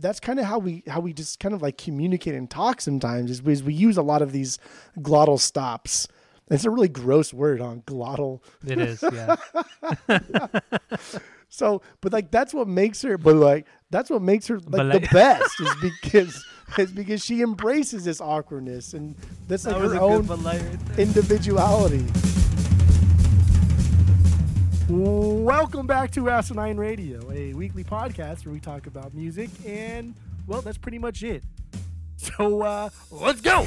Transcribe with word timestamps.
that's 0.00 0.20
kind 0.20 0.38
of 0.38 0.46
how 0.46 0.58
we 0.58 0.82
how 0.86 1.00
we 1.00 1.12
just 1.12 1.40
kind 1.40 1.54
of 1.54 1.62
like 1.62 1.78
communicate 1.78 2.34
and 2.34 2.50
talk 2.50 2.80
sometimes 2.80 3.30
is 3.30 3.40
because 3.40 3.62
we 3.62 3.74
use 3.74 3.96
a 3.96 4.02
lot 4.02 4.22
of 4.22 4.32
these 4.32 4.58
glottal 4.98 5.38
stops. 5.38 6.08
It's 6.50 6.64
a 6.64 6.70
really 6.70 6.88
gross 6.88 7.34
word 7.34 7.60
on 7.60 7.82
glottal. 7.82 8.40
It 8.66 8.78
is, 8.78 9.04
yeah. 9.12 9.36
So, 11.48 11.82
but 12.00 12.12
like 12.12 12.30
that's 12.30 12.52
what 12.52 12.68
makes 12.68 13.02
her. 13.02 13.18
But 13.18 13.36
like 13.36 13.66
that's 13.90 14.10
what 14.10 14.22
makes 14.22 14.46
her 14.48 14.58
like 14.58 14.70
But 14.70 14.92
the 14.92 15.08
best 15.12 15.60
is 15.60 15.74
because 15.80 16.44
is 16.76 16.92
because 16.92 17.24
she 17.24 17.40
embraces 17.40 18.04
this 18.04 18.20
awkwardness 18.20 18.92
and 18.92 19.16
that's 19.46 19.64
like 19.64 19.76
her 19.76 19.98
own 19.98 20.28
individuality. 20.98 22.04
Welcome 24.88 25.86
back 25.86 26.12
to 26.12 26.30
Asinine 26.30 26.78
Radio, 26.78 27.20
a 27.30 27.52
weekly 27.52 27.84
podcast 27.84 28.46
where 28.46 28.54
we 28.54 28.58
talk 28.60 28.86
about 28.86 29.12
music, 29.12 29.50
and 29.66 30.14
well, 30.46 30.62
that's 30.62 30.78
pretty 30.78 30.98
much 30.98 31.22
it. 31.22 31.44
So 32.16 32.62
uh, 32.62 32.88
let's 33.10 33.42
go. 33.42 33.66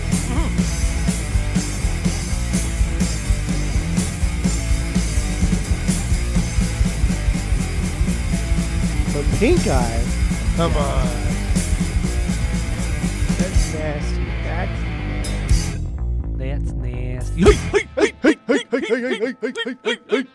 But 9.14 9.26
Pink 9.38 9.67
Eye, 9.67 10.03
come 10.56 10.76
on, 10.76 11.06
that's 13.38 13.73
nasty. 13.73 14.26
That's 14.44 14.81
That's 16.38 16.72
nasty. 16.72 17.42
hey, 17.44 17.52
hey, 17.52 17.88
hey, 17.95 18.14
hey, 18.22 18.36
hey, 18.48 18.66
hey, 18.72 18.81
hey, 18.81 19.02
hey, 19.02 19.36
hey, 19.40 19.53
hey, 19.64 19.76
hey, 19.84 19.98
hey. 20.09 20.26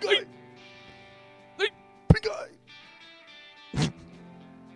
Pink 0.00 0.26
eye. 1.58 1.66
Pink 2.08 2.26
eye. 2.30 3.90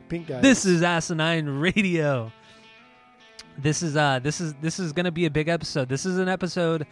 Pink 0.09 0.31
eye. 0.31 0.41
This 0.41 0.65
is 0.65 0.83
Asinine 0.83 1.49
Radio. 1.61 2.33
This 3.59 3.83
is 3.83 3.97
uh 3.97 4.19
this 4.21 4.41
is 4.41 4.55
this 4.63 4.79
is 4.79 4.93
gonna 4.93 5.11
be 5.13 5.27
a 5.27 5.31
big 5.31 5.49
episode. 5.49 5.89
This 5.89 6.07
is 6.07 6.19
an 6.19 6.29
episode 6.29 6.87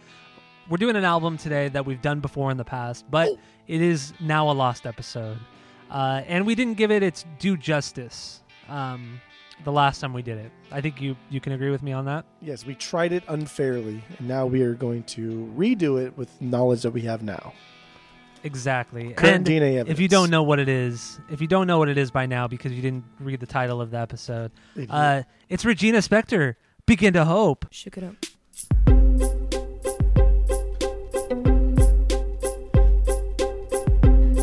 we're 0.69 0.77
doing 0.77 0.95
an 0.95 1.03
album 1.05 1.35
today 1.37 1.67
that 1.69 1.83
we've 1.85 2.01
done 2.01 2.19
before 2.19 2.51
in 2.51 2.57
the 2.57 2.63
past, 2.65 3.03
but 3.09 3.29
Oh. 3.29 3.39
it 3.67 3.81
is 3.81 4.13
now 4.19 4.51
a 4.51 4.53
lost 4.53 4.85
episode. 4.85 5.39
Uh, 5.89 6.21
and 6.27 6.45
we 6.45 6.53
didn't 6.53 6.75
give 6.77 6.91
it 6.91 7.01
its 7.01 7.25
due 7.39 7.57
justice 7.57 8.43
um, 8.67 9.19
the 9.63 9.71
last 9.71 9.99
time 9.99 10.13
we 10.13 10.21
did 10.21 10.37
it. 10.37 10.51
I 10.71 10.79
think 10.81 11.01
you 11.01 11.15
you 11.31 11.41
can 11.41 11.53
agree 11.53 11.71
with 11.71 11.81
me 11.81 11.91
on 11.93 12.05
that. 12.05 12.25
Yes, 12.41 12.63
we 12.67 12.75
tried 12.75 13.11
it 13.13 13.23
unfairly, 13.27 14.03
and 14.19 14.27
now 14.27 14.45
we 14.45 14.61
are 14.61 14.75
going 14.75 15.01
to 15.05 15.51
redo 15.57 15.99
it 16.05 16.15
with 16.15 16.39
knowledge 16.39 16.83
that 16.83 16.91
we 16.91 17.01
have 17.01 17.23
now. 17.23 17.53
Exactly. 18.43 19.13
Current 19.13 19.35
and 19.35 19.45
DNA 19.45 19.61
evidence. 19.75 19.89
if 19.89 19.99
you 19.99 20.07
don't 20.07 20.29
know 20.29 20.43
what 20.43 20.59
it 20.59 20.69
is, 20.69 21.19
if 21.29 21.41
you 21.41 21.47
don't 21.47 21.67
know 21.67 21.77
what 21.77 21.89
it 21.89 21.97
is 21.97 22.11
by 22.11 22.25
now 22.25 22.47
because 22.47 22.71
you 22.71 22.81
didn't 22.81 23.03
read 23.19 23.39
the 23.39 23.45
title 23.45 23.81
of 23.81 23.91
the 23.91 23.97
episode, 23.97 24.51
uh, 24.89 25.23
it's 25.49 25.65
Regina 25.65 25.99
Spektor. 25.99 26.55
Begin 26.85 27.13
to 27.13 27.25
hope. 27.25 27.65
Shook 27.71 27.97
it 27.97 28.03
up. 28.03 28.15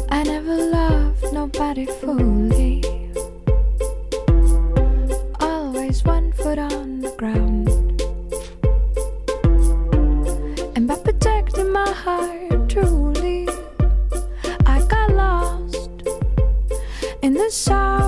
I 0.09 0.23
never 0.23 0.57
loved 0.57 1.33
nobody 1.33 1.87
fully. 1.87 2.96
So. 17.51 18.06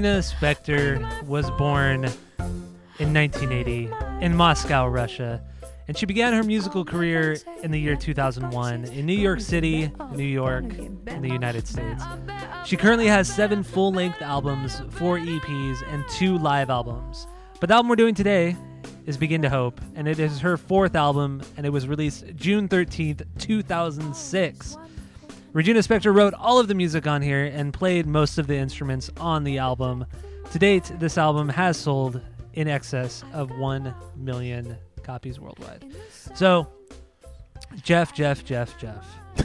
Regina 0.00 0.20
Spektor 0.20 1.22
was 1.24 1.50
born 1.58 2.06
in 2.98 3.12
1980 3.12 3.90
in 4.22 4.34
Moscow, 4.34 4.86
Russia, 4.86 5.42
and 5.88 5.98
she 5.98 6.06
began 6.06 6.32
her 6.32 6.42
musical 6.42 6.86
career 6.86 7.36
in 7.62 7.70
the 7.70 7.78
year 7.78 7.96
2001 7.96 8.84
in 8.86 9.04
New 9.04 9.12
York 9.12 9.40
City, 9.40 9.92
New 10.14 10.24
York, 10.24 10.64
in 10.72 11.20
the 11.20 11.28
United 11.28 11.68
States. 11.68 12.02
She 12.64 12.78
currently 12.78 13.08
has 13.08 13.28
seven 13.30 13.62
full 13.62 13.92
length 13.92 14.22
albums, 14.22 14.80
four 14.88 15.18
EPs, 15.18 15.82
and 15.92 16.08
two 16.08 16.38
live 16.38 16.70
albums. 16.70 17.26
But 17.60 17.68
the 17.68 17.74
album 17.74 17.90
we're 17.90 17.96
doing 17.96 18.14
today 18.14 18.56
is 19.04 19.18
Begin 19.18 19.42
to 19.42 19.50
Hope, 19.50 19.82
and 19.94 20.08
it 20.08 20.18
is 20.18 20.40
her 20.40 20.56
fourth 20.56 20.94
album, 20.94 21.42
and 21.58 21.66
it 21.66 21.70
was 21.70 21.86
released 21.86 22.24
June 22.36 22.70
13th, 22.70 23.26
2006. 23.36 24.78
Regina 25.52 25.80
Spektor 25.80 26.14
wrote 26.14 26.32
all 26.34 26.60
of 26.60 26.68
the 26.68 26.74
music 26.74 27.08
on 27.08 27.22
here 27.22 27.44
and 27.44 27.72
played 27.74 28.06
most 28.06 28.38
of 28.38 28.46
the 28.46 28.56
instruments 28.56 29.10
on 29.18 29.42
the 29.42 29.58
album. 29.58 30.06
To 30.52 30.58
date, 30.60 30.92
this 31.00 31.18
album 31.18 31.48
has 31.48 31.76
sold 31.76 32.20
in 32.54 32.68
excess 32.68 33.24
of 33.32 33.50
1 33.58 33.92
million 34.16 34.76
copies 35.02 35.40
worldwide. 35.40 35.84
So, 36.34 36.68
Jeff, 37.82 38.14
Jeff, 38.14 38.44
Jeff, 38.44 38.78
Jeff, 38.78 39.04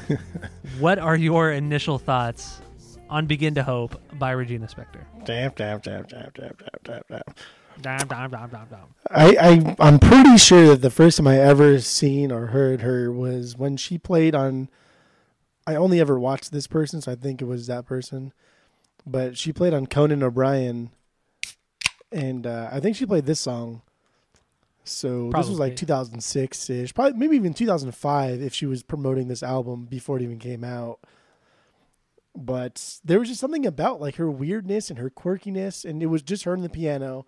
what 0.79 0.99
are 0.99 1.15
your 1.15 1.51
initial 1.51 1.97
thoughts 1.97 2.61
on 3.09 3.25
Begin 3.25 3.55
to 3.55 3.63
Hope 3.63 3.99
by 4.19 4.31
Regina 4.31 4.67
Spektor? 4.67 5.05
damn, 5.25 5.51
damn, 5.55 5.79
damn, 5.79 6.03
damn, 6.03 6.29
damn, 6.35 6.53
damn, 6.59 6.79
damn, 6.83 7.01
damn. 7.09 7.21
Dam, 7.81 8.07
dam, 8.07 8.29
dam, 8.29 8.49
dam, 8.51 8.67
dam. 8.69 8.87
I, 9.09 9.35
I 9.39 9.75
I'm 9.79 9.99
pretty 9.99 10.37
sure 10.37 10.67
that 10.67 10.81
the 10.81 10.91
first 10.91 11.17
time 11.17 11.27
I 11.27 11.39
ever 11.39 11.79
seen 11.81 12.31
or 12.31 12.47
heard 12.47 12.81
her 12.81 13.11
was 13.11 13.57
when 13.57 13.75
she 13.75 13.97
played 13.97 14.35
on. 14.35 14.69
I 15.67 15.75
only 15.75 15.99
ever 15.99 16.19
watched 16.19 16.51
this 16.51 16.67
person, 16.67 17.01
so 17.01 17.11
I 17.11 17.15
think 17.15 17.41
it 17.41 17.45
was 17.45 17.67
that 17.67 17.85
person. 17.85 18.33
But 19.05 19.37
she 19.37 19.53
played 19.53 19.73
on 19.73 19.87
Conan 19.87 20.23
O'Brien, 20.23 20.91
and 22.11 22.45
uh, 22.45 22.69
I 22.71 22.79
think 22.79 22.95
she 22.95 23.05
played 23.05 23.25
this 23.25 23.39
song. 23.39 23.81
So 24.83 25.31
this 25.31 25.49
was 25.49 25.59
like 25.59 25.75
2006 25.75 26.69
ish, 26.69 26.93
probably 26.93 27.17
maybe 27.17 27.35
even 27.35 27.55
2005 27.55 28.41
if 28.41 28.53
she 28.53 28.67
was 28.67 28.83
promoting 28.83 29.27
this 29.27 29.41
album 29.41 29.85
before 29.85 30.17
it 30.17 30.23
even 30.23 30.37
came 30.37 30.63
out. 30.63 30.99
But 32.35 32.99
there 33.03 33.17
was 33.17 33.29
just 33.29 33.41
something 33.41 33.65
about 33.65 33.99
like 33.99 34.17
her 34.17 34.29
weirdness 34.29 34.91
and 34.91 34.99
her 34.99 35.09
quirkiness, 35.09 35.85
and 35.85 36.03
it 36.03 36.07
was 36.07 36.21
just 36.21 36.43
her 36.43 36.53
and 36.53 36.63
the 36.63 36.69
piano 36.69 37.25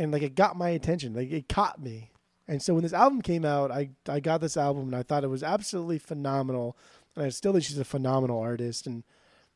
and 0.00 0.12
like 0.12 0.22
it 0.22 0.34
got 0.34 0.56
my 0.56 0.70
attention 0.70 1.12
like 1.14 1.30
it 1.30 1.48
caught 1.48 1.80
me 1.80 2.10
and 2.50 2.60
so 2.60 2.74
when 2.74 2.82
this 2.82 2.92
album 2.92 3.22
came 3.22 3.44
out 3.44 3.70
i 3.70 3.88
i 4.08 4.18
got 4.20 4.40
this 4.40 4.56
album 4.56 4.88
and 4.88 4.96
i 4.96 5.02
thought 5.02 5.24
it 5.24 5.30
was 5.30 5.42
absolutely 5.42 5.98
phenomenal 5.98 6.76
and 7.14 7.24
i 7.24 7.28
still 7.28 7.52
think 7.52 7.64
she's 7.64 7.78
a 7.78 7.84
phenomenal 7.84 8.38
artist 8.40 8.86
and 8.86 9.04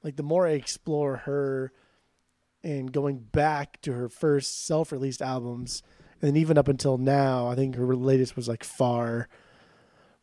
like 0.03 0.17
the 0.17 0.23
more 0.23 0.47
i 0.47 0.53
explore 0.53 1.17
her 1.19 1.73
and 2.63 2.93
going 2.93 3.19
back 3.19 3.81
to 3.83 3.93
her 3.93 4.09
first 4.09 4.65
self-released 4.67 5.21
albums, 5.21 5.83
and 6.23 6.35
even 6.35 6.57
up 6.57 6.67
until 6.67 6.97
now, 6.97 7.47
I 7.47 7.55
think 7.55 7.75
her 7.75 7.95
latest 7.95 8.37
was 8.37 8.49
like 8.49 8.65
Far, 8.65 9.29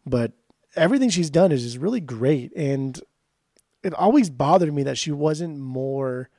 but 0.07 0.31
everything 0.75 1.11
she's 1.11 1.29
done 1.29 1.51
is 1.51 1.61
just 1.61 1.77
really 1.77 1.99
great, 1.99 2.51
and 2.55 2.99
it 3.83 3.93
always 3.93 4.31
bothered 4.31 4.73
me 4.73 4.81
that 4.81 4.97
she 4.97 5.11
wasn't 5.11 5.59
more 5.59 6.31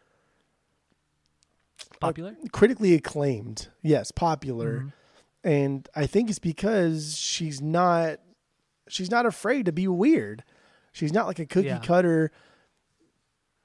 Popular. 2.00 2.34
critically 2.50 2.94
acclaimed. 2.94 3.68
Yes, 3.80 4.10
popular. 4.10 4.80
Mhm. 4.80 4.92
And 5.44 5.88
I 5.96 6.06
think 6.06 6.30
it's 6.30 6.38
because 6.38 7.16
she's 7.16 7.60
not 7.60 8.18
she's 8.88 9.10
not 9.10 9.26
afraid 9.26 9.66
to 9.66 9.72
be 9.72 9.88
weird. 9.88 10.44
She's 10.92 11.12
not 11.12 11.26
like 11.26 11.38
a 11.38 11.46
cookie 11.46 11.68
Yeah. 11.68 11.78
cutter 11.80 12.30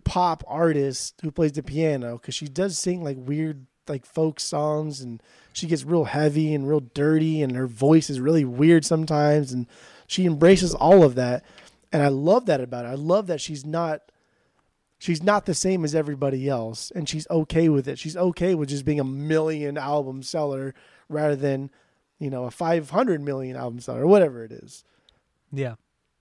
pop 0.04 0.44
artist 0.48 1.20
who 1.22 1.32
plays 1.32 1.52
the 1.52 1.62
piano 1.64 2.18
cuz 2.18 2.34
she 2.34 2.48
does 2.48 2.78
sing 2.78 3.04
like 3.04 3.18
weird 3.20 3.66
like 3.90 4.06
folk 4.06 4.40
songs 4.40 5.02
and 5.02 5.22
she 5.54 5.68
gets 5.68 5.84
real 5.84 6.06
heavy 6.06 6.54
and 6.54 6.68
real 6.68 6.80
dirty 6.80 7.42
and 7.42 7.56
her 7.56 7.68
voice 7.68 8.10
is 8.10 8.20
really 8.20 8.46
weird 8.46 8.86
sometimes 8.86 9.52
and 9.52 9.68
she 10.08 10.26
embraces 10.26 10.74
all 10.74 11.04
of 11.04 11.16
that 11.16 11.44
and 11.92 12.02
I 12.04 12.08
love 12.10 12.46
that 12.48 12.60
about 12.62 12.86
her. 12.86 12.92
I 12.92 12.96
love 12.96 13.28
that 13.28 13.42
she's 13.42 13.66
not 13.66 14.02
she's 14.98 15.22
not 15.22 15.46
the 15.46 15.54
same 15.54 15.84
as 15.84 15.94
everybody 15.94 16.48
else 16.50 16.90
and 16.96 17.08
she's 17.08 17.28
okay 17.30 17.68
with 17.70 17.88
it. 17.88 18.00
She's 18.00 18.16
okay 18.18 18.56
with 18.56 18.70
just 18.70 18.86
being 18.86 19.00
a 19.02 19.06
million 19.06 19.78
album 19.78 20.24
seller 20.24 20.74
rather 21.10 21.36
than, 21.36 21.70
you 22.20 22.30
know, 22.30 22.46
a 22.46 22.52
500 22.52 23.22
million 23.22 23.56
album 23.56 23.80
seller 23.80 24.04
or 24.04 24.08
whatever 24.08 24.44
it 24.44 24.52
is. 24.52 24.84
Yeah. 25.52 25.76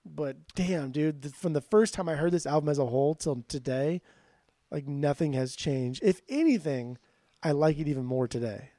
But 0.05 0.37
damn, 0.55 0.91
dude, 0.93 1.23
th- 1.23 1.35
from 1.35 1.53
the 1.53 1.61
first 1.61 1.95
time 1.95 2.09
I 2.09 2.15
heard 2.15 2.33
this 2.33 2.47
album 2.47 2.69
as 2.69 2.79
a 2.79 2.87
whole 2.87 3.15
till 3.15 3.45
today, 3.49 4.03
like 4.71 4.87
nothing 4.87 5.33
has 5.33 5.57
changed. 5.57 6.01
If 6.03 6.21
anything, 6.29 6.99
I 7.43 7.53
like 7.53 7.79
it 7.79 7.89
even 7.89 8.05
more 8.05 8.29
today. 8.29 8.71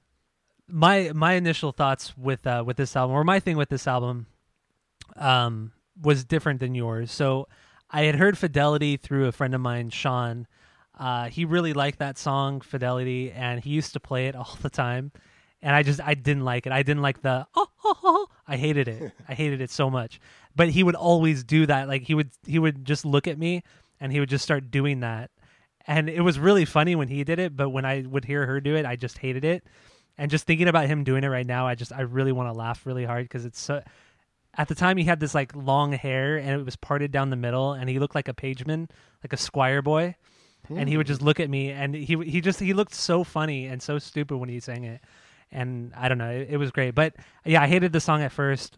my 0.69 1.11
my 1.15 1.33
initial 1.33 1.71
thoughts 1.71 2.17
with 2.17 2.45
uh 2.45 2.61
with 2.65 2.75
this 2.77 2.95
album 2.95 3.15
or 3.15 3.23
my 3.23 3.39
thing 3.39 3.55
with 3.55 3.69
this 3.69 3.87
album 3.87 4.27
um 5.15 5.71
was 6.01 6.25
different 6.25 6.59
than 6.59 6.75
yours 6.75 7.09
so 7.11 7.47
i 7.89 8.03
had 8.03 8.15
heard 8.15 8.37
fidelity 8.37 8.97
through 8.97 9.27
a 9.27 9.31
friend 9.31 9.55
of 9.55 9.61
mine 9.61 9.89
sean 9.89 10.45
uh 10.99 11.29
he 11.29 11.45
really 11.45 11.71
liked 11.73 11.99
that 11.99 12.17
song 12.17 12.59
fidelity 12.59 13.31
and 13.31 13.63
he 13.63 13.69
used 13.69 13.93
to 13.93 13.99
play 13.99 14.27
it 14.27 14.35
all 14.41 14.57
the 14.61 14.69
time 14.69 15.11
and 15.67 15.75
i 15.75 15.83
just 15.83 15.99
i 16.01 16.13
didn't 16.13 16.45
like 16.45 16.65
it. 16.65 16.71
I 16.71 16.81
didn't 16.81 17.01
like 17.01 17.21
the 17.21 17.45
oh, 17.53 17.67
oh, 17.83 17.97
oh. 18.03 18.27
i 18.47 18.55
hated 18.55 18.87
it. 18.87 19.11
I 19.27 19.33
hated 19.33 19.59
it 19.59 19.69
so 19.69 19.89
much. 19.89 20.19
But 20.55 20.69
he 20.69 20.81
would 20.81 20.95
always 20.95 21.43
do 21.43 21.65
that. 21.65 21.89
Like 21.89 22.03
he 22.03 22.15
would 22.15 22.31
he 22.45 22.57
would 22.57 22.85
just 22.85 23.05
look 23.05 23.27
at 23.27 23.37
me 23.37 23.63
and 23.99 24.13
he 24.13 24.21
would 24.21 24.29
just 24.29 24.45
start 24.45 24.71
doing 24.71 25.01
that. 25.01 25.29
And 25.85 26.09
it 26.09 26.21
was 26.21 26.39
really 26.39 26.63
funny 26.63 26.95
when 26.95 27.09
he 27.09 27.23
did 27.25 27.37
it 27.37 27.55
but 27.55 27.69
when 27.69 27.83
i 27.83 28.05
would 28.07 28.23
hear 28.23 28.45
her 28.45 28.61
do 28.61 28.75
it 28.75 28.85
i 28.85 28.95
just 28.95 29.17
hated 29.17 29.43
it. 29.43 29.65
And 30.19 30.31
just 30.31 30.47
thinking 30.47 30.67
about 30.69 30.87
him 30.87 31.03
doing 31.03 31.23
it 31.25 31.27
right 31.27 31.45
now 31.45 31.67
i 31.67 31.75
just 31.75 31.91
i 31.91 32.01
really 32.01 32.31
want 32.31 32.47
to 32.47 32.57
laugh 32.57 32.85
really 32.85 33.05
hard 33.05 33.25
because 33.25 33.43
it's 33.43 33.59
so 33.59 33.83
at 34.57 34.69
the 34.69 34.75
time 34.75 34.95
he 34.95 35.03
had 35.03 35.19
this 35.19 35.35
like 35.35 35.53
long 35.53 35.91
hair 35.91 36.37
and 36.37 36.61
it 36.61 36.65
was 36.65 36.77
parted 36.77 37.11
down 37.11 37.29
the 37.29 37.35
middle 37.35 37.73
and 37.73 37.89
he 37.89 37.99
looked 37.99 38.15
like 38.15 38.29
a 38.29 38.33
pageman 38.33 38.89
like 39.21 39.33
a 39.33 39.37
squire 39.37 39.81
boy. 39.81 40.15
And 40.69 40.89
he 40.89 40.97
would 40.97 41.07
hmm. 41.07 41.13
just 41.13 41.21
look 41.21 41.39
at 41.39 41.49
me 41.49 41.71
and 41.71 41.95
he 41.95 42.17
he 42.25 42.41
just 42.41 42.59
he 42.59 42.73
looked 42.73 42.93
so 42.93 43.23
funny 43.23 43.67
and 43.67 43.81
so 43.81 43.99
stupid 43.99 44.35
when 44.35 44.49
he 44.49 44.59
sang 44.59 44.83
it 44.83 44.99
and 45.51 45.93
i 45.95 46.07
don't 46.09 46.17
know 46.17 46.29
it, 46.29 46.47
it 46.51 46.57
was 46.57 46.71
great. 46.71 46.95
But 46.95 47.15
yeah 47.45 47.61
i 47.61 47.67
hated 47.67 47.93
the 47.93 47.99
song 47.99 48.21
at 48.21 48.31
first. 48.31 48.77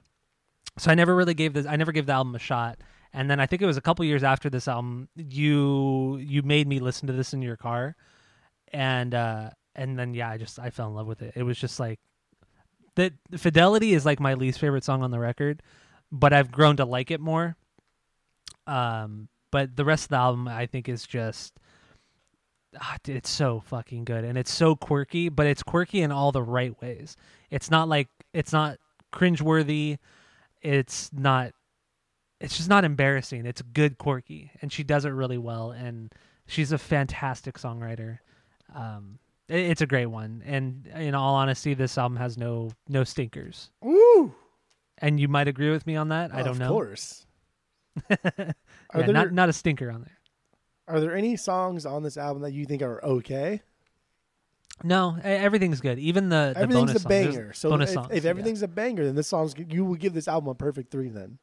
So 0.77 0.91
i 0.91 0.95
never 0.95 1.15
really 1.15 1.33
gave 1.33 1.53
this 1.53 1.65
i 1.65 1.75
never 1.75 1.91
gave 1.91 2.05
the 2.05 2.13
album 2.13 2.35
a 2.35 2.39
shot. 2.39 2.79
And 3.13 3.29
then 3.29 3.39
i 3.39 3.45
think 3.45 3.61
it 3.61 3.65
was 3.65 3.77
a 3.77 3.81
couple 3.81 4.05
years 4.05 4.23
after 4.23 4.49
this 4.49 4.67
album 4.67 5.09
you 5.15 6.17
you 6.17 6.41
made 6.43 6.67
me 6.67 6.79
listen 6.79 7.07
to 7.07 7.13
this 7.13 7.33
in 7.33 7.41
your 7.41 7.57
car. 7.57 7.95
And 8.71 9.13
uh 9.13 9.51
and 9.75 9.97
then 9.97 10.13
yeah 10.13 10.29
i 10.29 10.37
just 10.37 10.59
i 10.59 10.69
fell 10.69 10.87
in 10.87 10.95
love 10.95 11.07
with 11.07 11.21
it. 11.21 11.33
It 11.35 11.43
was 11.43 11.57
just 11.57 11.79
like 11.79 11.99
that 12.95 13.13
fidelity 13.37 13.93
is 13.93 14.05
like 14.05 14.19
my 14.19 14.33
least 14.33 14.59
favorite 14.59 14.83
song 14.83 15.03
on 15.03 15.11
the 15.11 15.19
record 15.19 15.61
but 16.11 16.33
i've 16.33 16.51
grown 16.51 16.77
to 16.77 16.85
like 16.85 17.11
it 17.11 17.19
more. 17.19 17.55
Um 18.67 19.29
but 19.51 19.75
the 19.75 19.85
rest 19.85 20.05
of 20.05 20.09
the 20.09 20.17
album 20.17 20.47
i 20.47 20.65
think 20.65 20.87
is 20.87 21.07
just 21.07 21.53
ah, 22.79 22.97
dude, 23.03 23.15
it's 23.17 23.29
so 23.29 23.59
fucking 23.61 24.03
good 24.05 24.23
and 24.23 24.37
it's 24.37 24.51
so 24.51 24.75
quirky 24.75 25.29
but 25.29 25.47
it's 25.47 25.63
quirky 25.63 26.01
in 26.01 26.11
all 26.11 26.31
the 26.31 26.43
right 26.43 26.79
ways 26.81 27.15
it's 27.49 27.71
not 27.71 27.87
like 27.89 28.07
it's 28.33 28.51
not 28.53 28.77
cringeworthy 29.13 29.97
it's 30.61 31.09
not 31.13 31.51
it's 32.39 32.55
just 32.57 32.69
not 32.69 32.83
embarrassing 32.85 33.45
it's 33.45 33.61
good 33.61 33.97
quirky 33.97 34.51
and 34.61 34.71
she 34.71 34.83
does 34.83 35.05
it 35.05 35.09
really 35.09 35.37
well 35.37 35.71
and 35.71 36.13
she's 36.45 36.71
a 36.71 36.77
fantastic 36.77 37.55
songwriter 37.57 38.19
um 38.75 39.17
i- 39.49 39.53
it's 39.53 39.81
a 39.81 39.87
great 39.87 40.05
one 40.07 40.43
and 40.45 40.85
in 40.95 41.15
all 41.15 41.35
honesty 41.35 41.73
this 41.73 41.97
album 41.97 42.17
has 42.17 42.37
no 42.37 42.69
no 42.87 43.03
stinkers 43.03 43.71
Ooh. 43.85 44.33
and 44.99 45.19
you 45.19 45.27
might 45.27 45.47
agree 45.47 45.71
with 45.71 45.87
me 45.87 45.95
on 45.95 46.09
that 46.09 46.33
i 46.35 46.43
don't 46.43 46.59
know. 46.59 46.65
of 46.65 46.71
course. 46.71 47.25
yeah, 48.09 48.51
there 48.93 49.07
not 49.13 49.33
not 49.33 49.49
a 49.49 49.53
stinker 49.53 49.89
on 49.91 50.01
there 50.01 50.17
are 50.89 50.99
there 50.99 51.15
any 51.15 51.37
songs 51.37 51.85
on 51.85 52.03
this 52.03 52.17
album 52.17 52.41
that 52.41 52.51
you 52.51 52.65
think 52.65 52.81
are 52.81 53.03
okay? 53.03 53.61
no 54.83 55.17
everything's 55.23 55.81
good 55.81 55.99
even 55.99 56.29
the, 56.29 56.53
the 56.55 56.61
everything's 56.61 56.93
bonus 56.93 56.95
a 56.95 56.99
songs. 56.99 57.25
Banger. 57.25 57.53
So 57.53 57.69
bonus 57.69 57.89
if, 57.89 57.93
songs, 57.95 58.07
if 58.11 58.23
yeah. 58.23 58.29
everything's 58.29 58.61
a 58.61 58.67
banger, 58.67 59.05
then 59.05 59.15
this 59.15 59.27
song's 59.27 59.53
you 59.57 59.83
will 59.83 59.95
give 59.95 60.13
this 60.13 60.27
album 60.27 60.49
a 60.49 60.55
perfect 60.55 60.91
three. 60.91 61.09
Then. 61.09 61.37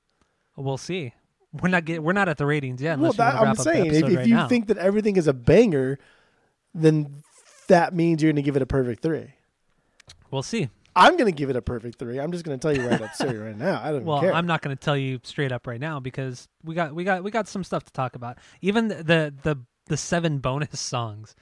we'll 0.56 0.78
see 0.78 1.12
we're 1.60 1.68
not 1.68 1.84
get, 1.84 2.02
we're 2.02 2.12
not 2.12 2.28
at 2.28 2.38
the 2.38 2.46
ratings 2.46 2.82
yet 2.82 2.98
well, 2.98 3.12
that, 3.12 3.34
I'm 3.34 3.54
saying 3.56 3.86
if, 3.86 4.04
if 4.04 4.16
right 4.16 4.26
you 4.26 4.34
now. 4.34 4.48
think 4.48 4.68
that 4.68 4.78
everything 4.78 5.16
is 5.16 5.26
a 5.26 5.32
banger, 5.32 5.98
then 6.74 7.22
that 7.68 7.94
means 7.94 8.22
you're 8.22 8.30
going 8.30 8.36
to 8.36 8.42
give 8.42 8.56
it 8.56 8.62
a 8.62 8.66
perfect 8.66 9.02
three. 9.02 9.34
we'll 10.30 10.42
see 10.42 10.68
I'm 10.96 11.16
going 11.16 11.26
to 11.30 11.36
give 11.36 11.50
it 11.50 11.56
a 11.56 11.62
perfect 11.62 11.98
three. 11.98 12.18
I'm 12.18 12.32
just 12.32 12.44
going 12.44 12.58
to 12.58 12.62
tell 12.62 12.74
you 12.76 12.88
right 12.88 13.00
up, 13.00 13.14
sorry, 13.14 13.36
right 13.36 13.56
now. 13.56 13.80
I 13.82 13.90
don't 13.92 14.00
care. 14.00 14.06
well 14.06 14.20
care. 14.20 14.32
i'm 14.32 14.46
not 14.46 14.62
going 14.62 14.74
to 14.76 14.82
tell 14.82 14.96
you 14.96 15.20
straight 15.22 15.52
up 15.52 15.66
right 15.66 15.80
now 15.80 16.00
because 16.00 16.48
we 16.64 16.74
got 16.74 16.94
we 16.94 17.04
got 17.04 17.22
we 17.22 17.30
got 17.30 17.46
some 17.46 17.62
stuff 17.62 17.84
to 17.84 17.92
talk 17.92 18.16
about 18.16 18.38
even 18.62 18.88
the 18.88 18.96
the 18.96 19.34
the, 19.42 19.58
the 19.86 19.96
seven 19.96 20.38
bonus 20.46 20.80
songs 20.80 21.34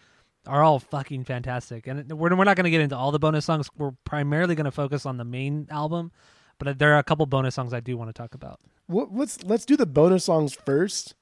are 0.47 0.63
all 0.63 0.79
fucking 0.79 1.25
fantastic 1.25 1.87
and 1.87 2.13
we're, 2.13 2.35
we're 2.35 2.45
not 2.45 2.57
going 2.57 2.65
to 2.65 2.71
get 2.71 2.81
into 2.81 2.97
all 2.97 3.13
the 3.13 3.19
bonus 3.19 3.45
songs 3.47 3.69
we're 3.79 3.93
primarily 4.05 4.55
going 4.55 4.65
to 4.67 4.71
focus 4.73 5.07
on 5.07 5.17
the 5.17 5.25
main 5.25 5.67
album 5.71 6.13
but 6.59 6.79
there 6.79 6.93
are 6.95 6.99
a 6.99 7.05
couple 7.05 7.25
bonus 7.25 7.55
songs 7.55 7.73
i 7.73 7.81
do 7.81 7.97
want 7.97 8.09
to 8.09 8.13
talk 8.13 8.35
about 8.35 8.61
Well, 8.89 9.09
let's 9.11 9.43
let's 9.45 9.65
do 9.65 9.77
the 9.77 9.87
bonus 9.87 10.25
songs 10.25 10.53
first 10.53 11.15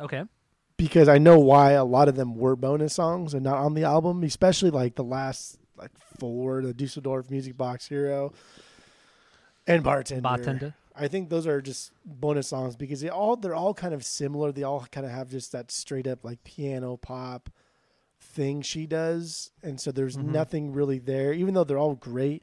okay 0.00 0.24
because 0.78 1.08
I 1.08 1.18
know 1.18 1.38
why 1.38 1.72
a 1.72 1.84
lot 1.84 2.08
of 2.08 2.16
them 2.16 2.34
were 2.34 2.56
bonus 2.56 2.94
songs 2.94 3.34
and 3.34 3.44
not 3.44 3.58
on 3.58 3.74
the 3.74 3.84
album, 3.84 4.24
especially 4.24 4.70
like 4.70 4.96
the 4.96 5.04
last 5.04 5.58
like 5.82 5.90
four, 6.18 6.62
the 6.62 6.72
Dusseldorf 6.74 7.30
Music 7.30 7.56
Box 7.56 7.88
Hero 7.88 8.32
and 9.66 9.82
Bartender. 9.82 10.22
bartender 10.22 10.74
I 10.94 11.08
think 11.08 11.30
those 11.30 11.46
are 11.46 11.62
just 11.62 11.90
bonus 12.04 12.48
songs 12.48 12.76
because 12.76 13.00
they 13.00 13.08
all 13.08 13.36
they're 13.36 13.54
all 13.54 13.72
kind 13.74 13.94
of 13.94 14.04
similar. 14.04 14.52
They 14.52 14.62
all 14.62 14.86
kind 14.90 15.06
of 15.06 15.12
have 15.12 15.30
just 15.30 15.52
that 15.52 15.70
straight 15.70 16.06
up 16.06 16.22
like 16.24 16.44
piano 16.44 16.96
pop 16.98 17.48
thing 18.20 18.60
she 18.62 18.86
does, 18.86 19.50
and 19.62 19.80
so 19.80 19.90
there's 19.90 20.16
Mhm. 20.16 20.24
nothing 20.26 20.72
really 20.72 20.98
there. 20.98 21.32
Even 21.32 21.54
though 21.54 21.64
they're 21.64 21.78
all 21.78 21.94
great, 21.94 22.42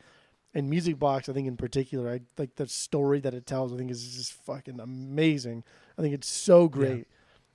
and 0.53 0.67
Music 0.69 0.97
Box, 0.97 1.29
I 1.29 1.33
think 1.33 1.47
in 1.47 1.57
particular, 1.57 2.09
I 2.09 2.21
like 2.39 2.55
the 2.55 2.67
story 2.67 3.19
that 3.19 3.35
it 3.35 3.45
tells. 3.45 3.71
I 3.71 3.77
think 3.77 3.91
is 3.91 4.15
just 4.15 4.33
fucking 4.33 4.79
amazing. 4.79 5.63
I 5.97 6.01
think 6.01 6.15
it's 6.15 6.27
so 6.27 6.67
great, 6.67 7.07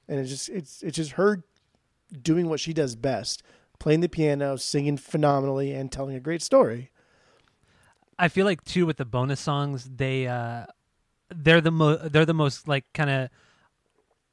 and 0.08 0.20
it's 0.20 0.30
just 0.30 0.48
it's 0.50 0.82
it's 0.84 0.96
just 0.96 1.12
her 1.12 1.42
doing 2.22 2.48
what 2.48 2.60
she 2.60 2.72
does 2.72 2.94
best, 2.94 3.42
playing 3.84 4.00
the 4.00 4.08
piano, 4.08 4.56
singing 4.56 4.96
phenomenally, 4.96 5.70
and 5.72 5.92
telling 5.92 6.16
a 6.16 6.20
great 6.20 6.40
story. 6.40 6.90
I 8.18 8.28
feel 8.28 8.46
like 8.46 8.64
too 8.64 8.86
with 8.86 8.96
the 8.96 9.04
bonus 9.04 9.40
songs, 9.40 9.90
they 9.96 10.26
uh 10.26 10.64
they're 11.28 11.60
the 11.60 11.70
mo- 11.70 11.96
they're 11.98 12.24
the 12.24 12.32
most 12.32 12.66
like 12.66 12.86
kind 12.94 13.10
of 13.10 13.28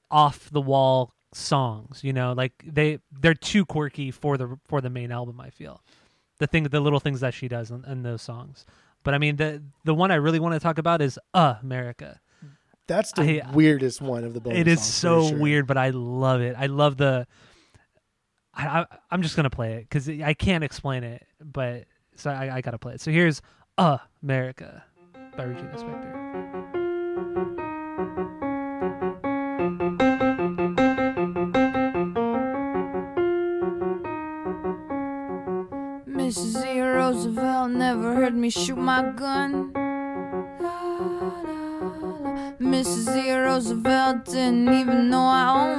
off 0.10 0.50
the 0.52 0.62
wall 0.62 1.14
songs, 1.34 2.02
you 2.02 2.14
know, 2.14 2.32
like 2.32 2.54
they 2.66 3.00
they're 3.12 3.34
too 3.34 3.66
quirky 3.66 4.10
for 4.10 4.38
the 4.38 4.58
for 4.70 4.80
the 4.80 4.90
main 4.90 5.12
album. 5.12 5.42
I 5.42 5.50
feel 5.50 5.82
the 6.40 6.48
thing, 6.48 6.64
the 6.64 6.80
little 6.80 7.02
things 7.02 7.20
that 7.20 7.34
she 7.34 7.50
does 7.50 7.72
in, 7.72 7.84
in 7.84 8.04
those 8.04 8.22
songs. 8.22 8.66
But 9.04 9.14
I 9.14 9.18
mean, 9.18 9.36
the 9.36 9.62
the 9.84 9.94
one 9.94 10.12
I 10.12 10.16
really 10.16 10.40
want 10.40 10.54
to 10.54 10.62
talk 10.62 10.78
about 10.78 11.02
is 11.02 11.20
"Uh 11.34 11.56
America." 11.62 12.22
That's 12.88 13.12
the 13.12 13.42
I- 13.46 13.52
weirdest 13.52 14.00
one 14.02 14.24
of 14.24 14.34
the 14.34 14.40
bonus 14.40 14.60
it 14.62 14.68
is 14.70 14.82
so 14.82 15.28
sure. 15.28 15.38
weird, 15.38 15.68
but 15.68 15.78
I 15.78 15.90
love 15.90 16.40
it. 16.40 16.56
I 16.58 16.68
love 16.68 16.96
the. 16.96 17.28
I, 18.54 18.86
I'm 19.10 19.22
just 19.22 19.36
gonna 19.36 19.50
play 19.50 19.74
it 19.76 19.90
because 19.90 20.10
I 20.10 20.34
can't 20.34 20.64
explain 20.64 21.04
it, 21.04 21.26
but 21.44 21.86
so 22.16 22.30
I, 22.30 22.58
I 22.58 22.62
gotta 22.62 22.78
play 22.78 22.94
it. 22.94 23.02
So 23.02 23.12
here's 23.12 23.42
"Uh 23.78 23.98
America" 24.22 24.84
by 25.38 25.44
Regina 25.44 25.74
Spektor. 25.78 27.22
Mrs. 36.08 36.66
E. 36.66 36.80
Roosevelt 36.80 37.72
never 37.72 38.14
heard 38.16 38.36
me 38.36 38.50
shoot 38.50 38.78
my 38.78 39.02
gun. 39.12 39.74
Mrs. 42.60 43.16
E. 43.16 43.32
Roosevelt 43.34 44.26
didn't 44.26 44.72
even 44.74 45.10
know 45.10 45.24
I 45.24 45.48
owned 45.50 45.71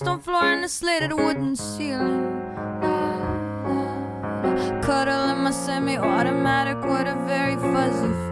cobblestone 0.00 0.20
floor 0.20 0.52
and 0.52 0.64
a 0.64 0.68
slated 0.68 1.12
wooden 1.12 1.56
ceiling. 1.56 2.26
In 5.08 5.44
my 5.44 5.50
semi 5.52 5.96
automatic 5.96 6.76
with 6.82 7.06
a 7.06 7.14
very 7.26 7.54
fuzzy 7.56 8.29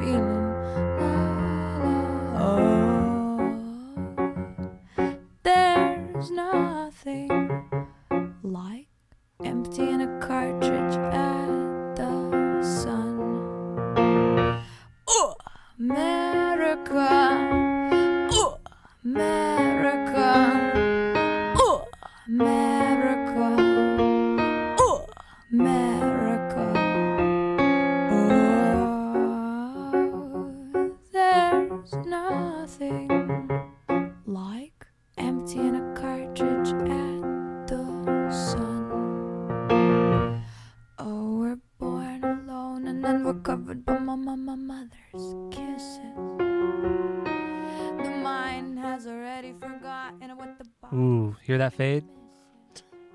fade? 51.78 52.04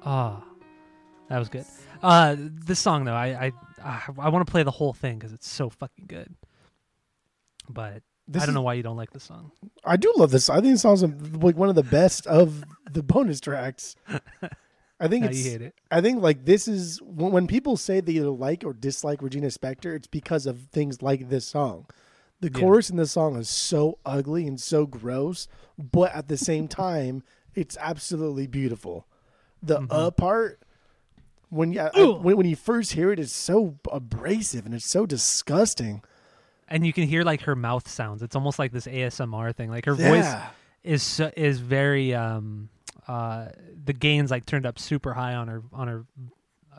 Ah, 0.04 0.44
that 1.30 1.38
was 1.38 1.50
good. 1.50 1.66
Uh, 2.02 2.36
this 2.40 2.80
song 2.80 3.06
though, 3.06 3.14
I 3.14 3.52
I 3.84 4.02
I, 4.18 4.30
want 4.30 4.46
to 4.46 4.52
play 4.52 4.64
the 4.64 4.72
whole 4.72 4.94
thing 4.94 5.20
because 5.20 5.34
it's 5.34 5.48
so 5.48 5.70
fucking 5.70 6.06
good. 6.08 6.34
But 7.70 8.02
This 8.28 8.42
I 8.44 8.46
don't 8.46 8.54
is- 8.54 8.56
know 8.56 8.62
why 8.62 8.74
you 8.74 8.84
don't 8.84 8.98
like 8.98 9.12
the 9.12 9.20
song. 9.20 9.52
I 9.86 9.98
do 9.98 10.12
love 10.18 10.32
this. 10.32 10.50
I 10.50 10.60
think 10.62 10.76
it 10.76 10.80
sounds 10.80 11.04
like 11.04 11.56
one 11.56 11.70
of 11.70 11.76
the 11.76 11.84
best 11.84 12.26
of 12.28 12.64
the 12.92 13.04
bonus 13.04 13.40
tracks. 13.40 13.96
I 15.00 15.08
think 15.08 15.26
it's. 15.28 15.38
you 15.46 15.52
hate 15.52 15.62
it. 15.62 15.76
I 15.92 16.02
think 16.02 16.22
like 16.22 16.46
this 16.46 16.68
is 16.68 17.02
when, 17.02 17.32
when 17.32 17.48
people 17.48 17.78
say 17.78 18.02
they 18.02 18.14
either 18.14 18.30
like 18.30 18.64
or 18.66 18.74
dislike 18.74 19.22
Regina 19.22 19.48
Spektor, 19.48 19.96
it's 19.96 20.08
because 20.08 20.46
of 20.46 20.60
things 20.72 21.02
like 21.02 21.30
this 21.30 21.46
song. 21.46 21.86
The 22.42 22.52
Yeah. 22.54 22.60
chorus 22.60 22.90
in 22.90 22.98
this 22.98 23.12
song 23.14 23.38
is 23.38 23.50
so 23.50 24.00
ugly 24.06 24.46
and 24.48 24.60
so 24.60 24.86
gross, 24.86 25.48
but 25.78 26.14
at 26.14 26.28
the 26.28 26.38
same 26.38 26.68
time, 26.68 27.24
it's 27.56 27.78
absolutely 27.80 28.48
beautiful. 28.48 29.08
The 29.62 29.80
Mm-hmm. 29.80 29.92
uh 29.92 30.12
part 30.12 30.60
when 31.50 31.72
you 31.72 31.82
when, 32.22 32.38
when 32.38 32.46
you 32.48 32.56
first 32.56 32.94
hear 32.94 33.12
it, 33.12 33.20
it's 33.20 33.32
so 33.34 33.78
abrasive 33.92 34.66
and 34.66 34.74
it's 34.74 34.90
so 34.90 35.06
disgusting. 35.06 36.02
And 36.68 36.86
you 36.86 36.94
can 36.94 37.08
hear 37.08 37.24
like 37.24 37.42
her 37.42 37.56
mouth 37.56 37.88
sounds. 37.88 38.24
It's 38.24 38.36
almost 38.36 38.58
like 38.58 38.72
this 38.72 38.88
ASMR 38.88 39.56
thing. 39.56 39.70
Like 39.70 39.86
her 39.86 39.94
voice 39.94 40.26
is 40.84 41.22
is 41.38 41.60
very 41.60 42.14
um 42.14 42.70
uh 43.08 43.48
the 43.86 43.94
gains 43.94 44.32
like 44.32 44.46
turned 44.46 44.66
up 44.66 44.80
super 44.80 45.14
high 45.14 45.36
on 45.36 45.48
her 45.48 45.62
on 45.72 45.88
her 45.88 46.06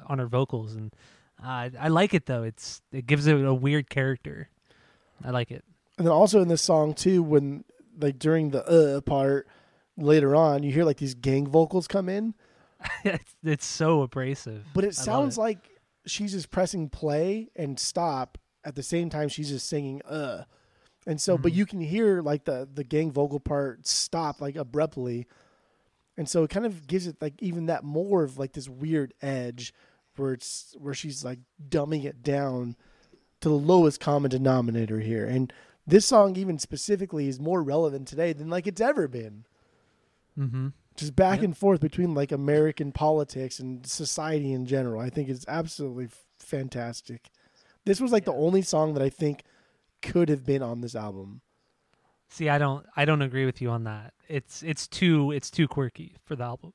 on 0.07 0.19
her 0.19 0.27
vocals 0.27 0.75
and 0.75 0.93
uh, 1.43 1.69
I 1.79 1.89
like 1.89 2.15
it 2.15 2.27
though. 2.27 2.43
It's 2.43 2.81
it 2.93 3.07
gives 3.07 3.27
it 3.27 3.45
a 3.45 3.55
weird 3.55 3.89
character. 3.91 4.49
I 5.25 5.31
like 5.31 5.51
it. 5.51 5.65
And 5.99 6.07
then 6.07 6.13
also 6.13 6.41
in 6.43 6.49
this 6.49 6.63
song 6.63 6.95
too, 6.95 7.23
when 7.23 7.65
like 7.99 8.19
during 8.19 8.51
the 8.51 8.65
uh 8.67 9.01
part 9.03 9.47
later 9.97 10.35
on, 10.35 10.63
you 10.63 10.73
hear 10.73 10.85
like 10.85 10.99
these 10.99 11.15
gang 11.15 11.47
vocals 11.47 11.87
come 11.87 12.09
in, 12.09 12.35
it's, 13.05 13.35
it's 13.45 13.67
so 13.67 14.03
abrasive. 14.03 14.65
but 14.75 14.85
it 14.85 14.89
love 14.89 14.95
sounds 14.95 15.37
it. 15.39 15.41
like 15.41 15.59
she's 16.07 16.33
just 16.33 16.51
pressing 16.51 16.89
play 16.89 17.49
and 17.57 17.79
stop 17.81 18.37
at 18.65 18.75
the 18.75 18.83
same 18.83 19.09
time 19.11 19.29
she's 19.29 19.49
just 19.51 19.69
singing 19.69 20.03
uh. 20.03 20.45
And 21.07 21.21
so 21.21 21.37
but 21.37 21.53
Mm-hmm. 21.53 21.59
you 21.59 21.67
can 21.67 21.81
hear 21.81 22.23
like 22.23 22.45
the 22.45 22.67
the 22.73 22.85
gang 22.85 23.11
vocal 23.13 23.41
part 23.41 23.87
stop 23.87 24.41
like 24.41 24.57
abruptly. 24.57 25.27
And 26.17 26.29
so 26.29 26.45
it 26.45 26.51
kind 26.51 26.65
of 26.65 26.87
gives 26.87 27.07
it 27.07 27.17
like 27.21 27.35
even 27.43 27.67
that 27.67 27.85
more 27.85 28.23
of 28.25 28.39
like 28.39 28.53
this 28.53 28.69
weird 28.69 29.13
edge 29.21 29.75
where 30.17 30.33
it's 30.33 30.75
where 30.79 30.95
she's 30.95 31.25
like 31.25 31.41
dumbing 31.69 32.05
it 32.05 32.23
down 32.23 32.77
to 33.41 33.49
the 33.49 33.55
lowest 33.55 34.01
common 34.01 34.31
denominator 34.31 35.01
here. 35.01 35.27
And 35.27 35.53
this 35.87 36.07
song 36.07 36.37
even 36.37 36.59
specifically 36.59 37.29
is 37.29 37.39
more 37.41 37.63
relevant 37.63 38.09
today 38.09 38.33
than 38.33 38.49
like 38.49 38.67
it's 38.67 38.81
ever 38.81 39.07
been. 39.09 39.45
Mm-hmm. 40.39 40.69
Just 40.97 41.17
back 41.17 41.37
Yep. 41.39 41.45
and 41.45 41.57
forth 41.59 41.81
between 41.81 42.15
like 42.15 42.31
American 42.33 42.93
politics 42.93 43.59
and 43.59 43.85
society 43.87 44.53
in 44.53 44.65
general. 44.67 45.01
I 45.01 45.11
think 45.11 45.29
it's 45.29 45.45
absolutely 45.49 46.05
f- 46.07 46.25
fantastic. 46.39 47.29
This 47.85 48.01
was 48.01 48.13
like 48.13 48.25
the 48.25 48.33
only 48.33 48.63
song 48.63 48.95
that 48.95 49.03
I 49.03 49.11
think 49.11 49.43
could 50.03 50.29
have 50.29 50.45
been 50.47 50.63
on 50.63 50.81
this 50.81 50.95
album. 50.95 51.41
See, 52.29 52.49
I 52.49 52.59
don't 52.59 52.87
I 52.97 53.05
don't 53.05 53.23
agree 53.23 53.45
with 53.45 53.61
you 53.61 53.71
on 53.71 53.85
that. 53.85 54.15
It's 54.29 54.63
it's 54.63 54.87
too 54.89 55.31
it's 55.33 55.51
too 55.51 55.67
quirky 55.69 56.17
for 56.25 56.37
the 56.37 56.45
album. 56.45 56.73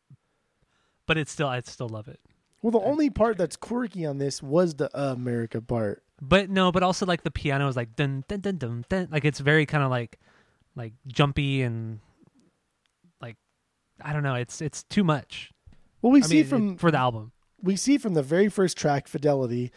But 1.06 1.18
it's 1.18 1.32
still 1.32 1.48
I 1.48 1.60
still 1.62 1.90
love 1.90 2.08
it. 2.08 2.20
Well, 2.62 2.72
the 2.72 2.80
only 2.80 3.10
part 3.10 3.38
that's 3.38 3.56
quirky 3.56 4.06
on 4.06 4.18
this 4.18 4.44
was 4.44 4.76
the 4.76 4.90
uh, 4.98 5.14
America 5.14 5.62
part. 5.62 6.04
But 6.22 6.50
no, 6.50 6.72
but 6.74 6.84
also 6.84 7.06
like 7.06 7.24
the 7.24 7.32
piano 7.32 7.68
is 7.70 7.76
like 7.78 7.96
dun 7.96 8.26
dun 8.28 8.42
dun 8.42 8.58
dun 8.58 8.86
dun 8.90 9.08
like 9.12 9.24
it's 9.26 9.40
very 9.40 9.66
kind 9.66 9.84
of 9.84 9.90
like 9.90 10.20
like 10.76 10.94
jumpy 11.08 11.62
and 11.62 12.00
I 14.04 14.14
don't 14.14 14.24
know, 14.24 14.36
it's 14.36 14.62
it's 14.62 14.84
too 14.84 15.04
much. 15.04 15.52
Well, 16.02 16.12
we 16.12 16.20
I 16.22 16.26
see 16.26 16.36
mean, 16.38 16.46
from 16.46 16.78
for 16.78 16.92
the 16.92 16.98
album. 16.98 17.32
we 17.62 17.76
see 17.76 17.98
from 17.98 18.14
the 18.14 18.24
very 18.24 18.50
first 18.50 18.78
track 18.78 19.08
fidelity 19.08 19.72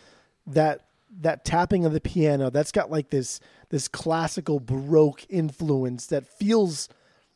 that 0.47 0.87
that 1.21 1.45
tapping 1.45 1.85
of 1.85 1.93
the 1.93 2.00
piano 2.00 2.49
that's 2.50 2.73
got 2.73 2.91
like 2.91 3.11
this 3.11 3.38
this 3.71 3.88
classical 3.88 4.61
baroque 4.61 5.25
influence 5.29 6.07
that 6.07 6.26
feels 6.26 6.88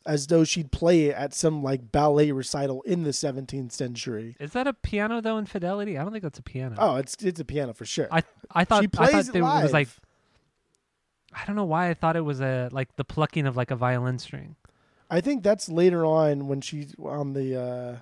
as 0.05 0.27
though 0.27 0.43
she'd 0.45 0.71
play 0.71 1.05
it 1.07 1.15
at 1.15 1.33
some 1.33 1.61
like 1.61 1.91
ballet 1.91 2.31
recital 2.31 2.81
in 2.83 3.03
the 3.03 3.09
17th 3.11 3.71
century 3.73 4.35
Is 4.39 4.53
that 4.53 4.65
a 4.67 4.73
piano 4.73 5.19
though 5.21 5.37
in 5.37 5.45
Fidelity? 5.45 5.97
I 5.97 6.03
don't 6.03 6.11
think 6.13 6.23
that's 6.23 6.39
a 6.39 6.43
piano. 6.43 6.75
oh 6.79 6.95
it's 6.95 7.15
it's 7.23 7.39
a 7.39 7.45
piano 7.45 7.73
for 7.73 7.85
sure 7.85 8.07
I 8.11 8.23
I 8.51 8.63
thought 8.65 8.83
she 8.83 8.89
I 8.97 9.21
thought 9.21 9.35
it 9.35 9.41
live. 9.43 9.63
was 9.63 9.73
like 9.73 9.89
I 11.33 11.45
don't 11.45 11.55
know 11.57 11.65
why 11.65 11.89
I 11.89 11.93
thought 11.93 12.15
it 12.15 12.21
was 12.21 12.39
a 12.41 12.69
like 12.71 12.95
the 12.95 13.03
plucking 13.03 13.45
of 13.45 13.55
like 13.57 13.69
a 13.69 13.75
violin 13.75 14.17
string. 14.17 14.55
I 15.09 15.21
think 15.21 15.43
that's 15.43 15.69
later 15.69 16.05
on 16.05 16.47
when 16.47 16.61
she's 16.61 16.93
on 16.99 17.33
the 17.33 17.55
uh 17.59 17.97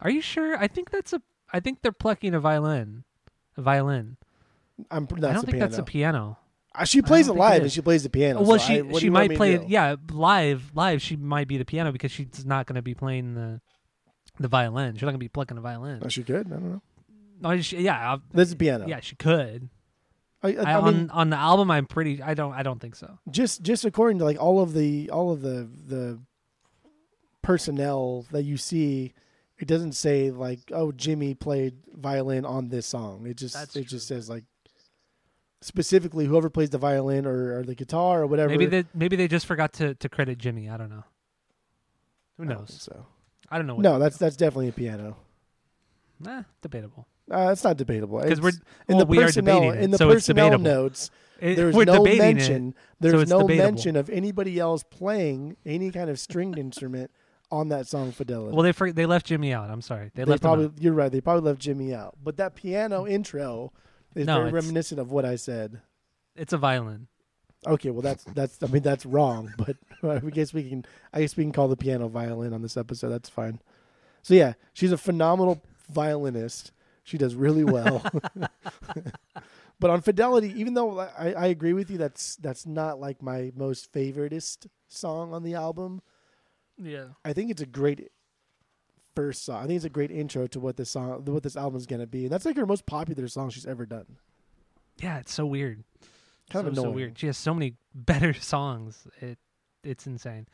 Are 0.00 0.10
you 0.10 0.20
sure? 0.20 0.56
I 0.58 0.68
think 0.68 0.90
that's 0.90 1.12
a 1.12 1.22
I 1.52 1.60
think 1.60 1.82
they're 1.82 1.92
plucking 1.92 2.34
a 2.34 2.40
violin. 2.40 3.04
A 3.56 3.62
violin. 3.62 4.16
i'm 4.90 5.06
that's 5.06 5.24
I 5.24 5.32
don't 5.32 5.44
think 5.44 5.52
piano. 5.56 5.60
that's 5.68 5.78
a 5.78 5.82
piano. 5.84 6.38
Uh, 6.74 6.84
she 6.84 7.00
plays 7.02 7.26
it 7.26 7.28
don't 7.28 7.36
it 7.36 7.40
live 7.40 7.62
and 7.62 7.72
she 7.72 7.80
plays 7.80 8.02
the 8.02 8.10
piano 8.10 8.42
well, 8.42 8.58
so 8.58 8.66
she 8.66 8.78
I- 8.78 8.82
what 8.82 9.00
she 9.00 9.08
might 9.10 9.34
play 9.36 9.54
it. 9.54 9.68
Yeah, 9.68 9.94
live 10.10 10.72
live 10.74 11.00
she 11.00 11.14
might 11.16 11.46
be 11.46 11.56
the 11.56 11.64
piano 11.64 11.92
because 11.92 12.10
she's 12.10 12.44
not 12.44 12.66
going 12.66 12.74
to 12.76 12.82
be 12.82 12.94
playing 12.94 13.34
the 13.34 13.60
the 14.40 14.48
violin. 14.48 14.94
She's 14.94 15.02
not 15.02 15.10
going 15.14 15.20
to 15.20 15.24
be 15.24 15.28
plucking 15.28 15.56
a 15.56 15.60
violin. 15.60 16.00
oh, 16.04 16.08
she 16.08 16.24
could 16.24 16.46
i 16.48 16.50
don't 16.50 16.64
know 16.72 16.82
No, 17.40 17.60
she, 17.60 17.78
yeah, 17.78 18.14
I- 18.14 18.20
this 18.32 18.48
is 18.48 18.54
piano 18.56 18.86
yeah, 18.88 18.98
she 19.00 19.14
could. 19.14 19.68
I, 20.44 20.48
I, 20.48 20.52
I, 20.74 20.78
I 20.78 20.84
mean, 20.84 20.94
on 20.94 21.10
on 21.10 21.30
the 21.30 21.36
album, 21.36 21.70
I'm 21.70 21.86
pretty. 21.86 22.22
I 22.22 22.34
don't. 22.34 22.52
I 22.52 22.62
don't 22.62 22.78
think 22.80 22.94
so. 22.96 23.18
just 23.30 23.62
just 23.62 23.84
according 23.84 24.18
to 24.18 24.24
like 24.24 24.40
all 24.40 24.60
of 24.62 24.74
the 24.74 25.10
all 25.10 25.32
of 25.32 25.40
the 25.40 25.68
the 25.86 26.20
personnel 27.42 28.24
that 28.30 28.42
you 28.44 28.56
see 28.56 29.12
it 29.58 29.68
doesn't 29.68 29.92
say 29.92 30.30
like 30.30 30.60
oh 30.72 30.90
jimmy 30.92 31.34
played 31.34 31.74
violin 31.92 32.46
on 32.46 32.70
this 32.70 32.86
song 32.86 33.26
it 33.26 33.36
just 33.36 33.52
That's 33.54 33.76
it 33.76 33.86
just 33.86 34.08
says 34.08 34.30
like 34.30 34.44
specifically 35.60 36.24
whoever 36.24 36.48
plays 36.48 36.70
the 36.70 36.78
violin 36.78 37.26
or, 37.26 37.58
or 37.58 37.62
the 37.62 37.74
guitar 37.74 38.22
or 38.22 38.26
whatever 38.26 38.48
Maybe 38.48 38.64
they 38.64 38.84
maybe 38.94 39.16
they 39.16 39.28
just 39.28 39.44
forgot 39.44 39.74
to 39.74 39.94
to 39.96 40.08
credit 40.08 40.38
Jimmy. 40.38 40.70
I 40.70 40.76
don't 40.78 40.88
know. 40.90 41.04
Who 42.38 42.44
I 42.44 42.46
knows? 42.46 42.68
think 42.68 42.80
so 42.80 43.06
I 43.50 43.58
don't 43.58 43.66
know. 43.66 43.74
What 43.74 43.82
no 43.82 43.98
that's 43.98 44.16
that's 44.16 44.36
definitely 44.36 44.68
a 44.68 44.72
piano 44.72 45.16
Eh, 46.26 46.42
debatable. 46.62 47.06
Uh, 47.30 47.50
it's 47.52 47.64
not 47.64 47.76
debatable 47.76 48.20
Because 48.20 48.40
we're 48.40 48.50
in 48.50 48.96
well, 48.96 48.98
the 49.00 49.06
we 49.06 49.18
are 49.18 49.22
personnel 49.26 49.60
debating 49.62 49.84
in 49.84 49.90
the 49.90 49.98
so 49.98 50.10
personnel 50.10 50.58
notes 50.58 51.10
there's 51.40 51.74
we're 51.74 51.84
no 51.84 51.98
debating 52.04 52.20
it, 52.20 52.34
mention 52.34 52.74
there's 53.00 53.22
it's 53.22 53.30
no 53.30 53.40
debatable. 53.42 53.64
mention 53.72 53.96
of 53.96 54.08
anybody 54.10 54.58
else 54.58 54.82
playing 54.84 55.56
any 55.66 55.90
kind 55.90 56.08
of 56.10 56.18
stringed 56.20 56.58
instrument 56.58 57.10
on 57.50 57.68
that 57.68 57.86
song 57.86 58.10
fidelity 58.12 58.54
Well, 58.54 58.62
they 58.62 58.72
for, 58.72 58.90
they 58.92 59.06
left 59.06 59.26
Jimmy 59.26 59.52
out. 59.52 59.70
I'm 59.70 59.82
sorry. 59.82 60.10
They, 60.14 60.24
they 60.24 60.30
left 60.30 60.42
probably 60.42 60.66
out. 60.66 60.72
you're 60.80 60.92
right 60.94 61.10
they 61.12 61.20
probably 61.20 61.42
left 61.50 61.60
jimmy 61.60 61.94
out 61.94 62.14
but 62.22 62.36
that 62.38 62.54
piano 62.54 63.06
intro 63.06 63.72
is 64.14 64.26
No, 64.26 64.38
very 64.40 64.52
reminiscent 64.52 65.00
of 65.00 65.10
what 65.10 65.24
i 65.24 65.36
said 65.36 65.80
It's 66.36 66.52
a 66.52 66.58
violin. 66.58 67.08
okay 67.66 67.90
well 67.90 68.02
that's 68.02 68.24
that's 68.34 68.62
i 68.62 68.66
mean 68.66 68.82
that's 68.82 69.04
wrong 69.06 69.52
but 69.58 69.76
i 70.08 70.18
guess 70.30 70.52
we 70.54 70.68
can 70.68 70.84
i 71.12 71.20
guess 71.20 71.36
we 71.36 71.44
can 71.44 71.52
call 71.52 71.68
the 71.68 71.76
piano 71.76 72.08
violin 72.08 72.52
on 72.52 72.62
this 72.62 72.76
episode 72.76 73.08
that's 73.08 73.28
fine 73.28 73.60
so 74.22 74.34
yeah 74.34 74.54
she's 74.72 74.92
a 74.92 74.98
phenomenal 74.98 75.60
violinist 75.90 76.72
she 77.04 77.16
does 77.18 77.34
really 77.36 77.64
well 77.64 78.02
but 79.78 79.90
on 79.90 80.00
fidelity 80.00 80.52
even 80.56 80.74
though 80.74 80.98
I, 80.98 81.32
I 81.32 81.46
agree 81.46 81.72
with 81.72 81.90
you 81.90 81.98
that's 81.98 82.36
that's 82.36 82.66
not 82.66 82.98
like 82.98 83.22
my 83.22 83.52
most 83.54 83.92
favoritist 83.92 84.66
song 84.88 85.32
on 85.32 85.42
the 85.42 85.54
album 85.54 86.02
Yeah. 86.76 87.06
I 87.24 87.32
think 87.32 87.50
it's 87.50 87.62
a 87.62 87.66
great 87.66 88.10
first 89.14 89.44
song. 89.44 89.62
I 89.62 89.66
think 89.66 89.76
it's 89.76 89.84
a 89.84 89.90
great 89.90 90.10
intro 90.10 90.46
to 90.48 90.58
what 90.58 90.76
this 90.76 90.90
song, 90.90 91.24
what 91.26 91.44
this 91.44 91.56
album 91.56 91.76
is 91.78 91.86
gonna 91.86 92.06
be, 92.06 92.24
and 92.24 92.32
that's 92.32 92.44
like 92.44 92.56
her 92.56 92.66
most 92.66 92.84
popular 92.84 93.28
song 93.28 93.48
she's 93.50 93.64
ever 93.66 93.86
done. 93.86 94.16
Yeah, 94.98 95.18
it's 95.18 95.32
so 95.32 95.46
weird. 95.46 95.84
Kind 96.50 96.64
so, 96.64 96.68
of 96.70 96.74
so 96.74 96.82
annoying. 96.82 96.94
weird. 96.96 97.18
She 97.18 97.26
has 97.26 97.38
so 97.38 97.54
many 97.54 97.74
better 97.94 98.32
songs. 98.32 99.06
It 99.20 99.38
it's 99.84 100.06
insane. 100.06 100.48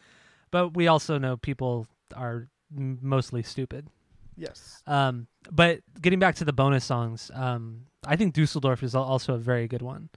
But 0.50 0.74
we 0.74 0.88
also 0.88 1.16
know 1.16 1.36
people 1.38 1.86
are 2.14 2.48
mostly 2.70 3.42
stupid. 3.42 3.88
Yes. 4.36 4.82
Um, 4.86 5.26
but 5.50 5.80
getting 6.00 6.18
back 6.18 6.36
to 6.36 6.44
the 6.44 6.52
bonus 6.52 6.84
songs, 6.84 7.30
um, 7.34 7.82
I 8.06 8.16
think 8.16 8.34
Dusseldorf 8.34 8.82
is 8.82 8.94
also 8.94 9.34
a 9.34 9.38
very 9.38 9.68
good 9.68 9.82
one. 9.82 10.08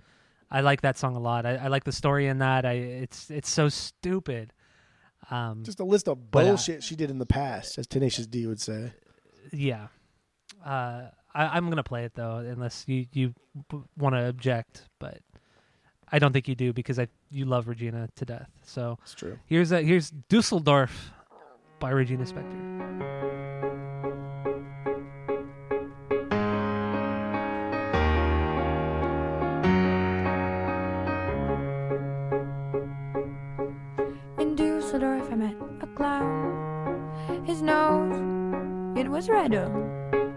I 0.51 0.61
like 0.61 0.81
that 0.81 0.97
song 0.97 1.15
a 1.15 1.19
lot. 1.19 1.45
I, 1.45 1.55
I 1.55 1.67
like 1.67 1.83
the 1.83 1.91
story 1.91 2.27
in 2.27 2.37
that. 2.39 2.65
I 2.65 2.73
it's 2.73 3.29
it's 3.31 3.49
so 3.49 3.69
stupid. 3.69 4.53
Um, 5.31 5.63
Just 5.63 5.79
a 5.79 5.83
list 5.85 6.07
of 6.07 6.29
But, 6.31 6.45
uh, 6.45 6.49
bullshit 6.49 6.83
she 6.83 6.95
did 6.95 7.09
in 7.09 7.17
the 7.17 7.25
past, 7.25 7.77
as 7.77 7.87
Tenacious 7.87 8.27
D 8.27 8.45
would 8.45 8.61
say. 8.61 8.93
yeah. 9.51 9.87
Uh, 10.63 11.09
I, 11.33 11.57
I'm 11.57 11.69
gonna 11.69 11.83
play 11.83 12.05
it 12.05 12.13
though, 12.13 12.37
unless 12.37 12.83
you 12.87 13.07
you 13.13 13.33
want 13.97 14.15
to 14.15 14.27
object, 14.29 14.83
but 14.99 15.17
I 16.11 16.19
don't 16.19 16.31
think 16.33 16.47
you 16.47 16.55
do 16.55 16.71
because 16.71 16.99
I 16.99 17.07
you 17.31 17.45
love 17.45 17.67
Regina 17.67 18.07
to 18.17 18.25
death. 18.25 18.49
So 18.63 18.99
It's 19.01 19.15
true. 19.15 19.39
here's 19.47 19.71
a, 19.71 19.81
here's 19.81 20.11
Dusseldorf 20.29 21.11
by 21.79 21.89
Regina 21.89 22.25
Spektor. 22.25 23.72
Clown. 36.03 37.45
His 37.45 37.61
nose, 37.61 38.19
it 38.99 39.07
was 39.09 39.29
redder. 39.29 39.69
red. 39.71 40.33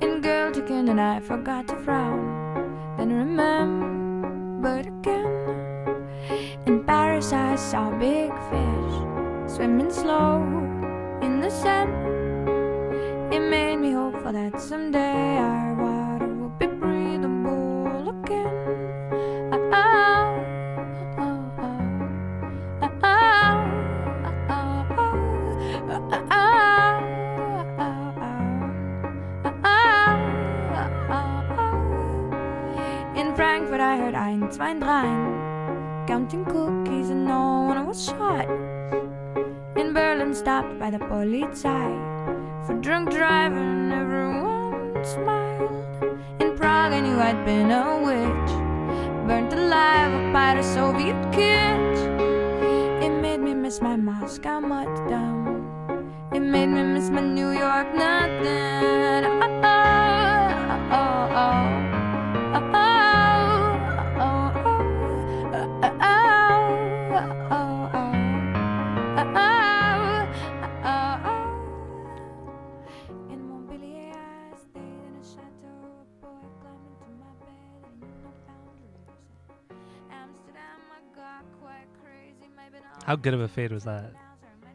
In 0.00 0.22
Göttingen, 0.22 0.88
and 0.88 1.00
I 1.00 1.18
forgot 1.18 1.66
to 1.66 1.76
frown. 1.84 2.22
Then 2.96 3.12
remembered 3.12 4.86
again. 4.86 5.32
In 6.66 6.84
Paris, 6.84 7.32
I 7.32 7.56
saw 7.56 7.90
big 7.98 8.30
fish 8.50 8.94
swimming 9.52 9.90
slow 9.90 10.44
in 11.22 11.40
the 11.40 11.50
sand. 11.50 11.90
It 13.34 13.40
made 13.40 13.78
me 13.78 13.90
hopeful 13.90 14.32
that 14.32 14.60
someday 14.60 15.38
our 15.38 15.69
I 34.50 34.52
heard 34.52 34.60
ein, 34.60 34.80
zwei, 34.80 36.06
counting 36.08 36.44
cookies, 36.44 37.10
and 37.10 37.24
no 37.24 37.66
one 37.68 37.86
was 37.86 38.04
shot. 38.04 38.48
In 39.76 39.92
Berlin, 39.92 40.34
stopped 40.34 40.76
by 40.78 40.90
the 40.90 40.98
Polizei 40.98 42.66
for 42.66 42.74
drunk 42.80 43.10
driving, 43.10 43.92
everyone 43.92 45.04
smiled. 45.04 46.18
In 46.40 46.56
Prague, 46.56 46.92
I 46.92 47.00
knew 47.00 47.16
I'd 47.20 47.44
been 47.44 47.70
a 47.70 48.02
witch, 48.02 48.50
burnt 49.28 49.52
alive 49.52 50.32
by 50.32 50.54
the 50.56 50.62
Soviet 50.62 51.20
kids. 51.32 52.00
It 53.04 53.10
made 53.20 53.40
me 53.40 53.54
miss 53.54 53.80
my 53.80 53.94
Moscow 53.94 54.60
mud-down. 54.60 56.10
It 56.32 56.40
made 56.40 56.70
me 56.70 56.82
miss 56.82 57.08
my 57.08 57.20
New 57.20 57.50
York 57.50 57.94
nothing. 57.94 59.24
Oh, 59.26 59.40
ah, 59.42 59.50
oh, 59.52 59.62
ah, 59.62 60.88
oh, 60.90 61.34
ah, 61.34 61.84
oh. 61.84 61.86
Oh, 61.86 61.89
How 83.10 83.16
good 83.16 83.34
of 83.34 83.40
a 83.40 83.48
fade 83.48 83.72
was 83.72 83.82
that? 83.82 84.12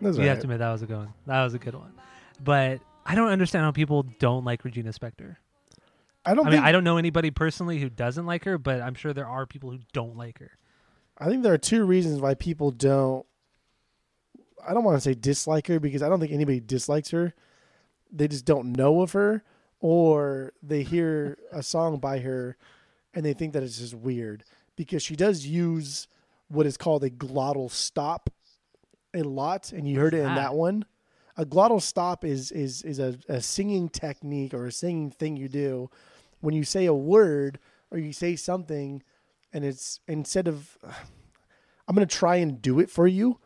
That's 0.02 0.18
You 0.18 0.24
all 0.24 0.28
have 0.28 0.40
to 0.40 0.44
admit 0.44 0.60
that 0.60 0.70
was 0.70 0.82
a 0.82 0.86
good 0.86 0.98
one. 0.98 1.14
That 1.26 1.42
was 1.42 1.54
a 1.54 1.58
good 1.58 1.74
one. 1.74 1.94
But 2.44 2.82
I 3.06 3.16
don't 3.16 3.30
understand 3.30 3.64
how 3.64 3.72
people 3.72 4.04
don't 4.20 4.44
like 4.44 4.66
Regina 4.66 4.90
Spektor. 4.90 5.38
I 6.26 6.34
don't 6.34 6.46
I 6.46 6.50
mean, 6.50 6.60
I 6.60 6.74
don't 6.74 6.84
know 6.84 6.98
anybody 6.98 7.32
personally 7.32 7.80
who 7.80 7.88
doesn't 7.90 8.26
like 8.26 8.44
her, 8.44 8.58
but 8.58 8.82
I'm 8.82 8.94
sure 8.94 9.14
there 9.14 9.26
are 9.26 9.46
people 9.46 9.72
who 9.72 9.80
don't 9.94 10.18
like 10.18 10.40
her. 10.40 10.52
I 11.18 11.30
think 11.30 11.44
there 11.44 11.54
are 11.54 11.58
two 11.58 11.86
reasons 11.86 12.20
why 12.20 12.34
people 12.34 12.72
don't. 12.72 13.26
I 14.68 14.74
don't 14.74 14.84
want 14.84 14.98
to 14.98 15.02
say 15.02 15.14
dislike 15.14 15.68
her 15.68 15.80
because 15.80 16.04
I 16.04 16.10
don't 16.10 16.20
think 16.20 16.34
anybody 16.34 16.60
dislikes 16.60 17.12
her. 17.12 17.34
They 18.12 18.28
just 18.28 18.44
don't 18.44 18.74
know 18.74 19.02
of 19.02 19.14
her, 19.14 19.46
or 19.80 20.52
they 20.62 20.84
hear 20.84 21.38
a 21.54 21.64
song 21.64 22.00
by 22.00 22.20
her 22.20 22.58
and 23.14 23.24
they 23.24 23.32
think 23.32 23.54
that 23.54 23.64
it's 23.64 23.78
just 23.78 23.94
weird 23.94 24.44
because 24.76 25.02
she 25.02 25.16
does 25.16 25.46
use 25.46 26.10
what 26.48 26.66
is 26.66 26.78
called 26.78 27.04
a 27.04 27.10
glottal 27.10 27.70
stop 27.72 28.30
a 29.14 29.24
lot, 29.24 29.72
and 29.72 29.88
you 29.88 30.00
heard 30.00 30.14
it 30.14 30.20
in 30.20 30.26
that? 30.26 30.36
that 30.36 30.56
one. 30.56 30.86
A 31.38 31.46
glottal 31.46 31.82
stop 31.82 32.24
is 32.24 32.52
is 32.52 32.82
is 32.84 33.00
a, 33.00 33.18
a 33.28 33.42
singing 33.42 33.90
technique 33.90 34.54
or 34.54 34.68
a 34.68 34.72
singing 34.72 35.12
thing 35.12 35.36
you 35.36 35.50
do 35.50 35.90
when 36.42 36.54
you 36.54 36.64
say 36.64 36.86
a 36.86 36.94
word 36.94 37.60
or 37.92 37.98
you 37.98 38.14
say 38.14 38.36
something, 38.36 39.04
and 39.54 39.66
it's 39.66 40.00
instead 40.08 40.48
of 40.48 40.78
I'm 41.88 41.96
gonna 41.96 42.06
try 42.06 42.38
and 42.38 42.62
do 42.62 42.80
it 42.80 42.90
for 42.90 43.08
you. 43.08 43.40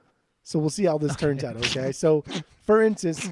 So 0.43 0.57
we'll 0.57 0.69
see 0.69 0.85
how 0.85 0.97
this 0.97 1.15
turns 1.15 1.43
out. 1.43 1.57
Okay. 1.57 1.91
So, 1.91 2.23
for 2.65 2.81
instance, 2.81 3.29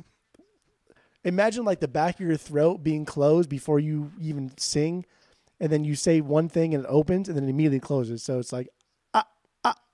imagine 1.24 1.66
like 1.66 1.80
the 1.80 1.88
back 1.88 2.20
of 2.20 2.28
your 2.28 2.38
throat 2.38 2.84
being 2.84 3.06
closed 3.06 3.50
before 3.50 3.80
you 3.80 4.12
even 4.22 4.52
sing, 4.58 5.06
and 5.60 5.72
then 5.72 5.84
you 5.84 5.96
say 5.96 6.22
one 6.22 6.50
thing 6.50 6.76
and 6.76 6.84
it 6.84 6.88
opens, 6.90 7.28
and 7.28 7.38
then 7.38 7.46
it 7.46 7.50
immediately 7.50 7.80
closes. 7.80 8.22
So 8.22 8.40
it's 8.40 8.54
like 8.54 8.68
ah 8.70 8.74
ah 8.74 8.77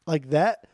like 0.05 0.29
that. 0.29 0.67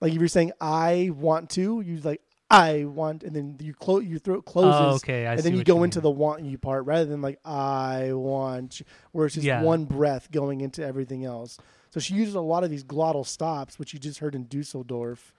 Like 0.00 0.12
if 0.12 0.18
you're 0.18 0.28
saying 0.28 0.52
I 0.60 1.10
want 1.14 1.50
to, 1.50 1.80
you 1.80 1.98
like 1.98 2.20
I 2.50 2.84
want, 2.84 3.24
and 3.24 3.34
then 3.34 3.56
you 3.60 3.74
close 3.74 4.04
your 4.04 4.18
throat 4.18 4.44
closes. 4.44 4.80
Oh, 4.80 4.94
okay, 4.96 5.26
I 5.26 5.32
and 5.34 5.42
then 5.42 5.56
you 5.56 5.64
go 5.64 5.78
you 5.78 5.84
into 5.84 6.00
the 6.00 6.10
want 6.10 6.44
you 6.44 6.58
part 6.58 6.84
rather 6.84 7.04
than 7.06 7.20
like 7.22 7.40
I 7.44 8.12
want, 8.12 8.80
you, 8.80 8.86
where 9.12 9.26
it's 9.26 9.34
just 9.34 9.46
Yeah. 9.46 9.62
one 9.62 9.84
breath 9.84 10.30
going 10.30 10.60
into 10.60 10.84
everything 10.84 11.24
else. 11.24 11.58
So 11.90 11.98
she 11.98 12.14
uses 12.14 12.34
a 12.34 12.40
lot 12.40 12.62
of 12.62 12.70
these 12.70 12.84
glottal 12.84 13.26
stops, 13.26 13.78
which 13.78 13.92
you 13.94 13.98
just 13.98 14.18
heard 14.20 14.34
in 14.34 14.46
Dusseldorf, 14.46 15.32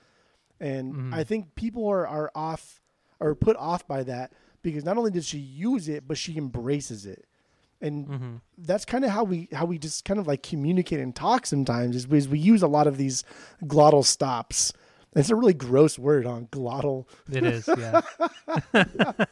and 0.60 0.94
Mhm. 0.94 1.14
I 1.14 1.24
think 1.24 1.56
people 1.56 1.88
are 1.88 2.08
are 2.08 2.32
off 2.36 2.82
or 3.20 3.36
put 3.36 3.56
off 3.58 3.88
by 3.88 4.04
that 4.04 4.34
because 4.62 4.84
not 4.84 4.98
only 4.98 5.12
does 5.12 5.26
she 5.28 5.38
use 5.40 5.88
it, 5.88 6.08
but 6.08 6.18
she 6.18 6.36
embraces 6.38 7.06
it, 7.06 7.26
and 7.82 8.08
hmm 8.08 8.36
that's 8.60 8.86
kind 8.86 9.06
of 9.06 9.12
how 9.12 9.24
we 9.24 9.48
how 9.54 9.66
we 9.66 9.78
just 9.78 10.04
kind 10.04 10.20
of 10.20 10.26
like 10.26 10.42
communicate 10.42 11.00
and 11.00 11.16
talk 11.16 11.46
sometimes 11.46 11.96
is 11.96 12.06
because 12.08 12.28
we 12.28 12.40
use 12.40 12.64
a 12.64 12.68
lot 12.68 12.88
of 12.88 12.98
these 12.98 13.24
glottal 13.66 14.04
stops. 14.04 14.74
It's 15.16 15.30
a 15.30 15.36
really 15.36 15.54
gross 15.54 15.98
word 15.98 16.26
on 16.26 16.48
glottal. 16.48 17.06
It 17.32 17.44
is, 17.44 17.68
yeah. 17.76 18.02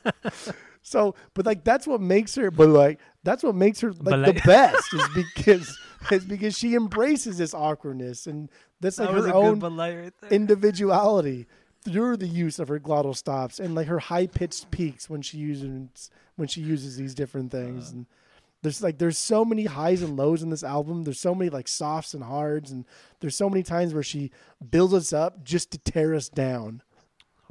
So, 0.86 1.16
but 1.34 1.48
like 1.48 1.64
that's 1.64 1.88
what 1.88 2.00
makes 2.00 2.36
her. 2.36 2.52
But 2.52 2.70
like 2.70 3.00
that's 3.24 3.42
what 3.44 3.56
makes 3.56 3.82
her 3.82 3.92
like 3.92 4.04
But 4.04 4.26
the 4.26 4.34
best 4.46 4.94
is 4.94 5.10
because 5.10 5.80
is 6.12 6.26
because 6.26 6.56
she 6.56 6.76
embraces 6.76 7.40
this 7.40 7.56
awkwardness 7.56 8.28
and 8.28 8.50
that's 8.82 9.00
like 9.00 9.10
that 9.10 9.22
her 9.22 9.30
own 9.30 9.54
good 9.56 9.60
Bud 9.62 9.72
Light 9.72 9.98
right 9.98 10.32
individuality 10.32 11.48
through 11.84 12.18
the 12.18 12.28
use 12.28 12.60
of 12.60 12.68
her 12.68 12.80
glottal 12.80 13.16
stops 13.16 13.60
and 13.60 13.74
like 13.74 13.88
her 13.88 13.98
high 13.98 14.28
pitched 14.28 14.70
peaks 14.70 15.10
when 15.10 15.24
she 15.24 15.38
uses 15.40 16.12
when 16.36 16.48
she 16.48 16.62
uses 16.62 16.98
these 16.98 17.16
different 17.16 17.52
things 17.52 17.92
and 17.92 18.06
there's 18.62 18.82
like 18.82 18.98
there's 18.98 19.18
so 19.18 19.46
many 19.46 19.66
highs 19.66 20.02
and 20.02 20.18
lows 20.18 20.42
in 20.44 20.50
this 20.50 20.64
album 20.64 21.04
there's 21.04 21.20
so 21.20 21.36
many 21.36 21.50
like 21.50 21.68
softs 21.68 22.14
and 22.14 22.24
hards 22.24 22.72
and 22.72 22.86
there's 23.20 23.36
so 23.36 23.50
many 23.50 23.62
times 23.64 23.94
where 23.94 24.04
she 24.04 24.32
builds 24.72 24.94
us 24.94 25.14
up 25.14 25.44
just 25.44 25.72
to 25.72 25.78
tear 25.78 26.14
us 26.16 26.30
down 26.30 26.82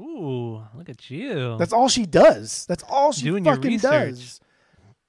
Ooh, 0.01 0.62
look 0.75 0.88
at 0.88 1.09
you. 1.11 1.57
that's 1.59 1.73
all 1.73 1.88
she 1.88 2.05
does 2.07 2.67
that's 2.67 2.83
all 2.88 3.12
she 3.12 3.25
Doing 3.27 3.45
fucking 3.45 3.79
does 3.79 4.40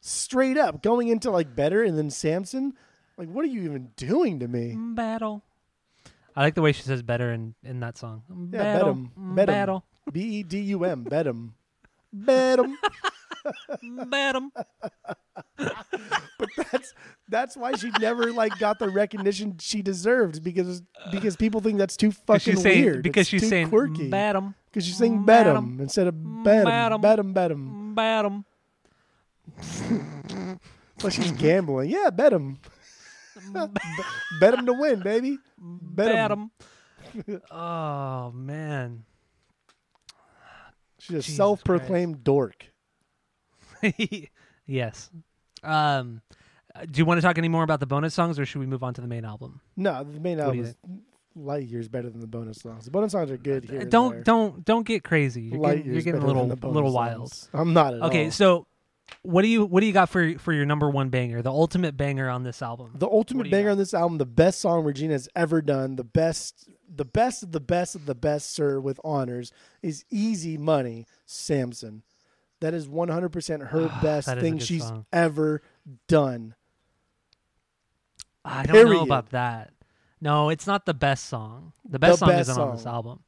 straight 0.01 0.57
up 0.57 0.83
going 0.83 1.07
into 1.07 1.31
like 1.31 1.55
better 1.55 1.83
and 1.83 1.97
then 1.97 2.11
samson 2.11 2.73
like 3.17 3.27
what 3.29 3.43
are 3.43 3.47
you 3.47 3.63
even 3.63 3.89
doing 3.95 4.39
to 4.39 4.47
me 4.47 4.75
battle. 4.77 5.41
I 6.35 6.41
like 6.41 6.53
the 6.55 6.61
way 6.61 6.73
she 6.73 6.83
says 6.83 7.01
better 7.01 7.31
in, 7.31 7.55
in 7.63 7.79
that 7.79 7.97
song. 7.97 8.23
Yeah, 8.51 8.61
battle. 8.61 8.93
Bedum. 8.93 9.09
Bedum. 9.17 9.45
Battle. 9.45 9.85
b-e-d-u-m 10.11 11.05
bedum 11.05 11.51
bedum 12.13 12.73
Battle. 14.07 14.49
but 15.57 16.49
that's 16.71 16.93
that's 17.29 17.57
why 17.57 17.73
she 17.75 17.91
never 17.99 18.31
like 18.31 18.57
got 18.59 18.79
the 18.79 18.89
recognition 18.89 19.57
she 19.59 19.81
deserved 19.81 20.43
because 20.43 20.81
because 21.11 21.35
people 21.35 21.61
think 21.61 21.77
that's 21.77 21.97
too 21.97 22.11
fucking 22.11 22.39
she's 22.55 22.61
saying, 22.61 22.83
weird. 22.83 23.03
Because 23.03 23.21
It's 23.21 23.29
she's 23.29 23.41
too 23.41 23.47
saying 23.49 23.69
quirky. 23.69 24.09
Battle. 24.09 24.53
Because 24.71 24.89
bet 24.99 25.07
'em 25.09 25.25
Madam. 25.25 25.77
instead 25.81 26.07
of 26.07 26.15
Madam. 26.15 27.01
bet 27.01 27.19
'em, 27.19 27.33
bet 27.33 27.51
'em. 27.51 27.95
Bat 27.95 28.25
'em. 28.25 28.45
It's 29.57 31.03
like 31.03 31.13
she's 31.13 31.31
gambling. 31.31 31.89
Yeah, 31.89 32.09
bet 32.09 32.33
'em. 32.33 32.57
bet 34.39 34.57
'em 34.57 34.65
to 34.65 34.73
win, 34.73 35.01
baby. 35.01 35.37
Bet 35.57 36.31
'em. 36.31 36.51
oh 37.51 38.31
man. 38.31 39.05
She's 40.99 41.09
a 41.17 41.19
Jesus 41.21 41.35
self-proclaimed 41.37 42.23
dork. 42.23 42.71
yes. 44.65 45.09
Um, 45.63 46.21
do 46.91 46.99
you 46.99 47.05
want 47.05 47.19
to 47.19 47.21
talk 47.21 47.37
any 47.37 47.47
more 47.47 47.63
about 47.63 47.79
the 47.79 47.85
bonus 47.85 48.13
songs, 48.13 48.37
or 48.39 48.45
should 48.45 48.59
we 48.59 48.65
move 48.65 48.83
on 48.83 48.93
to 48.95 49.01
the 49.01 49.07
main 49.07 49.25
album? 49.25 49.61
No, 49.75 50.03
the 50.03 50.19
main 50.19 50.37
What 50.37 50.51
do 50.51 50.57
you 50.57 50.63
album 50.63 50.75
is 50.93 51.01
light 51.35 51.67
years 51.67 51.87
better 51.87 52.09
than 52.09 52.21
the 52.21 52.27
bonus 52.27 52.59
songs. 52.59 52.85
The 52.85 52.91
bonus 52.91 53.11
songs 53.11 53.29
are 53.31 53.37
good 53.37 53.65
here. 53.65 53.85
don't 53.85 54.23
don't 54.23 54.63
don't 54.65 54.85
get 54.85 55.03
crazy. 55.03 55.43
You're 55.43 55.59
Light 55.59 55.77
getting, 55.77 55.93
you're 55.93 56.01
getting 56.01 56.23
a 56.23 56.25
little 56.25 56.47
little 56.47 56.93
wild. 56.93 57.29
songs. 57.29 57.49
I'm 57.53 57.73
not 57.73 57.93
at 57.93 58.01
all. 58.01 58.07
Okay, 58.07 58.25
all. 58.25 58.31
so 58.31 58.67
what 59.21 59.41
do 59.41 59.47
you 59.47 59.65
what 59.65 59.81
do 59.81 59.87
you 59.87 59.93
got 59.93 60.09
for 60.09 60.37
for 60.39 60.53
your 60.53 60.65
number 60.65 60.89
one 60.89 61.09
banger, 61.09 61.41
the 61.41 61.51
ultimate 61.51 61.97
banger 61.97 62.29
on 62.29 62.43
this 62.43 62.61
album? 62.61 62.91
The 62.95 63.07
ultimate 63.07 63.51
banger 63.51 63.69
got? 63.69 63.73
on 63.73 63.77
this 63.77 63.93
album, 63.93 64.17
the 64.17 64.25
best 64.25 64.59
song 64.61 64.83
regina 64.83 65.13
has 65.13 65.29
ever 65.35 65.61
done, 65.61 65.95
the 65.95 66.03
best, 66.03 66.69
the 66.93 67.05
best 67.05 67.43
of 67.43 67.51
the 67.51 67.59
best 67.59 67.95
of 67.95 68.05
the 68.05 68.15
best, 68.15 68.51
sir, 68.51 68.79
with 68.79 68.99
honors, 69.03 69.51
is 69.81 70.05
"Easy 70.09 70.57
Money." 70.57 71.05
Samson, 71.25 72.03
that 72.61 72.73
is 72.73 72.87
100% 72.87 73.67
her 73.69 73.87
best 74.01 74.27
That 74.27 74.37
is 74.37 74.41
a 74.41 74.45
thing 74.45 74.53
good 74.57 74.63
she's 74.63 74.87
song. 74.87 75.05
ever 75.11 75.61
done. 76.07 76.55
I 78.43 78.63
don't 78.63 78.89
know 78.91 79.01
about 79.01 79.31
that. 79.31 79.71
No, 80.21 80.49
it's 80.49 80.67
not 80.67 80.85
the 80.85 80.93
best 80.93 81.25
song. 81.25 81.73
The 81.87 81.99
best 81.99 82.19
song 82.19 82.29
best 82.29 82.49
isn't 82.49 82.61
on 82.61 82.75
this 82.75 82.83
song. 82.83 82.93
album. 82.93 83.19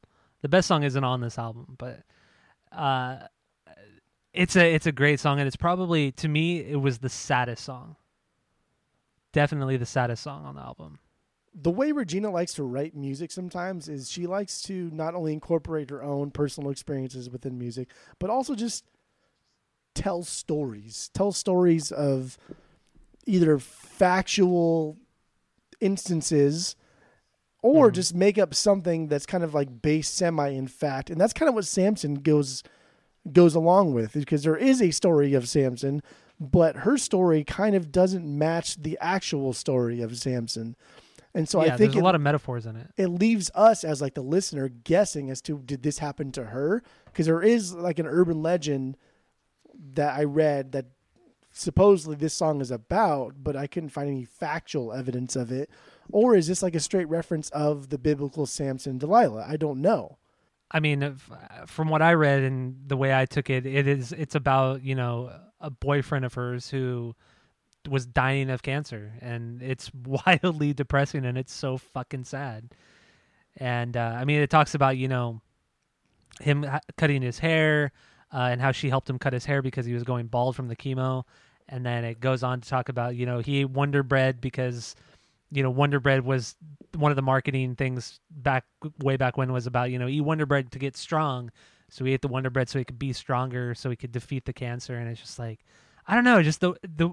The 0.42 0.48
best 0.48 0.68
song 0.68 0.82
isn't 0.84 1.04
on 1.04 1.20
this 1.20 1.38
album, 1.38 1.74
but 1.78 2.02
uh, 2.72 3.18
it's 4.32 4.56
a 4.56 4.74
it's 4.74 4.86
a 4.86 4.92
great 4.92 5.20
song, 5.20 5.38
and 5.38 5.46
it's 5.46 5.56
probably 5.56 6.12
to 6.12 6.28
me 6.28 6.58
it 6.60 6.80
was 6.80 6.98
the 6.98 7.08
saddest 7.08 7.64
song. 7.64 7.96
Definitely 9.32 9.76
the 9.76 9.86
saddest 9.86 10.22
song 10.22 10.44
on 10.44 10.54
the 10.54 10.60
album. 10.60 10.98
The 11.54 11.70
way 11.70 11.90
Regina 11.92 12.30
likes 12.30 12.54
to 12.54 12.62
write 12.62 12.94
music 12.94 13.32
sometimes 13.32 13.88
is 13.88 14.10
she 14.10 14.26
likes 14.26 14.62
to 14.62 14.90
not 14.92 15.14
only 15.14 15.32
incorporate 15.32 15.90
her 15.90 16.02
own 16.02 16.30
personal 16.30 16.70
experiences 16.70 17.28
within 17.28 17.58
music, 17.58 17.88
but 18.20 18.30
also 18.30 18.54
just 18.54 18.84
tell 19.98 20.22
stories. 20.22 21.10
Tell 21.12 21.32
stories 21.32 21.90
of 21.92 22.38
either 23.26 23.58
factual 23.58 24.96
instances 25.80 26.76
or 27.62 27.90
Mhm. 27.90 27.94
just 27.94 28.14
make 28.14 28.38
up 28.38 28.54
something 28.54 29.08
that's 29.08 29.26
kind 29.26 29.42
of 29.44 29.54
like 29.54 29.82
based 29.82 30.14
semi 30.14 30.48
in 30.50 30.66
fact. 30.66 31.10
And 31.10 31.20
that's 31.20 31.32
kind 31.32 31.48
of 31.48 31.54
what 31.54 31.66
Samson 31.66 32.14
goes 32.16 32.62
goes 33.32 33.54
along 33.54 33.92
with 33.92 34.14
because 34.14 34.42
there 34.44 34.56
is 34.56 34.80
a 34.80 34.90
story 34.90 35.34
of 35.34 35.46
Samson, 35.48 36.00
but 36.40 36.76
her 36.76 36.96
story 36.96 37.44
kind 37.44 37.74
of 37.74 37.92
doesn't 37.92 38.24
match 38.24 38.76
the 38.80 38.96
actual 39.00 39.52
story 39.52 40.00
of 40.00 40.16
Samson. 40.16 40.76
And 41.34 41.46
so 41.48 41.62
yeah, 41.62 41.74
I 41.74 41.76
think 41.76 41.92
there's 41.92 41.96
a 41.96 41.98
it, 41.98 42.04
lot 42.04 42.14
of 42.14 42.20
metaphors 42.22 42.64
in 42.64 42.76
it. 42.76 42.86
it 42.96 43.08
leaves 43.08 43.50
us 43.54 43.84
as 43.84 44.00
like 44.00 44.14
the 44.14 44.22
listener 44.22 44.68
guessing 44.68 45.28
as 45.30 45.42
to 45.42 45.58
did 45.58 45.82
this 45.82 45.98
happen 45.98 46.32
to 46.32 46.44
her 46.46 46.82
because 47.06 47.26
there 47.26 47.42
is 47.42 47.74
like 47.74 47.98
an 47.98 48.06
urban 48.06 48.40
legend 48.42 48.96
that 49.94 50.18
I 50.18 50.24
read 50.24 50.72
that 50.72 50.86
supposedly 51.52 52.16
this 52.16 52.34
song 52.34 52.60
is 52.60 52.70
about, 52.70 53.34
but 53.42 53.56
I 53.56 53.66
couldn't 53.66 53.90
find 53.90 54.08
any 54.08 54.24
factual 54.24 54.92
evidence 54.92 55.36
of 55.36 55.50
it. 55.50 55.70
Or 56.10 56.34
is 56.34 56.46
this 56.46 56.62
like 56.62 56.74
a 56.74 56.80
straight 56.80 57.08
reference 57.08 57.50
of 57.50 57.90
the 57.90 57.98
biblical 57.98 58.46
Samson 58.46 58.92
and 58.92 59.00
Delilah? 59.00 59.46
I 59.48 59.56
don't 59.56 59.80
know. 59.80 60.18
I 60.70 60.80
mean, 60.80 61.16
from 61.66 61.88
what 61.88 62.02
I 62.02 62.12
read 62.14 62.42
and 62.42 62.76
the 62.86 62.96
way 62.96 63.18
I 63.18 63.24
took 63.24 63.48
it, 63.50 63.64
it 63.64 63.86
is 63.86 64.12
it's 64.12 64.34
about 64.34 64.82
you 64.82 64.94
know 64.94 65.32
a 65.60 65.70
boyfriend 65.70 66.24
of 66.24 66.34
hers 66.34 66.68
who 66.68 67.14
was 67.88 68.06
dying 68.06 68.50
of 68.50 68.62
cancer, 68.62 69.12
and 69.20 69.62
it's 69.62 69.90
wildly 70.04 70.74
depressing 70.74 71.24
and 71.24 71.38
it's 71.38 71.54
so 71.54 71.78
fucking 71.78 72.24
sad. 72.24 72.74
And 73.56 73.96
uh, 73.96 74.16
I 74.18 74.24
mean, 74.24 74.40
it 74.40 74.50
talks 74.50 74.74
about 74.74 74.96
you 74.98 75.08
know 75.08 75.40
him 76.40 76.66
cutting 76.96 77.22
his 77.22 77.38
hair 77.38 77.92
uh, 78.32 78.48
and 78.50 78.60
how 78.60 78.72
she 78.72 78.88
helped 78.88 79.08
him 79.08 79.18
cut 79.18 79.32
his 79.32 79.44
hair 79.44 79.62
because 79.62 79.86
he 79.86 79.94
was 79.94 80.04
going 80.04 80.26
bald 80.26 80.56
from 80.56 80.68
the 80.68 80.76
chemo, 80.76 81.24
and 81.68 81.84
then 81.84 82.04
it 82.04 82.20
goes 82.20 82.42
on 82.42 82.60
to 82.60 82.68
talk 82.68 82.88
about 82.88 83.16
you 83.16 83.26
know 83.26 83.38
he 83.40 83.58
ate 83.58 83.70
Wonder 83.70 84.02
Bread 84.02 84.40
because 84.40 84.94
you 85.50 85.62
know 85.62 85.70
Wonder 85.70 86.00
Bread 86.00 86.24
was 86.24 86.56
one 86.94 87.12
of 87.12 87.16
the 87.16 87.22
marketing 87.22 87.74
things 87.74 88.20
back 88.30 88.64
way 89.02 89.16
back 89.16 89.36
when 89.36 89.52
was 89.52 89.66
about 89.66 89.90
you 89.90 89.98
know 89.98 90.08
eat 90.08 90.20
Wonder 90.20 90.46
Bread 90.46 90.72
to 90.72 90.78
get 90.78 90.96
strong. 90.96 91.50
So 91.90 92.04
he 92.04 92.12
ate 92.12 92.22
the 92.22 92.28
Wonder 92.28 92.50
Bread 92.50 92.68
so 92.68 92.78
he 92.78 92.84
could 92.84 92.98
be 92.98 93.12
stronger, 93.12 93.74
so 93.74 93.88
he 93.88 93.96
could 93.96 94.12
defeat 94.12 94.44
the 94.44 94.52
cancer. 94.52 94.96
And 94.96 95.08
it's 95.08 95.20
just 95.20 95.38
like, 95.38 95.60
I 96.06 96.14
don't 96.14 96.24
know, 96.24 96.42
just 96.42 96.60
the 96.60 96.74
the 96.82 97.10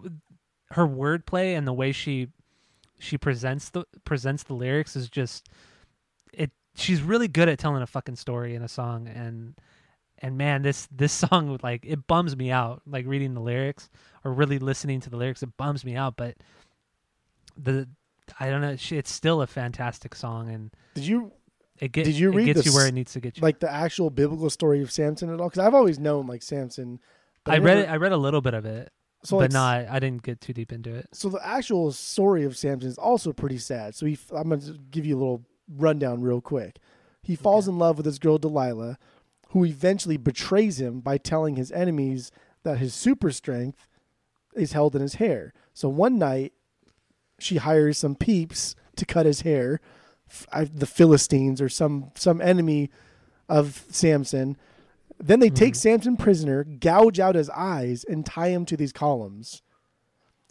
her 0.72 0.88
wordplay 0.88 1.58
and 1.58 1.66
the 1.66 1.74
way 1.74 1.92
she 1.92 2.28
she 3.00 3.18
presents 3.18 3.70
the 3.70 3.86
presents 4.04 4.44
the 4.44 4.54
lyrics 4.54 4.96
is 4.96 5.10
just 5.10 5.48
it. 6.34 6.52
She's 6.76 7.02
really 7.02 7.30
good 7.30 7.48
at 7.48 7.58
telling 7.58 7.82
a 7.82 7.88
fucking 7.88 8.18
story 8.18 8.54
in 8.54 8.62
a 8.62 8.68
song, 8.68 9.08
and 9.08 9.56
and 10.20 10.38
man, 10.38 10.62
this 10.62 10.88
this 10.92 11.14
song 11.14 11.58
like 11.64 11.86
it 11.86 12.08
bums 12.08 12.36
me 12.36 12.52
out. 12.52 12.82
Like 12.88 13.06
reading 13.06 13.34
the 13.34 13.42
lyrics 13.42 13.90
or 14.24 14.32
really 14.34 14.60
listening 14.60 15.02
to 15.02 15.10
the 15.10 15.18
lyrics, 15.18 15.44
it 15.44 15.56
bums 15.58 15.84
me 15.86 15.96
out. 15.96 16.16
But 16.18 16.36
the 17.58 17.88
I 18.40 18.50
don't 18.50 18.62
know, 18.62 18.76
it's 18.80 19.12
still 19.12 19.42
a 19.42 19.48
fantastic 19.48 20.16
song, 20.16 20.50
and 20.50 20.72
Did 20.96 21.06
you 21.06 21.32
it, 21.80 21.92
get, 21.92 22.06
Did 22.06 22.16
you 22.16 22.32
it 22.32 22.36
read 22.36 22.46
gets 22.46 22.64
the 22.64 22.70
you 22.70 22.76
where 22.76 22.88
it 22.88 22.94
needs 22.94 23.14
to 23.14 23.20
get 23.20 23.38
you. 23.38 23.44
like 23.44 23.60
the 23.60 23.72
actual 23.72 24.10
biblical 24.10 24.50
story 24.50 24.82
of 24.82 24.92
Samson 24.92 25.32
at 25.34 25.40
all? 25.40 25.50
Because 25.50 25.66
I've 25.66 25.74
always 25.74 26.00
known 26.00 26.26
like 26.28 26.42
Samson. 26.42 27.00
but 27.44 27.56
I 27.56 27.58
read 27.60 27.78
it. 27.80 27.90
I 27.90 27.98
read 27.98 28.14
a 28.14 28.18
little 28.18 28.42
bit 28.42 28.54
of 28.54 28.66
it, 28.66 28.92
so 29.24 29.38
but 29.38 29.52
like, 29.52 29.52
not. 29.52 29.94
I 29.94 30.00
didn't 30.00 30.24
get 30.24 30.42
too 30.42 30.54
deep 30.54 30.72
into 30.72 30.94
it. 30.96 31.10
So 31.12 31.30
the 31.30 31.46
actual 31.46 31.92
story 31.92 32.46
of 32.46 32.58
Samson 32.58 32.90
is 32.90 32.98
also 32.98 33.34
pretty 33.34 33.58
sad. 33.58 33.94
So 33.96 34.06
he, 34.06 34.18
I'm 34.36 34.50
going 34.50 34.62
to 34.62 34.74
give 34.90 35.06
you 35.06 35.18
a 35.18 35.20
little 35.20 35.44
rundown 35.68 36.22
real 36.22 36.42
quick. 36.42 36.80
He 37.22 37.36
falls 37.36 37.68
in 37.68 37.78
love 37.78 37.98
with 37.98 38.06
this 38.06 38.20
girl 38.20 38.38
Delilah, 38.38 38.98
who 39.56 39.64
eventually 39.64 40.18
betrays 40.18 40.82
him 40.82 41.00
by 41.00 41.18
telling 41.18 41.56
his 41.56 41.72
enemies 41.72 42.30
that 42.64 42.78
his 42.78 42.94
super 42.94 43.32
strength 43.32 43.88
is 44.54 44.74
held 44.74 44.94
in 44.98 45.02
his 45.02 45.16
hair. 45.16 45.54
So 45.74 45.88
one 45.88 46.20
night, 46.20 46.52
she 47.40 47.56
hires 47.56 47.98
some 47.98 48.16
peeps 48.16 48.76
to 48.98 49.06
cut 49.06 49.26
his 49.26 49.42
hair, 49.42 49.80
I- 50.52 50.66
the 50.66 50.86
Philistines 50.86 51.62
or 51.62 51.70
some 51.70 52.12
some 52.16 52.42
enemy 52.42 52.90
of 53.48 53.86
Samson. 53.90 54.58
Then 55.20 55.40
they 55.40 55.50
take 55.50 55.72
mm-hmm. 55.72 55.80
Samson 55.80 56.18
prisoner, 56.18 56.66
gouge 56.66 57.22
out 57.22 57.36
his 57.36 57.50
eyes, 57.52 58.04
and 58.04 58.26
tie 58.26 58.50
him 58.50 58.66
to 58.66 58.76
these 58.76 58.92
columns. 58.92 59.62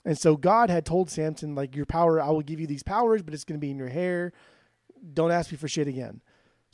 And 0.03 0.17
so 0.17 0.35
God 0.35 0.71
had 0.71 0.87
told 0.87 1.11
Samson, 1.11 1.55
like, 1.55 1.77
your 1.77 1.85
power, 1.85 2.23
I 2.23 2.31
will 2.31 2.41
give 2.41 2.59
you 2.59 2.67
these 2.67 2.83
powers, 2.83 3.23
but 3.23 3.35
it's 3.35 3.45
going 3.45 3.61
to 3.61 3.67
be 3.67 3.71
in 3.71 3.77
your 3.77 3.91
hair. 3.91 4.33
Don't 5.13 5.31
ask 5.31 5.53
me 5.53 5.59
for 5.59 5.69
shit 5.69 5.89
again. 5.89 6.23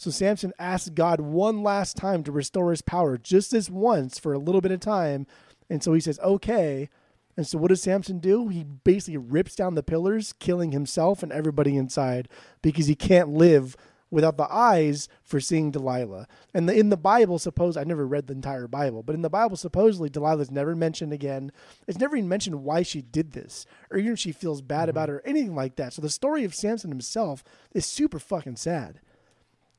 So 0.00 0.10
Samson 0.10 0.54
asked 0.58 0.94
God 0.94 1.20
one 1.20 1.62
last 1.62 1.94
time 1.94 2.24
to 2.24 2.32
restore 2.32 2.70
his 2.70 2.80
power, 2.80 3.18
just 3.18 3.50
this 3.50 3.68
once 3.68 4.18
for 4.18 4.32
a 4.32 4.38
little 4.38 4.62
bit 4.62 4.72
of 4.72 4.80
time. 4.80 5.26
And 5.68 5.82
so 5.82 5.92
he 5.92 6.00
says, 6.00 6.18
okay. 6.20 6.88
And 7.36 7.46
so 7.46 7.58
what 7.58 7.68
does 7.68 7.82
Samson 7.82 8.18
do? 8.18 8.48
He 8.48 8.64
basically 8.64 9.18
rips 9.18 9.54
down 9.54 9.74
the 9.74 9.82
pillars, 9.82 10.32
killing 10.38 10.72
himself 10.72 11.22
and 11.22 11.30
everybody 11.30 11.76
inside 11.76 12.30
because 12.62 12.86
he 12.86 12.94
can't 12.94 13.28
live 13.28 13.76
without 14.10 14.38
the 14.38 14.50
eyes 14.50 15.06
for 15.22 15.38
seeing 15.38 15.70
Delilah. 15.70 16.26
And 16.54 16.66
the, 16.66 16.72
in 16.72 16.88
the 16.88 16.96
Bible, 16.96 17.38
suppose 17.38 17.76
I 17.76 17.84
never 17.84 18.06
read 18.06 18.26
the 18.26 18.32
entire 18.32 18.66
Bible, 18.66 19.02
but 19.02 19.14
in 19.14 19.20
the 19.20 19.28
Bible, 19.28 19.58
supposedly 19.58 20.08
Delilah's 20.08 20.50
never 20.50 20.74
mentioned 20.74 21.12
again. 21.12 21.52
It's 21.86 21.98
never 21.98 22.16
even 22.16 22.26
mentioned 22.26 22.64
why 22.64 22.84
she 22.84 23.02
did 23.02 23.32
this, 23.32 23.66
or 23.90 23.98
even 23.98 24.12
if 24.12 24.18
she 24.18 24.32
feels 24.32 24.62
bad 24.62 24.84
mm-hmm. 24.84 24.90
about 24.90 25.10
it, 25.10 25.12
or 25.12 25.22
anything 25.26 25.54
like 25.54 25.76
that. 25.76 25.92
So 25.92 26.00
the 26.00 26.08
story 26.08 26.44
of 26.44 26.54
Samson 26.54 26.88
himself 26.88 27.44
is 27.74 27.84
super 27.84 28.18
fucking 28.18 28.56
sad. 28.56 29.00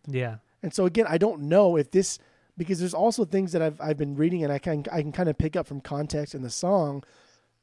Yeah. 0.08 0.38
And 0.64 0.74
so 0.74 0.86
again, 0.86 1.06
I 1.08 1.18
don't 1.18 1.42
know 1.44 1.76
if 1.78 1.92
this 1.92 2.20
because 2.58 2.80
there's 2.80 2.94
also 2.94 3.26
things 3.26 3.52
that 3.54 3.62
I've 3.62 3.80
I've 3.82 3.98
been 3.98 4.16
reading 4.16 4.44
and 4.44 4.52
I 4.54 4.60
can 4.60 4.86
I 4.92 5.02
can 5.02 5.12
kind 5.12 5.30
of 5.30 5.38
pick 5.38 5.56
up 5.56 5.68
from 5.68 5.82
context 5.82 6.36
in 6.36 6.42
the 6.42 6.50
song 6.50 7.04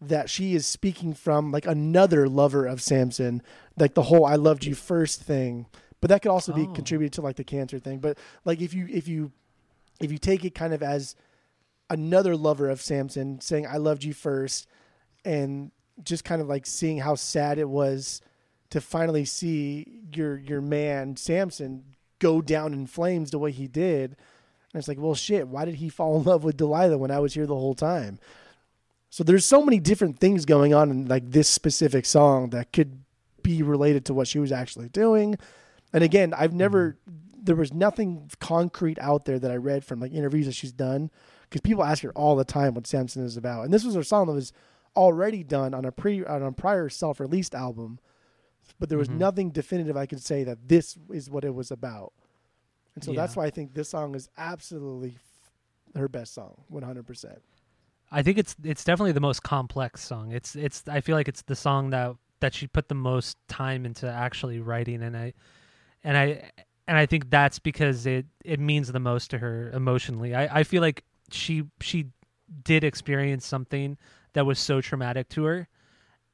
that 0.01 0.31
she 0.31 0.55
is 0.55 0.67
speaking 0.67 1.13
from 1.15 1.51
like 1.51 1.67
another 1.67 2.29
lover 2.29 2.67
of 2.67 2.81
Samson, 2.81 3.43
like 3.77 3.95
the 3.95 4.03
whole 4.03 4.25
"I 4.25 4.37
loved 4.37 4.65
you 4.65 4.75
first 4.75 5.23
thing. 5.23 5.67
But 6.01 6.09
that 6.11 6.23
could 6.23 6.31
also 6.31 6.53
be 6.53 6.63
Oh. 6.63 6.73
contributed 6.73 7.13
to 7.15 7.23
like 7.23 7.37
the 7.37 7.45
cancer 7.45 7.79
thing. 7.79 7.99
But 7.99 8.19
like 8.45 8.61
if 8.61 8.73
you 8.75 8.87
if 8.91 9.09
you 9.09 9.33
if 10.01 10.13
you 10.13 10.19
take 10.19 10.45
it 10.45 10.55
kind 10.55 10.73
of 10.73 10.83
as 10.83 11.17
another 11.91 12.37
lover 12.37 12.69
of 12.69 12.81
Samson 12.81 13.41
saying 13.41 13.67
"I 13.67 13.77
loved 13.79 14.05
you 14.05 14.13
first 14.13 14.67
and 15.25 15.71
just 16.03 16.25
kind 16.25 16.41
of 16.41 16.47
like 16.49 16.67
seeing 16.67 16.99
how 16.99 17.15
sad 17.17 17.59
it 17.59 17.69
was 17.69 18.21
to 18.71 18.81
finally 18.81 19.25
see 19.25 20.01
your 20.15 20.37
your 20.39 20.61
man 20.61 21.17
Samson 21.17 21.85
go 22.19 22.41
down 22.41 22.73
in 22.73 22.87
flames 22.87 23.31
the 23.31 23.39
way 23.39 23.51
he 23.51 23.67
did. 23.67 24.17
And 24.73 24.81
it's 24.81 24.89
like, 24.89 24.99
well, 24.99 25.15
shit, 25.15 25.49
why 25.49 25.65
did 25.65 25.77
he 25.77 25.89
fall 25.89 26.19
in 26.19 26.25
love 26.25 26.45
with 26.45 26.57
Delilah 26.57 26.99
when 26.99 27.11
I 27.11 27.19
was 27.21 27.35
here 27.35 27.47
the 27.47 27.55
whole 27.55 27.75
time? 27.75 28.19
So 29.11 29.25
there's 29.25 29.45
so 29.45 29.65
many 29.65 29.81
different 29.81 30.19
things 30.19 30.45
going 30.45 30.75
on 30.75 30.91
in 30.91 31.07
like 31.07 31.31
this 31.31 31.49
specific 31.49 32.05
song 32.05 32.51
that 32.51 32.73
could 32.73 33.03
be 33.43 33.63
related 33.63 34.05
to 34.07 34.15
what 34.15 34.29
she 34.29 34.39
was 34.39 34.53
actually 34.53 34.89
doing. 34.91 35.39
And 35.93 36.05
again, 36.05 36.35
I've 36.35 36.53
never 36.53 36.99
mm-hmm. 37.09 37.43
there 37.43 37.57
was 37.57 37.73
nothing 37.73 38.31
concrete 38.41 38.99
out 38.99 39.25
there 39.25 39.39
that 39.39 39.51
I 39.51 39.57
read 39.57 39.85
from 39.85 40.01
like 40.01 40.13
interviews 40.13 40.47
that 40.47 40.55
she's 40.55 40.73
done 40.73 41.11
because 41.49 41.63
people 41.63 41.85
ask 41.85 42.03
her 42.03 42.13
all 42.13 42.37
the 42.37 42.45
time 42.45 42.75
what 42.75 42.87
Samson 42.87 43.25
is 43.25 43.39
about, 43.39 43.65
and 43.65 43.73
this 43.73 43.85
was 43.85 43.95
her 43.95 44.03
song 44.03 44.27
that 44.27 44.35
was 44.35 44.53
already 44.95 45.43
done 45.43 45.73
on 45.73 45.85
a 45.85 45.93
pre 45.93 46.25
on 46.25 46.43
a 46.43 46.53
prior 46.53 46.91
self 46.91 47.21
released 47.21 47.55
album, 47.55 47.99
but 48.79 48.89
there 48.89 48.99
was 48.99 49.09
Mhm. 49.09 49.19
nothing 49.19 49.51
definitive 49.51 49.97
I 49.97 50.07
could 50.07 50.23
say 50.23 50.45
that 50.45 50.69
this 50.69 50.99
is 51.13 51.31
what 51.31 51.45
it 51.45 51.55
was 51.55 51.71
about, 51.71 52.13
and 52.95 53.05
so 53.05 53.13
that's 53.13 53.37
why 53.37 53.47
I 53.47 53.51
think 53.51 53.75
this 53.75 53.89
song 53.89 54.15
is 54.15 54.29
absolutely 54.37 55.15
f- 55.17 55.53
her 55.97 56.09
best 56.09 56.35
song, 56.35 56.65
one 56.69 56.83
hundred 56.83 57.07
percent. 57.07 57.41
I 58.11 58.23
think 58.23 58.39
it's 58.39 58.57
it's 58.65 58.85
definitely 58.85 59.13
the 59.13 59.21
most 59.21 59.43
complex 59.43 60.03
song. 60.03 60.33
It's 60.33 60.57
it's 60.57 60.83
I 60.89 61.01
feel 61.01 61.15
like 61.17 61.29
it's 61.29 61.43
the 61.43 61.57
song 61.57 61.91
that 61.91 62.17
that 62.41 62.55
she 62.55 62.67
put 62.67 62.89
the 62.89 62.95
most 62.95 63.37
time 63.49 63.85
into 63.85 64.09
actually 64.11 64.61
writing 64.61 65.03
and 65.03 65.17
I 65.17 65.33
and 66.05 66.17
I 66.17 66.51
and 66.87 66.97
I 66.97 67.05
think 67.07 67.29
that's 67.31 67.59
because 67.59 68.07
it 68.07 68.27
it 68.45 68.61
means 68.61 68.91
the 68.91 69.01
most 69.01 69.31
to 69.33 69.39
her 69.39 69.71
emotionally. 69.73 70.35
I 70.35 70.61
I 70.61 70.63
feel 70.63 70.81
like 70.81 71.05
she 71.31 71.65
she 71.81 72.07
did 72.65 72.83
experience 72.85 73.45
something 73.47 73.99
that 74.33 74.47
was 74.47 74.59
so 74.59 74.81
traumatic 74.81 75.29
to 75.31 75.45
her 75.45 75.69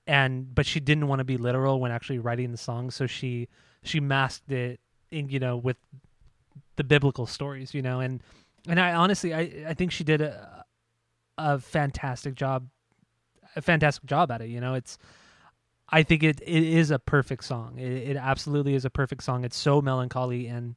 and 0.07 0.55
but 0.55 0.67
she 0.67 0.81
didn't 0.81 1.09
want 1.09 1.21
to 1.21 1.25
be 1.25 1.37
literal 1.37 1.81
when 1.81 1.91
actually 1.91 2.19
writing 2.19 2.51
the 2.51 2.59
song 2.59 2.91
so 2.91 3.07
she 3.07 3.49
she 3.83 4.01
masked 4.01 4.51
it 4.51 4.81
in 5.11 5.29
you 5.29 5.39
know 5.39 5.57
with 5.57 5.77
the 6.77 6.85
biblical 6.85 7.27
stories 7.27 7.73
you 7.75 7.83
know 7.83 8.01
and 8.01 8.23
and 8.69 8.81
I 8.81 8.93
honestly 8.95 9.35
I 9.35 9.41
I 9.69 9.75
think 9.75 9.93
she 9.93 10.05
did 10.05 10.21
a 10.21 10.65
a 11.39 11.59
fantastic 11.59 12.35
job 12.35 12.69
a 13.57 13.63
fantastic 13.63 14.05
job 14.07 14.31
at 14.31 14.41
it 14.41 14.49
you 14.49 14.61
know 14.61 14.75
it's 14.75 14.99
i 15.91 16.03
think 16.03 16.23
it 16.23 16.41
it 16.41 16.63
is 16.63 16.91
a 16.91 16.99
perfect 16.99 17.45
song. 17.45 17.79
It, 17.79 18.11
it 18.11 18.17
absolutely 18.17 18.75
is 18.75 18.85
a 18.85 18.91
perfect 18.91 19.23
song. 19.23 19.45
It's 19.45 19.57
so 19.57 19.83
melancholy 19.83 20.47
and 20.47 20.77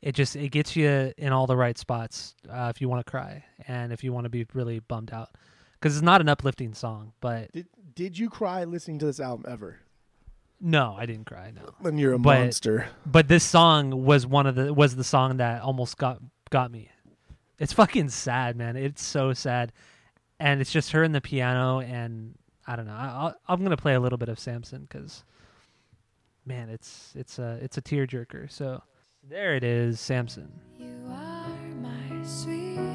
it 0.00 0.14
just 0.14 0.36
it 0.36 0.50
gets 0.50 0.76
you 0.76 1.12
in 1.16 1.32
all 1.32 1.46
the 1.46 1.56
right 1.56 1.78
spots 1.78 2.34
uh, 2.50 2.70
if 2.74 2.80
you 2.80 2.88
want 2.88 3.04
to 3.04 3.10
cry 3.10 3.44
and 3.68 3.92
if 3.92 4.02
you 4.02 4.12
want 4.12 4.24
to 4.24 4.30
be 4.30 4.46
really 4.52 4.80
bummed 4.80 5.12
out. 5.12 5.30
Because 5.74 5.96
it's 5.96 6.04
not 6.04 6.20
an 6.20 6.28
uplifting 6.28 6.74
song 6.74 7.12
but 7.20 7.50
Did 7.52 7.66
did 7.94 8.18
you 8.18 8.28
cry 8.30 8.64
listening 8.64 8.98
to 9.00 9.06
this 9.06 9.20
album 9.20 9.44
ever? 9.48 9.78
no 10.64 10.94
i 10.96 11.04
didn't 11.06 11.24
cry 11.24 11.50
no 11.54 11.74
Then 11.82 11.98
you're 11.98 12.12
a 12.12 12.18
But- 12.18 12.38
monster. 12.40 12.86
but 13.04 13.26
this 13.28 13.42
song 13.44 14.04
was 14.04 14.24
one 14.26 14.46
of 14.46 14.54
the 14.54 14.72
was 14.72 14.94
the 14.96 15.04
song 15.04 15.38
that 15.38 15.62
almost 15.62 15.96
got 15.98 16.20
got 16.50 16.70
me. 16.70 16.88
It's 17.58 17.72
fucking 17.72 18.08
sad, 18.10 18.56
man. 18.56 18.76
It's 18.76 19.02
so 19.04 19.32
sad, 19.32 19.72
and 20.40 20.60
it's 20.60 20.70
just 20.72 20.90
her 20.92 21.02
and 21.04 21.14
the 21.14 21.20
piano, 21.20 21.78
and 21.80 22.34
I 22.66 22.74
don't 22.76 22.86
know. 22.86 22.92
I, 22.92 23.06
I'll, 23.06 23.34
I'm 23.48 23.62
gonna 23.62 23.76
play 23.76 23.94
a 23.94 24.00
little 24.00 24.18
bit 24.18 24.28
of 24.28 24.38
Samson 24.38 24.82
because, 24.82 25.22
man, 26.44 26.68
it's 26.68 27.12
it's 27.14 27.38
a 27.38 27.58
it's 27.62 27.78
a 27.78 27.82
tearjerker. 27.82 28.50
So 28.50 28.82
there 29.28 29.54
it 29.54 29.62
is, 29.64 30.00
Samson. 30.00 30.50
You 30.78 30.94
are 31.08 31.46
my 31.80 32.24
sweetest 32.24 32.91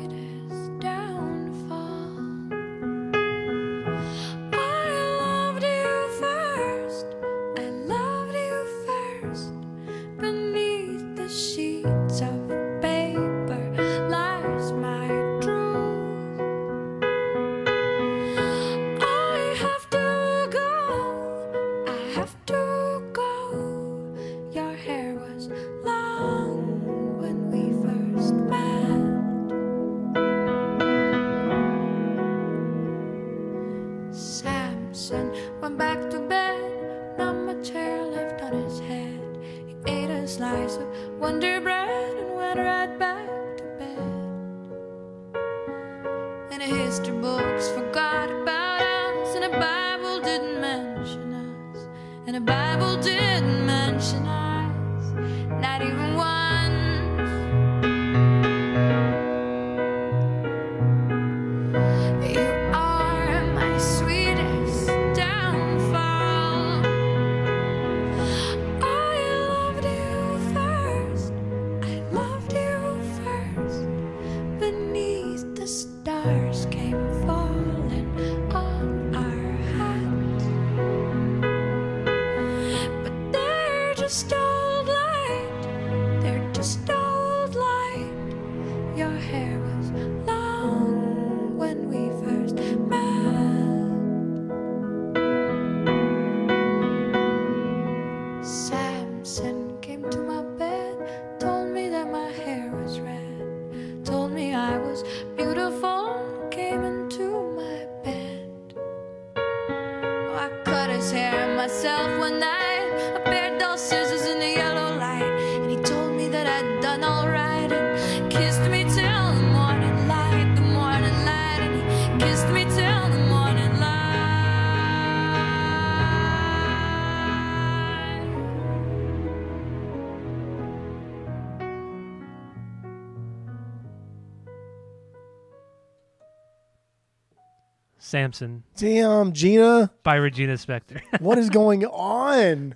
Samson 138.17 138.63
Damn, 138.75 139.31
Gina, 139.31 139.91
by 140.01 140.15
Regina 140.15 140.53
Spektor. 140.53 141.01
what 141.19 141.37
is 141.37 141.51
going 141.51 141.85
on? 141.85 142.75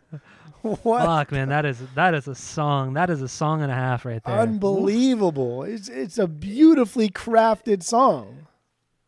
What? 0.62 1.04
Fuck, 1.04 1.32
man, 1.32 1.50
that 1.50 1.66
is 1.66 1.82
that 1.96 2.14
is 2.14 2.28
a 2.28 2.36
song. 2.36 2.94
That 2.94 3.10
is 3.10 3.24
a 3.24 3.28
song 3.28 3.64
and 3.64 3.72
a 3.72 3.76
half 3.76 4.06
right 4.06 4.24
there. 4.24 4.38
Unbelievable. 4.38 5.64
It's 5.64 5.90
it's 5.90 6.20
a 6.20 6.28
beautifully 6.28 7.10
crafted 7.10 7.82
song. 7.82 8.46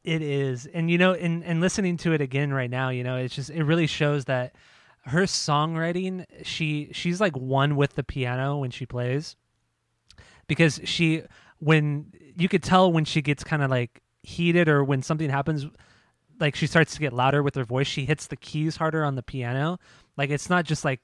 It 0.03 0.23
is. 0.23 0.65
And 0.65 0.89
you 0.89 0.97
know, 0.97 1.13
in 1.13 1.43
and 1.43 1.61
listening 1.61 1.97
to 1.97 2.13
it 2.13 2.21
again 2.21 2.51
right 2.51 2.71
now, 2.71 2.89
you 2.89 3.03
know, 3.03 3.17
it's 3.17 3.35
just 3.35 3.51
it 3.51 3.63
really 3.63 3.85
shows 3.85 4.25
that 4.25 4.55
her 5.05 5.23
songwriting, 5.23 6.25
she 6.41 6.89
she's 6.93 7.21
like 7.21 7.37
one 7.37 7.75
with 7.75 7.93
the 7.93 8.03
piano 8.03 8.57
when 8.57 8.71
she 8.71 8.87
plays. 8.87 9.35
Because 10.47 10.81
she 10.83 11.21
when 11.59 12.11
you 12.35 12.49
could 12.49 12.63
tell 12.63 12.91
when 12.91 13.05
she 13.05 13.21
gets 13.21 13.43
kind 13.43 13.61
of 13.61 13.69
like 13.69 14.01
heated 14.23 14.67
or 14.67 14.83
when 14.83 15.03
something 15.03 15.29
happens 15.29 15.67
like 16.39 16.55
she 16.55 16.67
starts 16.67 16.93
to 16.93 16.99
get 16.99 17.13
louder 17.13 17.43
with 17.43 17.55
her 17.55 17.63
voice, 17.63 17.87
she 17.87 18.05
hits 18.05 18.27
the 18.27 18.35
keys 18.35 18.77
harder 18.77 19.03
on 19.03 19.15
the 19.15 19.23
piano. 19.23 19.79
Like 20.17 20.29
it's 20.29 20.49
not 20.49 20.65
just 20.65 20.85
like 20.85 21.01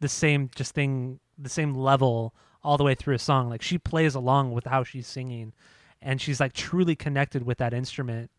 the 0.00 0.08
same 0.08 0.50
just 0.54 0.74
thing 0.74 1.20
the 1.38 1.48
same 1.48 1.74
level 1.74 2.34
all 2.62 2.76
the 2.76 2.84
way 2.84 2.94
through 2.94 3.14
a 3.14 3.18
song. 3.18 3.48
Like 3.48 3.62
she 3.62 3.78
plays 3.78 4.14
along 4.14 4.52
with 4.52 4.64
how 4.66 4.84
she's 4.84 5.06
singing 5.06 5.52
and 6.00 6.20
she's 6.20 6.40
like 6.40 6.52
truly 6.52 6.96
connected 6.96 7.44
with 7.44 7.58
that 7.58 7.72
instrument 7.72 8.30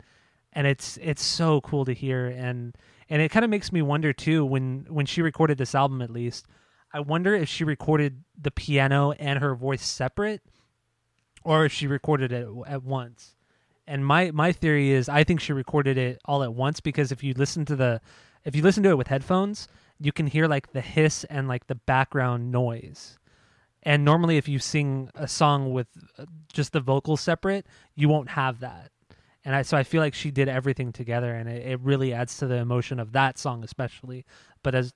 and 0.54 0.68
it's 0.68 0.98
it's 1.02 1.24
so 1.24 1.62
cool 1.62 1.86
to 1.86 1.94
hear 1.94 2.28
and 2.28 2.78
and 3.10 3.22
it 3.22 3.32
kind 3.32 3.44
of 3.44 3.50
makes 3.50 3.72
me 3.72 3.82
wonder 3.82 4.14
too 4.14 4.46
when 4.46 4.86
when 4.90 5.06
she 5.06 5.22
recorded 5.22 5.58
this 5.58 5.76
album 5.76 6.02
at 6.02 6.10
least 6.10 6.46
i 6.94 7.00
wonder 7.00 7.34
if 7.34 7.50
she 7.50 7.64
recorded 7.64 8.24
the 8.40 8.52
piano 8.52 9.12
and 9.14 9.40
her 9.40 9.56
voice 9.56 9.86
separate 9.86 10.42
or 11.44 11.66
if 11.66 11.72
she 11.72 11.88
recorded 11.88 12.32
it 12.32 12.48
at 12.68 12.84
once 12.84 13.36
and 13.88 14.06
my 14.06 14.32
my 14.32 14.52
theory 14.52 14.92
is 14.92 15.10
i 15.10 15.24
think 15.24 15.40
she 15.40 15.54
recorded 15.54 15.98
it 15.98 16.20
all 16.26 16.44
at 16.44 16.54
once 16.54 16.80
because 16.80 17.12
if 17.12 17.24
you 17.24 17.34
listen 17.36 17.66
to 17.66 17.76
the 17.76 18.02
if 18.46 18.56
you 18.56 18.62
listen 18.64 18.84
to 18.84 18.90
it 18.90 18.98
with 18.98 19.08
headphones 19.08 19.68
you 20.00 20.12
can 20.12 20.28
hear 20.28 20.48
like 20.48 20.72
the 20.74 20.82
hiss 20.82 21.24
and 21.26 21.48
like 21.48 21.68
the 21.68 21.76
background 21.76 22.52
noise 22.52 23.18
And 23.84 24.06
normally, 24.06 24.38
if 24.38 24.48
you 24.48 24.60
sing 24.60 25.10
a 25.16 25.28
song 25.28 25.74
with 25.74 25.88
uh, 26.18 26.26
just 26.54 26.72
the 26.74 26.80
vocals 26.80 27.22
separate, 27.22 27.66
you 27.96 28.10
won't 28.10 28.30
have 28.30 28.60
that. 28.62 28.92
And 29.46 29.56
I 29.56 29.62
so 29.64 29.78
I 29.78 29.84
feel 29.84 30.02
like 30.02 30.14
she 30.14 30.32
did 30.32 30.48
everything 30.50 30.92
together, 30.94 31.34
and 31.34 31.50
it, 31.50 31.66
it 31.68 31.80
really 31.82 32.14
adds 32.14 32.38
to 32.38 32.48
the 32.48 32.56
emotion 32.56 33.00
of 33.00 33.12
that 33.14 33.38
song, 33.38 33.64
especially. 33.64 34.26
But 34.64 34.76
as 34.76 34.94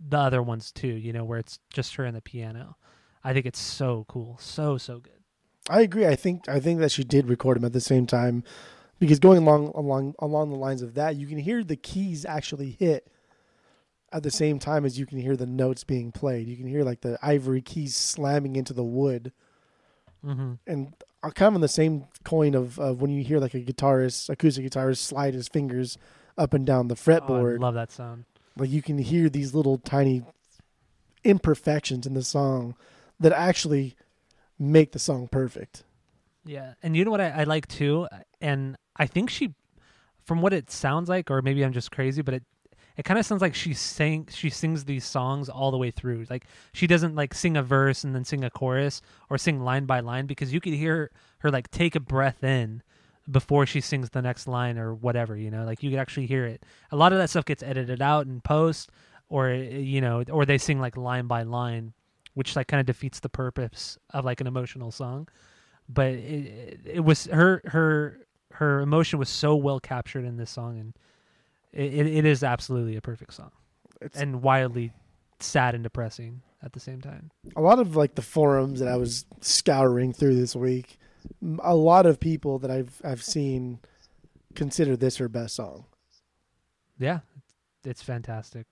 the 0.00 0.18
other 0.18 0.42
ones 0.42 0.72
too, 0.72 0.88
you 0.88 1.12
know, 1.12 1.24
where 1.24 1.38
it's 1.38 1.58
just 1.72 1.96
her 1.96 2.04
and 2.04 2.16
the 2.16 2.22
piano. 2.22 2.76
I 3.24 3.32
think 3.34 3.46
it's 3.46 3.58
so 3.60 4.04
cool, 4.08 4.38
so 4.40 4.78
so 4.78 5.00
good. 5.00 5.17
I 5.68 5.82
agree. 5.82 6.06
I 6.06 6.16
think 6.16 6.48
I 6.48 6.60
think 6.60 6.80
that 6.80 6.90
she 6.92 7.04
did 7.04 7.28
record 7.28 7.56
them 7.56 7.64
at 7.64 7.72
the 7.72 7.80
same 7.80 8.06
time 8.06 8.42
because 8.98 9.18
going 9.18 9.38
along 9.42 9.72
along 9.74 10.14
along 10.18 10.50
the 10.50 10.56
lines 10.56 10.82
of 10.82 10.94
that, 10.94 11.16
you 11.16 11.26
can 11.26 11.38
hear 11.38 11.62
the 11.62 11.76
keys 11.76 12.24
actually 12.24 12.70
hit 12.78 13.06
at 14.12 14.22
the 14.22 14.30
same 14.30 14.58
time 14.58 14.84
as 14.86 14.98
you 14.98 15.04
can 15.06 15.18
hear 15.18 15.36
the 15.36 15.46
notes 15.46 15.84
being 15.84 16.10
played. 16.12 16.48
You 16.48 16.56
can 16.56 16.66
hear 16.66 16.82
like 16.84 17.02
the 17.02 17.18
ivory 17.22 17.60
keys 17.60 17.94
slamming 17.96 18.56
into 18.56 18.72
the 18.72 18.84
wood, 18.84 19.32
hmm 20.24 20.54
and 20.66 20.94
uh, 21.22 21.30
kind 21.30 21.48
of 21.48 21.54
on 21.56 21.60
the 21.60 21.68
same 21.68 22.06
coin 22.24 22.54
of, 22.54 22.78
of 22.78 23.00
when 23.02 23.10
you 23.10 23.22
hear 23.24 23.38
like 23.38 23.52
a 23.54 23.60
guitarist, 23.60 24.28
acoustic 24.30 24.64
guitarist, 24.64 24.98
slide 24.98 25.34
his 25.34 25.48
fingers 25.48 25.98
up 26.38 26.54
and 26.54 26.64
down 26.64 26.88
the 26.88 26.94
Oh, 26.94 26.96
I 26.96 27.18
fretboard. 27.18 27.58
love 27.60 27.74
that 27.74 27.90
sound. 27.90 28.24
like 28.56 28.70
you 28.70 28.80
can 28.82 28.98
hear 28.98 29.28
these 29.28 29.52
little 29.54 29.78
tiny 29.78 30.22
imperfections 31.24 32.06
in 32.06 32.14
the 32.14 32.22
song 32.22 32.74
that 33.20 33.32
actually 33.32 33.96
make 34.58 34.92
the 34.92 34.98
song 34.98 35.28
perfect. 35.28 35.84
Yeah, 36.44 36.74
and 36.82 36.96
you 36.96 37.04
know 37.04 37.10
what 37.10 37.20
I, 37.20 37.30
I 37.30 37.44
like 37.44 37.68
too, 37.68 38.08
and 38.40 38.76
I 38.96 39.06
think 39.06 39.30
she, 39.30 39.54
from 40.24 40.40
what 40.40 40.52
it 40.52 40.70
sounds 40.70 41.08
like, 41.08 41.30
or 41.30 41.42
maybe 41.42 41.62
I'm 41.62 41.72
just 41.72 41.90
crazy, 41.90 42.22
but 42.22 42.34
it 42.34 42.42
it 42.98 43.04
kind 43.04 43.18
of 43.18 43.24
sounds 43.24 43.40
like 43.40 43.54
she 43.54 43.74
sang 43.74 44.26
she 44.28 44.50
sings 44.50 44.84
these 44.84 45.04
songs 45.04 45.48
all 45.48 45.70
the 45.70 45.78
way 45.78 45.92
through. 45.92 46.26
Like 46.28 46.46
she 46.72 46.88
doesn't 46.88 47.14
like 47.14 47.32
sing 47.32 47.56
a 47.56 47.62
verse 47.62 48.02
and 48.02 48.12
then 48.12 48.24
sing 48.24 48.42
a 48.42 48.50
chorus 48.50 49.00
or 49.30 49.38
sing 49.38 49.60
line 49.60 49.86
by 49.86 50.00
line 50.00 50.26
because 50.26 50.52
you 50.52 50.60
could 50.60 50.74
hear 50.74 51.12
her 51.38 51.50
like 51.50 51.70
take 51.70 51.94
a 51.94 52.00
breath 52.00 52.42
in 52.42 52.82
before 53.30 53.66
she 53.66 53.80
sings 53.80 54.10
the 54.10 54.20
next 54.20 54.48
line 54.48 54.78
or 54.78 54.94
whatever. 54.94 55.36
You 55.36 55.50
know, 55.52 55.64
like 55.64 55.82
you 55.84 55.90
could 55.90 56.00
actually 56.00 56.26
hear 56.26 56.44
it. 56.44 56.64
A 56.90 56.96
lot 56.96 57.12
of 57.12 57.18
that 57.18 57.30
stuff 57.30 57.44
gets 57.44 57.62
edited 57.62 58.02
out 58.02 58.26
in 58.26 58.40
post, 58.40 58.90
or 59.28 59.50
you 59.50 60.00
know, 60.00 60.24
or 60.28 60.44
they 60.44 60.58
sing 60.58 60.80
like 60.80 60.96
line 60.96 61.28
by 61.28 61.44
line, 61.44 61.92
which 62.38 62.54
like 62.54 62.68
kind 62.68 62.78
of 62.78 62.86
defeats 62.86 63.18
the 63.18 63.28
purpose 63.28 63.98
of 64.10 64.24
like 64.24 64.40
an 64.40 64.46
emotional 64.46 64.92
song 64.92 65.26
but 65.88 66.12
it, 66.12 66.80
it, 66.84 67.00
was 67.04 67.24
her 67.26 67.60
her 67.64 68.20
her 68.52 68.78
emotion 68.80 69.18
was 69.18 69.28
so 69.28 69.56
well 69.56 69.80
captured 69.80 70.24
in 70.24 70.36
this 70.36 70.48
song 70.48 70.78
and 70.78 70.94
it, 71.72 71.92
it, 71.94 72.06
it 72.06 72.24
is 72.24 72.44
absolutely 72.44 72.94
a 72.94 73.00
perfect 73.00 73.34
song 73.34 73.50
It's 74.00 74.16
and 74.16 74.40
wildly 74.40 74.92
sad 75.40 75.74
and 75.74 75.82
depressing 75.82 76.42
at 76.62 76.74
the 76.74 76.78
same 76.80 77.00
time 77.00 77.32
a 77.56 77.60
lot 77.60 77.80
of 77.80 77.96
like 77.96 78.14
the 78.14 78.22
forums 78.22 78.78
that 78.78 78.86
I 78.88 78.96
was 78.96 79.24
scouring 79.40 80.12
through 80.12 80.36
this 80.36 80.54
week. 80.54 80.96
a 81.60 81.74
lot 81.74 82.06
of 82.06 82.20
people 82.20 82.60
that 82.60 82.70
I've 82.70 83.02
I've 83.02 83.24
seen 83.24 83.80
consider 84.54 84.96
this 84.96 85.16
her 85.16 85.28
best 85.28 85.56
song. 85.56 85.86
yeah 87.00 87.18
it's 87.84 88.02
fantastic 88.02 88.66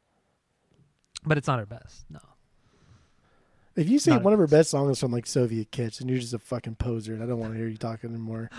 but 1.25 1.37
it's 1.37 1.49
not 1.49 1.59
her 1.59 1.67
best 1.67 2.05
no 2.09 2.21
If 3.77 3.91
you 3.91 3.99
say 3.99 4.13
Not- 4.13 4.23
one 4.23 4.33
of 4.33 4.39
her 4.39 4.47
best 4.47 4.71
songs 4.71 4.93
is 4.93 5.01
from 5.01 5.13
like 5.13 5.27
Soviet 5.27 5.71
Kitsch, 5.71 6.01
and 6.01 6.09
you're 6.09 6.19
just 6.19 6.33
a 6.33 6.39
fucking 6.39 6.77
poser, 6.77 7.13
and 7.13 7.23
I 7.23 7.27
don't 7.27 7.39
want 7.39 7.53
to 7.53 7.59
hear 7.59 7.69
you 7.69 7.77
talking 7.77 8.11
anymore 8.11 8.51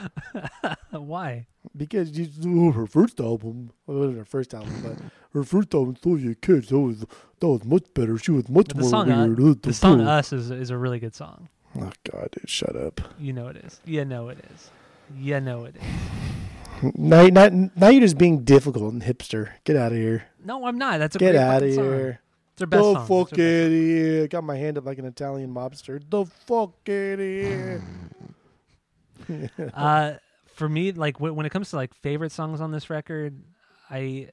why 0.92 1.48
because 1.76 2.18
you, 2.18 2.30
oh, 2.46 2.72
her 2.72 2.86
first 2.88 3.20
album, 3.20 3.72
well, 3.86 3.98
it 3.98 4.00
wasn't 4.00 4.18
her 4.20 4.26
first 4.26 4.54
album, 4.54 4.74
but 4.84 4.98
her 5.34 5.44
first 5.44 5.74
album, 5.74 5.96
Soviet 6.02 6.42
Kitsch, 6.42 6.68
that 6.70 6.80
was 6.80 7.00
that 7.40 7.48
was 7.48 7.64
much 7.66 7.86
better. 7.94 8.18
She 8.18 8.32
was 8.32 8.48
much 8.48 8.68
the 8.70 8.82
more 8.82 8.90
song, 8.90 9.12
uh, 9.12 9.54
the 9.62 9.74
song 9.74 10.02
us 10.02 10.32
is, 10.34 10.52
is 10.52 10.70
a 10.70 10.78
really 10.78 11.00
good 11.00 11.16
song 11.16 11.50
Oh 11.80 11.92
God, 12.12 12.30
dude, 12.32 12.50
shut 12.50 12.76
up. 12.76 13.02
you 13.20 13.34
know 13.34 13.48
it 13.48 13.58
is 13.58 13.80
you 13.86 14.06
know 14.06 14.30
it 14.30 14.38
is 14.54 14.72
you 15.18 15.40
know 15.40 15.66
it 15.66 15.76
is 15.76 16.92
Now, 16.96 17.26
now, 17.28 17.70
now 17.76 17.88
you're 17.90 18.02
just 18.02 18.18
being 18.18 18.44
difficult 18.44 18.94
and 18.94 19.02
hipster. 19.02 19.50
Get 19.64 19.76
out 19.76 19.92
of 19.92 19.98
here. 19.98 20.26
no 20.46 20.66
i'm 20.68 20.78
not 20.78 21.00
that's 21.00 21.16
a 21.16 21.20
Get 21.20 21.36
out 21.36 21.64
of 21.64 21.70
here. 21.70 21.76
song. 22.14 22.27
Her 22.60 22.66
best 22.68 22.82
the 22.84 22.94
song 22.94 23.08
fuck 23.08 23.34
out 23.34 23.40
of 23.40 23.72
here. 23.72 24.28
Got 24.28 24.44
my 24.44 24.56
hand 24.56 24.78
up 24.78 24.86
like 24.86 24.98
an 25.00 25.06
Italian 25.06 25.54
mobster. 25.54 26.02
The 26.10 26.26
fuck 26.26 26.74
out 26.90 27.14
of 27.14 27.20
here. 27.20 27.84
uh 29.74 30.14
for 30.54 30.70
me 30.70 30.92
like 30.92 31.16
w- 31.16 31.34
when 31.34 31.46
it 31.46 31.50
comes 31.52 31.70
to 31.72 31.76
like 31.76 31.94
favorite 31.94 32.32
songs 32.32 32.62
on 32.62 32.72
this 32.72 32.90
record 32.90 33.42
i 33.90 34.30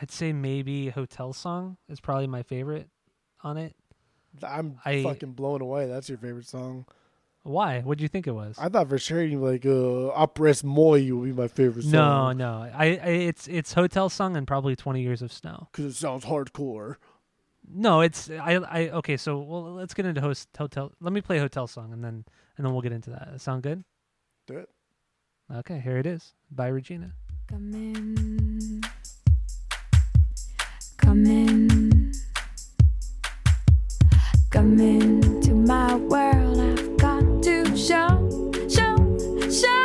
i'd 0.00 0.10
say 0.10 0.32
maybe 0.32 0.88
hotel 0.88 1.32
song 1.32 1.76
is 1.88 2.00
probably 2.00 2.26
my 2.26 2.42
favorite 2.42 2.88
on 3.42 3.56
it 3.58 3.74
I'm 4.42 4.78
I- 4.86 5.02
fucking 5.02 5.32
blown 5.32 5.60
away. 5.60 5.86
That's 5.88 6.08
your 6.08 6.16
favorite 6.16 6.46
song. 6.46 6.86
why 7.42 7.80
what 7.80 7.98
do 7.98 8.02
you 8.02 8.08
think 8.08 8.26
it 8.26 8.30
was 8.32 8.56
I 8.58 8.70
thought 8.70 8.88
for 8.88 8.96
sure 8.98 9.22
you'd 9.22 9.32
be 9.32 9.36
like, 9.36 9.66
uh, 9.66 10.16
Opres 10.18 10.64
Moi 10.64 10.92
would 11.12 11.24
be 11.26 11.32
my 11.32 11.48
favorite 11.48 11.84
no 11.84 11.98
song. 11.98 12.36
no 12.38 12.66
I, 12.74 12.86
I 13.02 13.08
it's 13.08 13.46
it's 13.48 13.74
hotel 13.74 14.08
song 14.08 14.34
and 14.38 14.46
probably 14.46 14.74
20 14.74 15.02
years 15.02 15.20
of 15.20 15.30
snow 15.34 15.68
Because 15.70 15.84
it 15.84 15.94
sounds 15.98 16.24
hardcore. 16.24 16.96
No 17.68 18.00
it's 18.00 18.28
i 18.30 18.54
i 18.54 18.88
okay 18.90 19.16
so 19.16 19.38
well 19.38 19.72
let's 19.74 19.94
get 19.94 20.04
into 20.06 20.20
host 20.20 20.48
hotel 20.58 20.92
let 21.00 21.12
me 21.12 21.20
play 21.20 21.38
hotel 21.38 21.66
song 21.66 21.92
and 21.92 22.02
then 22.04 22.24
and 22.56 22.66
then 22.66 22.72
we'll 22.72 22.82
get 22.82 22.92
into 22.92 23.10
that 23.10 23.28
That 23.32 23.40
sound 23.40 23.62
good 23.62 23.84
Do 24.46 24.58
it. 24.58 24.68
okay 25.54 25.80
here 25.80 25.98
it 25.98 26.06
is 26.06 26.34
by 26.50 26.66
regina 26.68 27.12
Come 27.48 27.74
in. 27.74 28.80
Come 30.96 31.26
in. 31.26 32.12
Come 34.50 34.80
into 34.80 35.54
my 35.54 35.96
world. 35.96 36.58
I've 36.60 36.96
got 36.96 37.42
to 37.42 37.76
show, 37.76 38.50
show, 38.68 38.96
show 39.50 39.81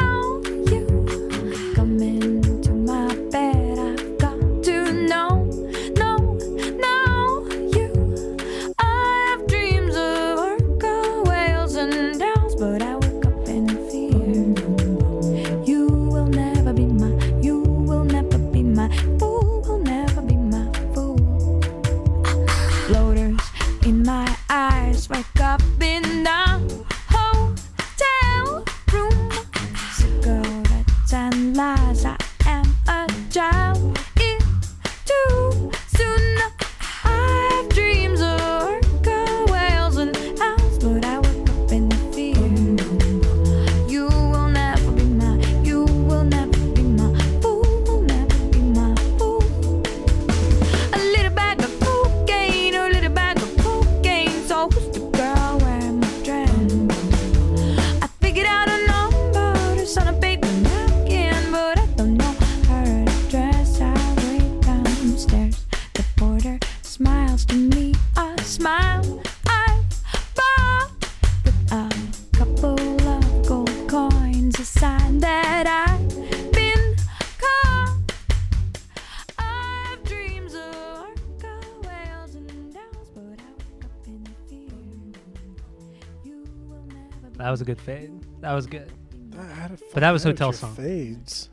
good 87.68 87.82
fade. 87.82 88.12
That 88.40 88.54
was 88.54 88.65
good. 88.65 88.90
That 89.32 89.52
had 89.52 89.72
a 89.72 89.78
But 89.94 90.00
that 90.00 90.12
was 90.12 90.24
Hotel 90.24 90.54
Song. 90.54 90.74
Fades. 90.74 91.50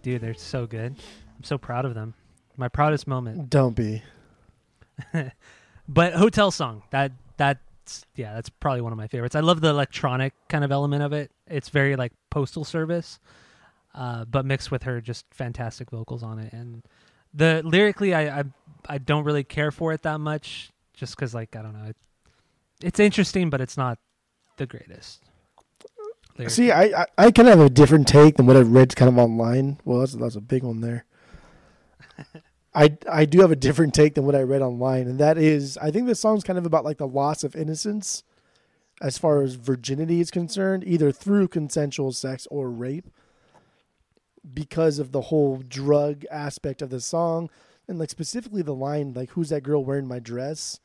dude 0.00 0.22
they're 0.22 0.32
so 0.32 0.66
good. 0.66 0.96
I'm 1.36 1.44
so 1.44 1.58
proud 1.58 1.84
of 1.84 1.94
them. 1.94 2.14
My 2.56 2.68
proudest 2.68 3.06
moment. 3.06 3.50
Don't 3.50 3.76
be. 3.76 4.02
but 5.86 6.14
hotel 6.14 6.50
song. 6.50 6.84
That 6.88 7.12
that's 7.36 8.06
yeah 8.14 8.32
that's 8.32 8.48
probably 8.48 8.80
one 8.80 8.92
of 8.92 8.96
my 8.96 9.08
favorites. 9.08 9.34
I 9.36 9.40
love 9.40 9.60
the 9.60 9.68
electronic 9.68 10.32
kind 10.48 10.64
of 10.64 10.72
element 10.72 11.02
of 11.02 11.12
it. 11.12 11.30
It's 11.46 11.68
very 11.68 11.96
like 11.96 12.14
postal 12.30 12.64
service 12.64 13.18
uh, 13.94 14.24
but 14.24 14.46
mixed 14.46 14.70
with 14.70 14.84
her 14.84 15.02
just 15.02 15.26
fantastic 15.32 15.90
vocals 15.90 16.22
on 16.22 16.38
it. 16.38 16.50
And 16.54 16.82
the 17.34 17.60
lyrically 17.62 18.14
i 18.14 18.40
i, 18.40 18.44
I 18.88 18.96
don't 18.96 19.24
really 19.24 19.44
care 19.44 19.70
for 19.70 19.92
it 19.92 20.00
that 20.02 20.18
much 20.18 20.70
just 20.94 21.14
because 21.14 21.34
like 21.34 21.54
i 21.56 21.60
don't 21.60 21.74
know. 21.74 21.90
It, 21.90 21.96
it's 22.82 23.00
interesting, 23.00 23.50
but 23.50 23.60
it's 23.60 23.76
not 23.76 23.98
the 24.56 24.66
greatest. 24.66 25.22
lyrically. 26.36 26.54
See, 26.54 26.70
I, 26.70 26.84
I, 26.84 27.06
I 27.18 27.30
kind 27.30 27.48
of 27.48 27.58
have 27.58 27.66
a 27.66 27.70
different 27.70 28.08
take 28.08 28.36
than 28.36 28.46
what 28.46 28.56
I've 28.56 28.70
read 28.70 28.94
kind 28.96 29.08
of 29.08 29.18
online. 29.18 29.80
Well, 29.84 30.00
that's, 30.00 30.14
that's 30.14 30.36
a 30.36 30.40
big 30.40 30.62
one 30.62 30.80
there. 30.80 31.04
I, 32.74 32.96
I 33.10 33.24
do 33.24 33.40
have 33.40 33.50
a 33.50 33.56
different 33.56 33.94
take 33.94 34.14
than 34.14 34.26
what 34.26 34.34
I 34.34 34.42
read 34.42 34.60
online, 34.60 35.08
and 35.08 35.18
that 35.18 35.38
is 35.38 35.78
I 35.78 35.90
think 35.90 36.06
this 36.06 36.20
song's 36.20 36.44
kind 36.44 36.58
of 36.58 36.66
about 36.66 36.84
like 36.84 36.98
the 36.98 37.06
loss 37.06 37.42
of 37.42 37.56
innocence 37.56 38.22
as 39.00 39.16
far 39.16 39.42
as 39.42 39.54
virginity 39.54 40.20
is 40.20 40.30
concerned, 40.30 40.84
either 40.86 41.10
through 41.10 41.48
consensual 41.48 42.12
sex 42.12 42.46
or 42.50 42.70
rape, 42.70 43.08
because 44.52 44.98
of 44.98 45.12
the 45.12 45.22
whole 45.22 45.62
drug 45.66 46.24
aspect 46.30 46.82
of 46.82 46.90
the 46.90 47.00
song, 47.00 47.48
and 47.88 47.98
like 47.98 48.10
specifically 48.10 48.62
the 48.62 48.74
line 48.74 49.14
like 49.14 49.30
"Who's 49.30 49.48
that 49.48 49.62
girl 49.62 49.82
wearing 49.82 50.06
my 50.06 50.18
dress?" 50.18 50.78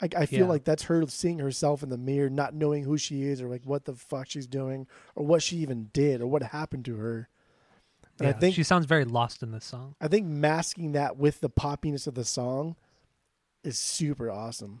I, 0.00 0.08
I 0.16 0.26
feel 0.26 0.40
Yeah. 0.40 0.46
like 0.46 0.64
that's 0.64 0.84
her 0.84 1.04
seeing 1.08 1.38
herself 1.38 1.82
in 1.82 1.88
the 1.88 1.98
mirror, 1.98 2.30
not 2.30 2.54
knowing 2.54 2.84
who 2.84 2.96
she 2.98 3.24
is 3.24 3.42
or 3.42 3.48
like 3.48 3.62
what 3.64 3.84
the 3.84 3.94
fuck 3.94 4.28
she's 4.30 4.46
doing 4.46 4.86
or 5.14 5.26
what 5.26 5.42
she 5.42 5.56
even 5.56 5.90
did 5.92 6.20
or 6.20 6.26
what 6.26 6.42
happened 6.42 6.84
to 6.86 6.96
her. 6.96 7.28
And 8.18 8.28
yeah, 8.28 8.34
I 8.36 8.38
think 8.38 8.54
she 8.54 8.62
sounds 8.62 8.86
very 8.86 9.04
lost 9.04 9.42
in 9.42 9.52
this 9.52 9.64
song. 9.64 9.94
I 10.00 10.08
think 10.08 10.26
masking 10.26 10.92
that 10.92 11.16
with 11.16 11.40
the 11.40 11.50
poppiness 11.50 12.06
of 12.06 12.14
the 12.14 12.24
song 12.24 12.76
is 13.64 13.78
super 13.78 14.30
awesome. 14.30 14.80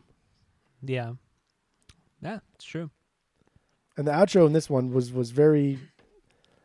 Yeah, 0.82 1.14
yeah, 2.22 2.38
it's 2.54 2.64
true. 2.64 2.90
And 3.96 4.06
the 4.06 4.12
outro 4.12 4.46
in 4.46 4.52
this 4.52 4.70
one 4.70 4.92
was 4.92 5.12
was 5.12 5.30
very 5.32 5.78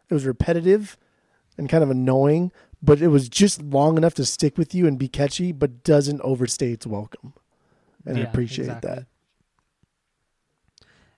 it 0.10 0.14
was 0.14 0.26
repetitive 0.26 0.98
and 1.58 1.68
kind 1.70 1.84
of 1.84 1.90
annoying, 1.90 2.52
but 2.82 3.02
it 3.02 3.08
was 3.08 3.30
just 3.30 3.62
long 3.62 3.98
enough 3.98 4.14
to 4.16 4.26
stick 4.26 4.58
with 4.58 4.76
you 4.76 4.86
and 4.88 5.00
be 5.00 5.08
catchy, 5.08 5.52
but 5.52 5.84
doesn't 5.84 6.22
overstay 6.22 6.72
its 6.74 6.86
welcome. 6.86 7.34
And 8.06 8.18
I 8.18 8.22
Yeah, 8.22 8.26
appreciate 8.26 8.68
exactly. 8.68 8.90
that. 8.92 9.06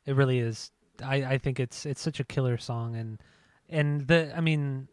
It 0.05 0.15
really 0.15 0.39
is. 0.39 0.71
I, 1.03 1.15
I 1.23 1.37
think 1.37 1.59
it's 1.59 1.85
it's 1.85 2.01
such 2.01 2.19
a 2.19 2.23
killer 2.23 2.57
song, 2.57 2.95
and 2.95 3.21
and 3.69 4.07
the 4.07 4.31
I 4.35 4.41
mean, 4.41 4.87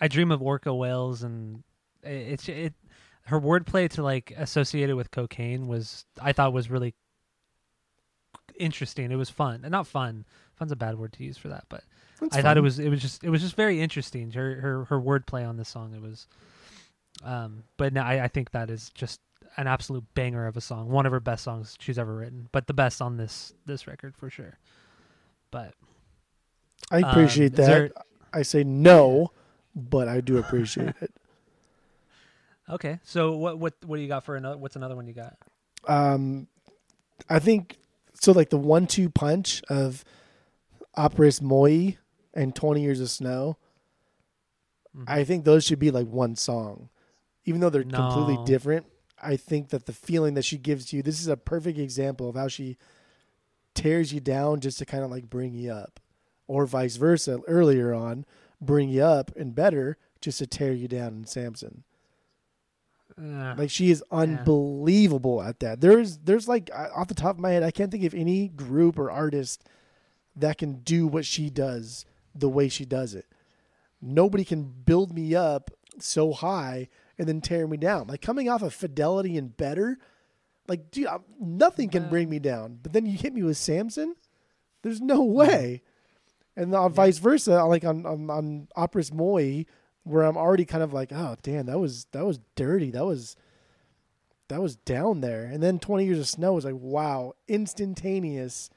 I 0.00 0.08
dream 0.08 0.30
of 0.30 0.42
orca 0.42 0.74
whales, 0.74 1.22
and 1.22 1.62
it's 2.02 2.48
it. 2.48 2.74
Her 3.26 3.40
wordplay 3.40 3.90
to 3.90 4.02
like 4.02 4.32
associated 4.36 4.96
with 4.96 5.10
cocaine 5.10 5.66
was 5.66 6.04
I 6.20 6.32
thought 6.32 6.52
was 6.52 6.70
really 6.70 6.94
interesting. 8.58 9.10
It 9.10 9.16
was 9.16 9.30
fun, 9.30 9.60
and 9.62 9.70
not 9.70 9.86
fun. 9.86 10.24
Fun's 10.54 10.72
a 10.72 10.76
bad 10.76 10.98
word 10.98 11.12
to 11.14 11.24
use 11.24 11.36
for 11.36 11.48
that, 11.48 11.64
but 11.68 11.84
That's 12.20 12.36
I 12.36 12.42
thought 12.42 12.56
it 12.56 12.62
was 12.62 12.78
it 12.78 12.88
was 12.88 13.00
just 13.00 13.24
it 13.24 13.30
was 13.30 13.42
just 13.42 13.56
very 13.56 13.80
interesting. 13.80 14.30
Her 14.32 14.60
her 14.60 14.84
her 14.86 15.00
wordplay 15.00 15.46
on 15.46 15.56
this 15.56 15.68
song. 15.68 15.94
It 15.94 16.00
was, 16.02 16.26
um, 17.24 17.64
but 17.76 17.92
no, 17.92 18.02
I 18.02 18.24
I 18.24 18.28
think 18.28 18.52
that 18.52 18.70
is 18.70 18.90
just 18.90 19.20
an 19.56 19.66
absolute 19.66 20.04
banger 20.14 20.46
of 20.46 20.56
a 20.56 20.60
song. 20.60 20.88
One 20.88 21.06
of 21.06 21.12
her 21.12 21.20
best 21.20 21.44
songs 21.44 21.76
she's 21.80 21.98
ever 21.98 22.14
written, 22.14 22.48
but 22.52 22.66
the 22.66 22.74
best 22.74 23.00
on 23.00 23.16
this 23.16 23.54
this 23.64 23.86
record 23.86 24.16
for 24.16 24.30
sure. 24.30 24.58
But 25.50 25.74
I 26.90 26.98
appreciate 27.00 27.52
um, 27.52 27.56
that. 27.56 27.66
there- 27.66 27.90
I 28.32 28.42
say 28.42 28.64
no, 28.64 29.32
but 29.74 30.08
I 30.08 30.20
do 30.20 30.36
appreciate 30.36 30.94
it. 31.00 31.10
okay, 32.70 33.00
so 33.02 33.36
what 33.36 33.58
what 33.58 33.74
what 33.84 33.96
do 33.96 34.02
you 34.02 34.08
got 34.08 34.24
for 34.24 34.36
another? 34.36 34.58
What's 34.58 34.76
another 34.76 34.94
one 34.94 35.06
you 35.06 35.14
got? 35.14 35.36
Um, 35.88 36.48
I 37.30 37.38
think 37.38 37.78
so. 38.20 38.32
Like 38.32 38.50
the 38.50 38.58
one-two 38.58 39.08
punch 39.08 39.62
of 39.70 40.04
Operas 40.96 41.40
Moi 41.40 41.92
and 42.34 42.54
Twenty 42.54 42.82
Years 42.82 43.00
of 43.00 43.08
Snow. 43.08 43.56
Mhm. 44.94 45.04
I 45.06 45.24
think 45.24 45.44
those 45.44 45.64
should 45.64 45.78
be 45.78 45.90
like 45.90 46.08
one 46.08 46.36
song, 46.36 46.90
even 47.46 47.60
though 47.60 47.70
they're 47.70 47.84
completely 47.84 48.38
different. 48.44 48.86
I 49.22 49.36
think 49.36 49.70
that 49.70 49.86
the 49.86 49.92
feeling 49.92 50.34
that 50.34 50.44
she 50.44 50.58
gives 50.58 50.92
you, 50.92 51.02
this 51.02 51.20
is 51.20 51.28
a 51.28 51.36
perfect 51.36 51.78
example 51.78 52.28
of 52.28 52.36
how 52.36 52.48
she 52.48 52.76
tears 53.74 54.12
you 54.12 54.20
down 54.20 54.60
just 54.60 54.78
to 54.78 54.86
kind 54.86 55.04
of 55.04 55.10
like 55.10 55.28
bring 55.30 55.54
you 55.54 55.72
up, 55.72 56.00
or 56.46 56.66
vice 56.66 56.96
versa. 56.96 57.40
Earlier 57.46 57.92
on, 57.94 58.24
bring 58.60 58.88
you 58.88 59.02
up 59.02 59.30
and 59.36 59.54
better 59.54 59.96
just 60.20 60.38
to 60.38 60.46
tear 60.46 60.72
you 60.72 60.88
down 60.88 61.08
in 61.14 61.24
Samson. 61.26 61.84
Uh, 63.18 63.54
Like 63.56 63.70
she 63.70 63.90
is 63.90 64.04
unbelievable 64.10 65.40
at 65.42 65.60
that. 65.60 65.80
There's 65.80 66.18
there's 66.18 66.48
like 66.48 66.70
off 66.74 67.08
the 67.08 67.14
top 67.14 67.36
of 67.36 67.40
my 67.40 67.50
head, 67.52 67.62
I 67.62 67.70
can't 67.70 67.90
think 67.90 68.04
of 68.04 68.14
any 68.14 68.48
group 68.48 68.98
or 68.98 69.10
artist 69.10 69.64
that 70.34 70.58
can 70.58 70.80
do 70.80 71.06
what 71.06 71.24
she 71.24 71.48
does 71.48 72.04
the 72.34 72.48
way 72.48 72.68
she 72.68 72.84
does 72.84 73.14
it. 73.14 73.24
Nobody 74.02 74.44
can 74.44 74.64
build 74.64 75.14
me 75.14 75.34
up 75.34 75.70
so 75.98 76.32
high 76.34 76.88
and 77.18 77.28
then 77.28 77.40
tear 77.40 77.66
me 77.66 77.76
down. 77.76 78.06
Like 78.08 78.22
coming 78.22 78.48
off 78.48 78.62
of 78.62 78.74
Fidelity 78.74 79.36
and 79.36 79.56
Better, 79.56 79.98
like 80.68 80.90
dude, 80.90 81.06
I'm, 81.06 81.24
nothing 81.40 81.88
can 81.88 82.08
bring 82.08 82.28
me 82.28 82.38
down. 82.38 82.78
But 82.82 82.92
then 82.92 83.06
you 83.06 83.16
hit 83.16 83.34
me 83.34 83.42
with 83.42 83.56
Samson, 83.56 84.16
there's 84.82 85.00
no 85.00 85.22
way. 85.22 85.82
And 86.56 86.74
on 86.74 86.92
vice 86.92 87.18
versa, 87.18 87.64
like 87.64 87.84
on 87.84 88.06
on, 88.06 88.30
on 88.30 88.68
Operas 88.76 89.12
Moi, 89.12 89.64
where 90.04 90.22
I'm 90.22 90.36
already 90.36 90.64
kind 90.64 90.82
of 90.82 90.92
like, 90.92 91.12
oh 91.12 91.36
damn, 91.42 91.66
that 91.66 91.78
was 91.78 92.06
that 92.12 92.24
was 92.24 92.38
dirty. 92.54 92.90
That 92.90 93.04
was 93.04 93.36
that 94.48 94.62
was 94.62 94.76
down 94.76 95.20
there. 95.20 95.44
And 95.44 95.62
then 95.62 95.78
20 95.78 96.04
Years 96.04 96.18
of 96.18 96.28
Snow 96.28 96.52
was 96.52 96.64
like, 96.64 96.76
wow, 96.76 97.34
instantaneous. 97.48 98.70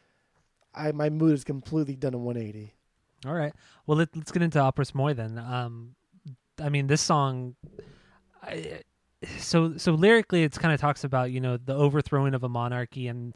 I 0.73 0.91
my 0.91 1.09
mood 1.09 1.33
is 1.33 1.43
completely 1.43 1.95
done 1.95 2.13
a 2.13 2.17
180. 2.17 2.73
all 3.25 3.33
right. 3.33 3.53
Well, 3.85 3.97
let, 3.97 4.15
let's 4.15 4.31
get 4.31 4.41
into 4.41 4.59
Operas 4.59 4.93
Moi 4.95 5.13
then. 5.13 5.37
Um, 5.37 5.95
I 6.61 6.69
mean, 6.69 6.87
this 6.87 7.01
song. 7.01 7.55
So 9.37 9.77
so 9.77 9.93
lyrically, 9.93 10.43
it's 10.43 10.57
kind 10.57 10.73
of 10.73 10.79
talks 10.79 11.03
about 11.03 11.31
you 11.31 11.41
know 11.41 11.57
the 11.57 11.73
overthrowing 11.73 12.33
of 12.33 12.43
a 12.43 12.49
monarchy 12.49 13.07
and 13.07 13.35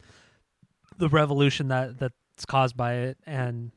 the 0.97 1.10
revolution 1.10 1.68
that 1.68 1.99
that's 1.99 2.45
caused 2.47 2.78
by 2.78 2.93
it, 2.95 3.18
and 3.26 3.72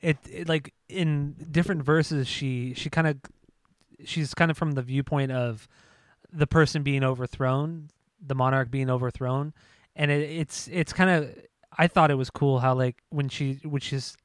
it, 0.00 0.18
it 0.30 0.48
like 0.48 0.74
in 0.88 1.34
different 1.50 1.82
verses, 1.82 2.28
she 2.28 2.74
she 2.74 2.90
kind 2.90 3.06
of 3.06 3.16
she's 4.04 4.34
kind 4.34 4.50
of 4.50 4.58
from 4.58 4.72
the 4.72 4.82
viewpoint 4.82 5.32
of 5.32 5.66
the 6.32 6.46
person 6.46 6.82
being 6.82 7.02
overthrown, 7.02 7.88
the 8.24 8.34
monarch 8.34 8.70
being 8.70 8.90
overthrown, 8.90 9.54
and 9.94 10.10
it, 10.10 10.30
it's 10.30 10.68
it's 10.70 10.92
kind 10.92 11.10
of 11.10 11.34
I 11.78 11.86
thought 11.86 12.10
it 12.10 12.16
was 12.16 12.30
cool 12.30 12.58
how 12.58 12.74
like 12.74 13.02
when 13.10 13.28
she 13.28 13.60
when 13.64 13.80
she's 13.80 14.16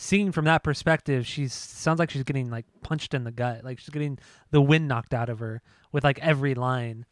seen 0.00 0.32
from 0.32 0.46
that 0.46 0.64
perspective, 0.64 1.26
she 1.26 1.48
sounds 1.48 1.98
like 1.98 2.10
she's 2.10 2.24
getting 2.24 2.50
like 2.50 2.66
punched 2.82 3.14
in 3.14 3.24
the 3.24 3.30
gut, 3.30 3.64
like 3.64 3.78
she's 3.78 3.90
getting 3.90 4.18
the 4.50 4.60
wind 4.60 4.88
knocked 4.88 5.14
out 5.14 5.28
of 5.28 5.38
her 5.38 5.62
with 5.92 6.04
like 6.04 6.18
every 6.20 6.54
line, 6.54 7.04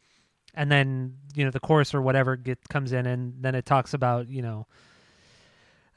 and 0.53 0.71
then 0.71 1.17
you 1.35 1.45
know 1.45 1.51
the 1.51 1.59
chorus 1.59 1.93
or 1.93 2.01
whatever 2.01 2.35
get 2.35 2.67
comes 2.69 2.91
in, 2.91 3.05
and 3.05 3.35
then 3.41 3.55
it 3.55 3.65
talks 3.65 3.93
about 3.93 4.27
you 4.27 4.41
know 4.41 4.67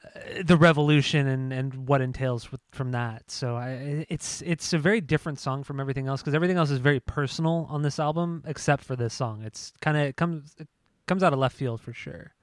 uh, 0.05 0.43
the 0.45 0.55
revolution 0.55 1.27
and 1.27 1.51
and 1.51 1.87
what 1.87 2.01
entails 2.01 2.51
with, 2.51 2.61
from 2.71 2.91
that. 2.91 3.29
So 3.31 3.55
I 3.55 4.05
it's 4.09 4.41
it's 4.43 4.71
a 4.73 4.77
very 4.77 5.01
different 5.01 5.39
song 5.39 5.63
from 5.63 5.79
everything 5.79 6.07
else 6.07 6.21
because 6.21 6.35
everything 6.35 6.57
else 6.57 6.69
is 6.69 6.79
very 6.79 6.99
personal 6.99 7.67
on 7.69 7.81
this 7.81 7.99
album 7.99 8.43
except 8.45 8.83
for 8.83 8.95
this 8.95 9.13
song. 9.13 9.43
It's 9.43 9.73
kind 9.81 9.97
of 9.97 10.03
it 10.03 10.15
comes 10.15 10.55
it 10.59 10.67
comes 11.07 11.23
out 11.23 11.33
of 11.33 11.39
left 11.39 11.55
field 11.55 11.81
for 11.81 11.93
sure, 11.93 12.33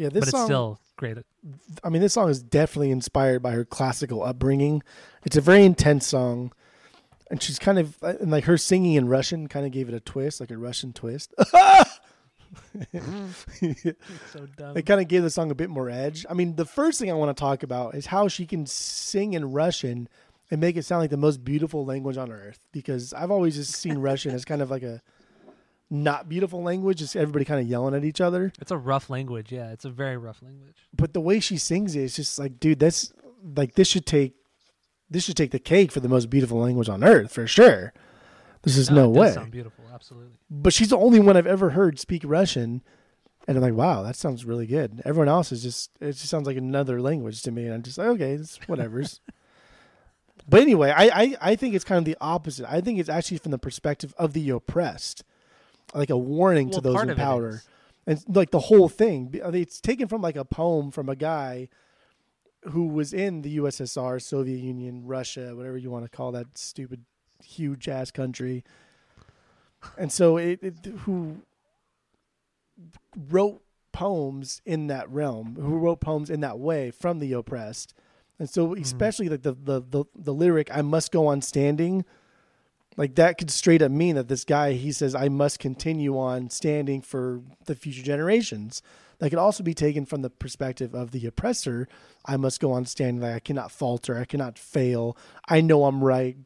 Yeah, 0.00 0.08
this 0.08 0.20
but 0.20 0.28
it's 0.28 0.30
song 0.30 0.46
still 0.46 0.80
great. 0.96 1.18
I 1.84 1.90
mean, 1.90 2.00
this 2.00 2.14
song 2.14 2.30
is 2.30 2.42
definitely 2.42 2.90
inspired 2.90 3.42
by 3.42 3.50
her 3.50 3.66
classical 3.66 4.22
upbringing. 4.22 4.82
It's 5.26 5.36
a 5.36 5.42
very 5.42 5.62
intense 5.62 6.06
song, 6.06 6.52
and 7.30 7.42
she's 7.42 7.58
kind 7.58 7.78
of 7.78 8.02
and 8.02 8.30
like 8.30 8.44
her 8.44 8.56
singing 8.56 8.94
in 8.94 9.08
Russian 9.08 9.46
kind 9.46 9.66
of 9.66 9.72
gave 9.72 9.90
it 9.90 9.94
a 9.94 10.00
twist, 10.00 10.40
like 10.40 10.50
a 10.50 10.56
Russian 10.56 10.94
twist. 10.94 11.34
so 11.52 11.84
dumb. 14.56 14.74
it 14.74 14.86
kind 14.86 15.02
of 15.02 15.08
gave 15.08 15.22
the 15.22 15.28
song 15.28 15.50
a 15.50 15.54
bit 15.54 15.68
more 15.68 15.90
edge. 15.90 16.24
I 16.30 16.32
mean, 16.32 16.56
the 16.56 16.64
first 16.64 16.98
thing 16.98 17.10
I 17.10 17.14
want 17.14 17.36
to 17.36 17.38
talk 17.38 17.62
about 17.62 17.94
is 17.94 18.06
how 18.06 18.26
she 18.26 18.46
can 18.46 18.64
sing 18.64 19.34
in 19.34 19.52
Russian 19.52 20.08
and 20.50 20.62
make 20.62 20.78
it 20.78 20.86
sound 20.86 21.02
like 21.02 21.10
the 21.10 21.18
most 21.18 21.44
beautiful 21.44 21.84
language 21.84 22.16
on 22.16 22.32
earth. 22.32 22.60
Because 22.72 23.12
I've 23.12 23.30
always 23.30 23.54
just 23.54 23.76
seen 23.76 23.98
Russian 23.98 24.34
as 24.34 24.46
kind 24.46 24.62
of 24.62 24.70
like 24.70 24.82
a 24.82 25.02
not 25.90 26.28
beautiful 26.28 26.62
language, 26.62 26.98
just 26.98 27.16
everybody 27.16 27.44
kind 27.44 27.60
of 27.60 27.66
yelling 27.66 27.94
at 27.94 28.04
each 28.04 28.20
other. 28.20 28.52
It's 28.60 28.70
a 28.70 28.78
rough 28.78 29.10
language. 29.10 29.50
Yeah, 29.50 29.72
it's 29.72 29.84
a 29.84 29.90
very 29.90 30.16
rough 30.16 30.40
language. 30.42 30.76
but 30.94 31.12
the 31.12 31.20
way 31.20 31.40
she 31.40 31.58
sings 31.58 31.96
it, 31.96 32.02
it's 32.02 32.16
just 32.16 32.38
like, 32.38 32.60
dude, 32.60 32.78
that's 32.78 33.12
like 33.56 33.74
this 33.74 33.88
should 33.88 34.06
take 34.06 34.34
this 35.10 35.24
should 35.24 35.36
take 35.36 35.50
the 35.50 35.58
cake 35.58 35.90
for 35.90 36.00
the 36.00 36.08
most 36.08 36.30
beautiful 36.30 36.58
language 36.60 36.88
on 36.88 37.02
earth 37.02 37.32
for 37.32 37.46
sure. 37.46 37.92
This 38.62 38.76
is 38.76 38.90
no, 38.90 39.10
it 39.10 39.14
does 39.14 39.16
way. 39.16 39.32
Sound 39.32 39.50
beautiful, 39.50 39.84
absolutely. 39.92 40.36
But 40.50 40.72
she's 40.72 40.90
the 40.90 40.98
only 40.98 41.18
one 41.18 41.36
I've 41.36 41.46
ever 41.46 41.70
heard 41.70 41.98
speak 41.98 42.22
Russian, 42.24 42.82
and 43.48 43.56
I'm 43.56 43.62
like, 43.62 43.74
wow, 43.74 44.02
that 44.02 44.16
sounds 44.16 44.44
really 44.44 44.66
good. 44.66 45.00
Everyone 45.04 45.28
else 45.28 45.50
is 45.50 45.62
just 45.62 45.90
it 46.00 46.12
just 46.12 46.28
sounds 46.28 46.46
like 46.46 46.56
another 46.56 47.00
language 47.00 47.42
to 47.42 47.50
me, 47.50 47.64
and 47.64 47.74
I'm 47.74 47.82
just 47.82 47.98
like, 47.98 48.08
okay, 48.08 48.32
it's 48.32 48.56
whatever's. 48.68 49.20
but 50.48 50.60
anyway, 50.60 50.92
I, 50.94 51.22
I 51.22 51.36
I 51.40 51.56
think 51.56 51.74
it's 51.74 51.84
kind 51.84 51.98
of 51.98 52.04
the 52.04 52.18
opposite. 52.20 52.70
I 52.70 52.80
think 52.80 53.00
it's 53.00 53.08
actually 53.08 53.38
from 53.38 53.50
the 53.50 53.58
perspective 53.58 54.14
of 54.18 54.34
the 54.34 54.50
oppressed, 54.50 55.24
like 55.94 56.10
a 56.10 56.18
warning 56.18 56.70
to 56.70 56.80
those 56.80 57.02
in 57.02 57.14
power 57.16 57.62
and 58.06 58.22
like 58.28 58.50
the 58.50 58.58
whole 58.58 58.88
thing. 58.88 59.30
It's 59.32 59.80
taken 59.80 60.08
from 60.08 60.22
like 60.22 60.36
a 60.36 60.44
poem 60.44 60.90
from 60.90 61.08
a 61.08 61.16
guy 61.16 61.68
who 62.64 62.88
was 62.88 63.12
in 63.12 63.42
the 63.42 63.58
USSR, 63.58 64.20
Soviet 64.20 64.58
Union, 64.58 65.06
Russia, 65.06 65.54
whatever 65.54 65.78
you 65.78 65.90
want 65.90 66.04
to 66.04 66.10
call 66.10 66.32
that 66.32 66.58
stupid, 66.58 67.04
huge 67.42 67.88
ass 67.88 68.10
country. 68.10 68.64
And 69.96 70.12
so 70.12 70.36
it, 70.36 70.62
it 70.62 70.86
who 71.00 71.42
wrote 73.16 73.62
poems 73.92 74.60
in 74.66 74.88
that 74.88 75.10
realm, 75.10 75.56
who 75.56 75.78
wrote 75.78 76.00
poems 76.00 76.30
in 76.30 76.40
that 76.40 76.58
way 76.58 76.90
from 76.90 77.18
the 77.18 77.32
oppressed. 77.32 77.94
And 78.38 78.48
so 78.48 78.74
especially 78.74 79.28
like 79.28 79.42
the, 79.42 79.52
the 79.52 79.80
the 79.80 80.04
the 80.14 80.34
lyric 80.34 80.70
I 80.72 80.82
must 80.82 81.12
go 81.12 81.26
on 81.26 81.42
standing 81.42 82.04
like 83.00 83.14
that 83.14 83.38
could 83.38 83.50
straight 83.50 83.80
up 83.80 83.90
mean 83.90 84.16
that 84.16 84.28
this 84.28 84.44
guy 84.44 84.74
he 84.74 84.92
says 84.92 85.14
I 85.14 85.30
must 85.30 85.58
continue 85.58 86.18
on 86.18 86.50
standing 86.50 87.00
for 87.00 87.40
the 87.64 87.74
future 87.74 88.02
generations. 88.02 88.82
That 89.20 89.30
could 89.30 89.38
also 89.38 89.62
be 89.62 89.72
taken 89.72 90.04
from 90.04 90.20
the 90.20 90.28
perspective 90.28 90.94
of 90.94 91.10
the 91.10 91.24
oppressor. 91.26 91.88
I 92.26 92.36
must 92.36 92.60
go 92.60 92.72
on 92.72 92.84
standing 92.84 93.22
like 93.22 93.34
I 93.34 93.38
cannot 93.38 93.72
falter, 93.72 94.18
I 94.18 94.26
cannot 94.26 94.58
fail. 94.58 95.16
I 95.48 95.62
know 95.62 95.86
I'm 95.86 96.04
right. 96.04 96.36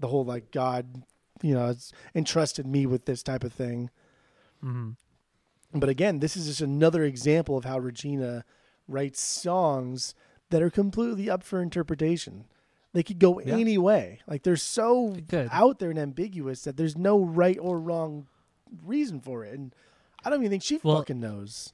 The 0.00 0.06
whole 0.06 0.24
like 0.24 0.50
God, 0.50 1.02
you 1.42 1.52
know, 1.52 1.66
has 1.66 1.92
entrusted 2.14 2.66
me 2.66 2.86
with 2.86 3.04
this 3.04 3.22
type 3.22 3.44
of 3.44 3.52
thing. 3.52 3.90
Mm-hmm. 4.64 4.92
But 5.78 5.90
again, 5.90 6.20
this 6.20 6.38
is 6.38 6.46
just 6.46 6.62
another 6.62 7.04
example 7.04 7.58
of 7.58 7.66
how 7.66 7.78
Regina 7.78 8.46
writes 8.88 9.20
songs 9.20 10.14
that 10.48 10.62
are 10.62 10.70
completely 10.70 11.28
up 11.28 11.42
for 11.42 11.60
interpretation. 11.60 12.46
They 12.94 13.02
could 13.02 13.18
go 13.18 13.40
Yeah. 13.40 13.54
any 13.56 13.78
way. 13.78 14.20
Like 14.26 14.42
they're 14.42 14.56
so 14.56 15.16
could. 15.28 15.48
out 15.50 15.78
there 15.78 15.90
and 15.90 15.98
ambiguous 15.98 16.64
that 16.64 16.76
there's 16.76 16.96
no 16.96 17.18
right 17.24 17.58
or 17.60 17.80
wrong 17.80 18.26
reason 18.84 19.20
for 19.20 19.44
it. 19.44 19.54
And 19.58 19.74
I 20.24 20.30
don't 20.30 20.40
even 20.40 20.50
think 20.50 20.62
she 20.62 20.78
Well- 20.82 20.98
fucking 20.98 21.20
knows. 21.20 21.72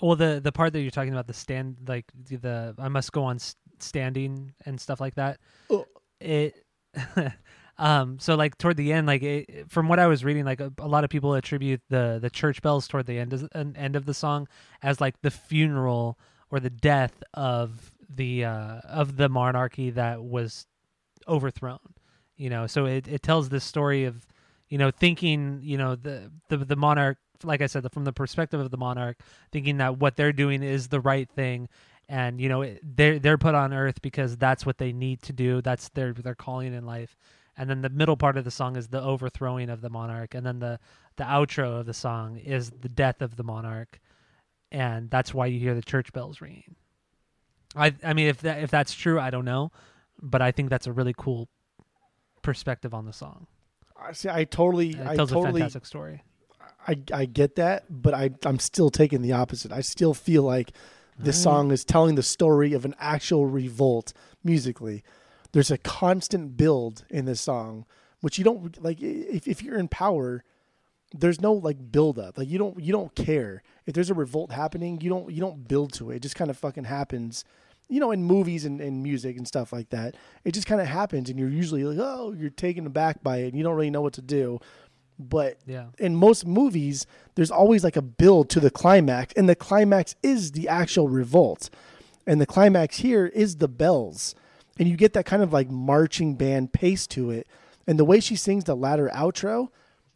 Well, 0.00 0.16
the 0.16 0.40
the 0.42 0.50
part 0.50 0.72
that 0.72 0.80
you're 0.80 0.90
talking 0.90 1.12
about, 1.12 1.28
the 1.28 1.32
stand, 1.34 1.76
like 1.86 2.06
the, 2.28 2.36
the 2.36 2.74
I 2.78 2.88
must 2.88 3.12
go 3.12 3.22
on 3.24 3.38
standing 3.78 4.52
and 4.66 4.80
stuff 4.80 5.00
like 5.00 5.14
that. 5.14 5.38
Ugh. 5.70 5.86
It, 6.20 6.64
um, 7.78 8.18
so 8.18 8.34
like 8.34 8.58
toward 8.58 8.76
the 8.76 8.92
end, 8.92 9.06
like 9.06 9.22
it, 9.22 9.70
from 9.70 9.88
what 9.88 9.98
I 9.98 10.06
was 10.08 10.24
reading, 10.24 10.44
like 10.44 10.60
a, 10.60 10.72
a 10.78 10.88
lot 10.88 11.04
of 11.04 11.10
people 11.10 11.34
attribute 11.34 11.80
the 11.88 12.18
the 12.20 12.30
church 12.30 12.62
bells 12.62 12.88
toward 12.88 13.06
the 13.06 13.18
end 13.18 13.48
an 13.52 13.76
end 13.76 13.94
of 13.94 14.04
the 14.06 14.14
song 14.14 14.48
as 14.82 15.00
like 15.00 15.20
the 15.22 15.30
funeral 15.30 16.18
or 16.52 16.60
the 16.60 16.70
death 16.70 17.24
of 17.34 17.90
the 18.14 18.44
uh 18.44 18.78
of 18.88 19.16
the 19.16 19.28
monarchy 19.28 19.90
that 19.90 20.22
was 20.22 20.66
overthrown. 21.26 21.80
You 22.36 22.50
know, 22.50 22.66
so 22.66 22.84
it 22.86 23.08
it 23.08 23.22
tells 23.22 23.48
this 23.48 23.64
story 23.64 24.04
of 24.04 24.26
you 24.68 24.78
know 24.78 24.90
thinking 24.90 25.60
you 25.62 25.78
know 25.78 25.96
the 25.96 26.30
the 26.48 26.58
the 26.58 26.76
monarch 26.76 27.18
like 27.42 27.62
I 27.62 27.66
said 27.66 27.90
from 27.92 28.04
the 28.04 28.12
perspective 28.12 28.60
of 28.60 28.70
the 28.70 28.76
monarch 28.76 29.18
thinking 29.50 29.78
that 29.78 29.98
what 29.98 30.14
they're 30.16 30.32
doing 30.32 30.62
is 30.62 30.88
the 30.88 31.00
right 31.00 31.28
thing. 31.28 31.68
And 32.08 32.40
you 32.40 32.48
know 32.48 32.76
they're 32.82 33.18
they're 33.18 33.38
put 33.38 33.54
on 33.54 33.72
earth 33.72 34.02
because 34.02 34.36
that's 34.36 34.66
what 34.66 34.78
they 34.78 34.92
need 34.92 35.22
to 35.22 35.32
do. 35.32 35.62
That's 35.62 35.88
their 35.90 36.12
their 36.12 36.34
calling 36.34 36.74
in 36.74 36.84
life. 36.84 37.16
And 37.56 37.68
then 37.68 37.82
the 37.82 37.90
middle 37.90 38.16
part 38.16 38.36
of 38.36 38.44
the 38.44 38.50
song 38.50 38.76
is 38.76 38.88
the 38.88 39.02
overthrowing 39.02 39.70
of 39.70 39.80
the 39.80 39.90
monarch. 39.90 40.34
And 40.34 40.44
then 40.44 40.58
the 40.58 40.78
the 41.16 41.24
outro 41.24 41.80
of 41.80 41.86
the 41.86 41.94
song 41.94 42.36
is 42.36 42.70
the 42.70 42.88
death 42.88 43.22
of 43.22 43.36
the 43.36 43.44
monarch 43.44 44.00
and 44.72 45.08
that's 45.10 45.32
why 45.32 45.46
you 45.46 45.60
hear 45.60 45.74
the 45.74 45.82
church 45.82 46.12
bells 46.12 46.40
ringing 46.40 46.74
i 47.76 47.94
i 48.02 48.12
mean 48.12 48.26
if 48.26 48.40
that 48.40 48.62
if 48.62 48.70
that's 48.70 48.92
true 48.94 49.20
i 49.20 49.30
don't 49.30 49.44
know 49.44 49.70
but 50.20 50.42
i 50.42 50.50
think 50.50 50.68
that's 50.70 50.86
a 50.88 50.92
really 50.92 51.14
cool 51.16 51.48
perspective 52.42 52.92
on 52.94 53.04
the 53.06 53.12
song 53.12 53.46
I 54.04 54.12
see. 54.14 54.28
I 54.28 54.42
totally, 54.42 54.90
it 54.96 55.06
I 55.06 55.14
tells 55.14 55.30
a 55.30 55.34
totally, 55.34 55.60
fantastic 55.60 55.86
story 55.86 56.22
I, 56.88 56.98
I 57.12 57.24
get 57.26 57.54
that, 57.56 57.84
but 57.88 58.12
I, 58.14 58.30
I'm 58.44 58.58
still 58.58 58.90
taking 58.90 59.22
the 59.22 59.30
opposite. 59.30 59.70
I 59.70 59.80
still 59.82 60.14
feel 60.14 60.42
like 60.42 60.72
this 61.16 61.38
Mm. 61.38 61.42
song 61.42 61.70
is 61.70 61.84
telling 61.84 62.16
the 62.16 62.22
story 62.24 62.72
of 62.72 62.84
an 62.84 62.96
actual 62.98 63.46
revolt 63.46 64.12
musically. 64.42 65.04
There's 65.52 65.70
a 65.70 65.78
constant 65.78 66.56
build 66.56 67.04
in 67.08 67.26
this 67.26 67.40
song, 67.40 67.86
which 68.20 68.36
you 68.38 68.42
don't 68.44 68.82
like. 68.82 68.98
If, 69.00 69.46
if 69.46 69.62
you're 69.62 69.78
in 69.78 69.86
power, 69.86 70.42
there's 71.14 71.40
no 71.40 71.52
like 71.52 71.92
build 71.92 72.18
up. 72.18 72.38
Like 72.38 72.48
you 72.48 72.58
don't 72.58 72.78
you 72.80 72.92
don't 72.92 73.14
care 73.14 73.62
if 73.86 73.94
there's 73.94 74.10
a 74.10 74.14
revolt 74.14 74.52
happening. 74.52 75.00
You 75.00 75.10
don't 75.10 75.30
you 75.30 75.40
don't 75.40 75.66
build 75.66 75.92
to 75.94 76.10
it. 76.10 76.16
It 76.16 76.22
just 76.22 76.36
kind 76.36 76.50
of 76.50 76.56
fucking 76.56 76.84
happens. 76.84 77.44
You 77.88 78.00
know, 78.00 78.10
in 78.10 78.22
movies 78.24 78.64
and, 78.64 78.80
and 78.80 79.02
music 79.02 79.36
and 79.36 79.46
stuff 79.46 79.72
like 79.72 79.90
that, 79.90 80.14
it 80.44 80.52
just 80.52 80.66
kind 80.66 80.80
of 80.80 80.86
happens, 80.86 81.28
and 81.28 81.38
you're 81.38 81.50
usually 81.50 81.84
like, 81.84 81.98
oh, 82.00 82.32
you're 82.32 82.48
taken 82.48 82.86
aback 82.86 83.22
by 83.22 83.38
it, 83.38 83.48
and 83.48 83.56
you 83.56 83.62
don't 83.62 83.74
really 83.74 83.90
know 83.90 84.00
what 84.00 84.14
to 84.14 84.22
do. 84.22 84.60
But 85.18 85.58
yeah 85.66 85.86
in 85.98 86.16
most 86.16 86.46
movies, 86.46 87.06
there's 87.34 87.50
always 87.50 87.84
like 87.84 87.96
a 87.96 88.02
build 88.02 88.48
to 88.50 88.60
the 88.60 88.70
climax, 88.70 89.34
and 89.36 89.48
the 89.48 89.54
climax 89.54 90.14
is 90.22 90.52
the 90.52 90.68
actual 90.68 91.08
revolt. 91.08 91.68
And 92.26 92.40
the 92.40 92.46
climax 92.46 92.98
here 92.98 93.26
is 93.26 93.56
the 93.56 93.68
bells. 93.68 94.34
And 94.78 94.88
you 94.88 94.96
get 94.96 95.12
that 95.14 95.26
kind 95.26 95.42
of 95.42 95.52
like 95.52 95.70
marching 95.70 96.34
band 96.34 96.72
pace 96.72 97.06
to 97.08 97.30
it. 97.30 97.46
And 97.86 97.98
the 97.98 98.04
way 98.04 98.20
she 98.20 98.36
sings 98.36 98.64
the 98.64 98.76
latter 98.76 99.10
outro 99.12 99.68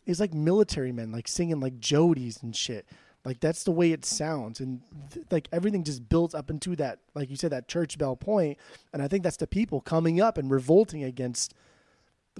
is 0.06 0.20
like 0.20 0.32
military 0.32 0.92
men, 0.92 1.12
like 1.12 1.28
singing 1.28 1.60
like 1.60 1.78
Jodies 1.80 2.42
and 2.42 2.54
shit. 2.56 2.86
Like 3.24 3.40
that's 3.40 3.64
the 3.64 3.72
way 3.72 3.90
it 3.92 4.04
sounds. 4.04 4.60
And 4.60 4.80
th- 5.12 5.26
like 5.30 5.48
everything 5.52 5.82
just 5.82 6.08
builds 6.08 6.34
up 6.34 6.48
into 6.48 6.76
that, 6.76 7.00
like 7.14 7.28
you 7.28 7.36
said, 7.36 7.50
that 7.50 7.66
church 7.68 7.98
bell 7.98 8.14
point. 8.16 8.56
And 8.92 9.02
I 9.02 9.08
think 9.08 9.24
that's 9.24 9.36
the 9.36 9.48
people 9.48 9.80
coming 9.80 10.20
up 10.20 10.38
and 10.38 10.48
revolting 10.50 11.02
against 11.02 11.52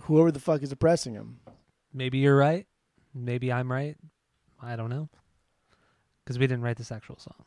whoever 0.02 0.30
the 0.30 0.38
fuck 0.40 0.62
is 0.62 0.70
oppressing 0.70 1.14
them. 1.14 1.40
maybe 1.92 2.18
you're 2.18 2.36
right 2.36 2.66
maybe 3.14 3.50
i'm 3.50 3.72
right 3.72 3.96
i 4.62 4.76
don't 4.76 4.90
know 4.90 5.08
because 6.22 6.38
we 6.38 6.46
didn't 6.46 6.62
write 6.62 6.76
this 6.76 6.92
actual 6.92 7.16
song 7.18 7.42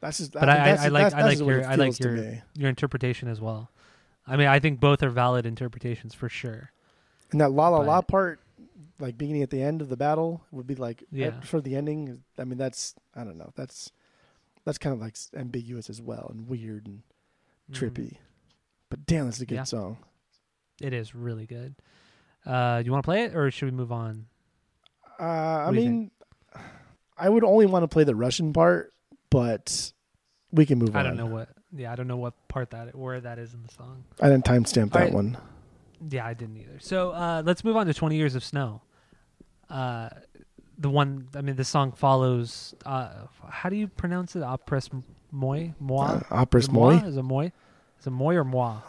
That's 0.00 0.18
just, 0.18 0.32
But 0.32 0.40
think 0.42 0.50
I- 0.50 0.56
that's- 0.56 0.84
I 0.84 0.88
like- 0.88 1.12
I 1.12 1.22
like 1.24 1.38
your- 1.40 1.66
I 1.66 1.74
like 1.74 1.98
your- 1.98 2.42
your 2.54 2.68
interpretation 2.68 3.26
as 3.28 3.40
well 3.40 3.72
i 4.28 4.36
mean 4.36 4.46
i 4.46 4.60
think 4.60 4.78
both 4.78 5.02
are 5.02 5.10
valid 5.10 5.46
interpretations 5.46 6.14
for 6.14 6.28
sure 6.28 6.70
And 7.32 7.40
that 7.40 7.50
la 7.50 7.70
la 7.70 7.78
la 7.78 8.02
part, 8.02 8.38
like 8.98 9.16
beginning 9.18 9.42
at 9.42 9.50
the 9.50 9.62
end 9.62 9.80
of 9.82 9.88
the 9.88 9.96
battle, 9.96 10.42
would 10.50 10.66
be 10.66 10.74
like 10.74 11.04
Yeah. 11.10 11.28
right 11.28 11.44
for 11.44 11.60
the 11.60 11.76
ending. 11.76 12.22
I 12.38 12.44
mean, 12.44 12.58
that's 12.58 12.94
I 13.14 13.24
don't 13.24 13.38
know. 13.38 13.52
That's 13.54 13.90
that's 14.64 14.78
kind 14.78 14.94
of 14.94 15.00
like 15.00 15.16
ambiguous 15.36 15.90
as 15.90 16.00
well 16.00 16.28
and 16.30 16.48
weird 16.48 16.86
and 16.86 17.02
Mhm. 17.70 17.74
trippy. 17.74 18.16
But 18.90 19.06
damn, 19.06 19.26
that's 19.26 19.40
a 19.40 19.46
good 19.46 19.56
Yeah. 19.56 19.64
song. 19.64 19.98
it 20.80 20.92
is 20.92 21.14
really 21.14 21.46
good 21.46 21.76
uh 22.44 22.80
do 22.82 22.86
you 22.86 22.90
want 22.90 23.04
to 23.04 23.06
play 23.06 23.22
it 23.22 23.36
or 23.36 23.48
should 23.48 23.66
we 23.66 23.70
move 23.70 23.92
on 23.92 24.26
Uh, 25.20 25.22
I 25.22 25.66
What 25.66 25.74
do 25.76 25.80
you 25.80 25.88
mean, 25.88 26.10
I 27.16 27.28
would 27.28 27.44
only 27.44 27.64
want 27.66 27.84
to 27.84 27.88
play 27.88 28.02
the 28.02 28.16
Russian 28.16 28.52
part, 28.52 28.92
but 29.30 29.92
we 30.50 30.66
can 30.66 30.80
move 30.80 30.96
i 30.96 30.98
on. 31.00 31.06
I 31.06 31.08
don't 31.10 31.16
know 31.16 31.26
what 31.26 31.48
yeah 31.72 31.92
i 31.92 31.94
don't 31.94 32.08
know 32.08 32.16
what 32.16 32.34
part 32.48 32.70
that 32.70 32.92
where 32.96 33.20
that 33.20 33.38
is 33.38 33.54
in 33.54 33.62
the 33.62 33.68
song 33.72 34.02
I 34.20 34.28
didn't 34.28 34.44
timestamp 34.44 34.90
that 34.92 34.96
Alright. 34.98 35.14
one. 35.14 35.36
Yeah, 36.10 36.26
I 36.26 36.34
didn't 36.34 36.56
either. 36.56 36.78
So 36.80 37.10
uh, 37.12 37.42
let's 37.44 37.64
move 37.64 37.76
on 37.76 37.86
to 37.86 37.94
20 37.94 38.16
Years 38.16 38.34
of 38.34 38.44
Snow. 38.44 38.82
Uh, 39.70 40.10
the 40.78 40.90
one, 40.90 41.28
I 41.34 41.40
mean, 41.40 41.56
the 41.56 41.64
song 41.64 41.92
follows. 41.92 42.74
Uh, 42.84 43.26
how 43.48 43.68
do 43.68 43.76
you 43.76 43.88
pronounce 43.88 44.36
it? 44.36 44.42
Opres 44.42 44.90
moi? 45.30 45.68
Moi? 45.78 46.20
Uh, 46.30 46.44
it 46.52 46.70
Moi. 46.70 46.94
Is 47.04 47.16
it 47.16 47.22
moi? 47.22 47.50
Is 48.00 48.06
it 48.06 48.10
moi 48.10 48.34
or 48.34 48.44
moi? 48.44 48.80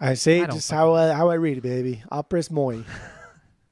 I 0.00 0.14
say 0.14 0.40
I 0.40 0.44
it 0.44 0.50
just 0.52 0.70
how 0.70 0.94
I, 0.94 1.12
how 1.12 1.28
I 1.30 1.34
read 1.34 1.58
it, 1.58 1.62
baby. 1.62 2.02
Opera's 2.10 2.50
Moi. 2.50 2.82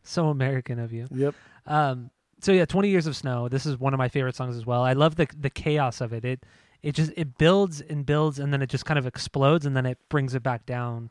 So 0.09 0.29
American 0.29 0.79
of 0.79 0.93
you. 0.93 1.09
Yep. 1.11 1.35
Um, 1.67 2.11
so 2.41 2.53
yeah, 2.53 2.65
20 2.65 2.91
Years 2.91 3.09
of 3.09 3.17
Snow. 3.17 3.49
This 3.49 3.67
is 3.67 3.77
one 3.77 3.93
of 3.93 3.99
my 3.99 4.09
favorite 4.09 4.37
songs 4.37 4.57
as 4.57 4.65
well. 4.65 4.83
I 4.83 4.93
love 4.93 5.17
the 5.17 5.27
the 5.37 5.51
chaos 5.51 6.01
of 6.01 6.13
it. 6.13 6.25
It 6.25 6.47
it 6.81 6.95
just 6.95 7.13
it 7.17 7.39
builds 7.39 7.81
and 7.81 8.07
builds 8.07 8.39
and 8.39 8.53
then 8.53 8.63
it 8.63 8.69
just 8.69 8.85
kind 8.85 8.99
of 8.99 9.07
explodes 9.09 9.67
and 9.67 9.77
then 9.77 9.85
it 9.85 9.99
brings 10.09 10.37
it 10.37 10.45
back 10.45 10.65
down 10.65 11.11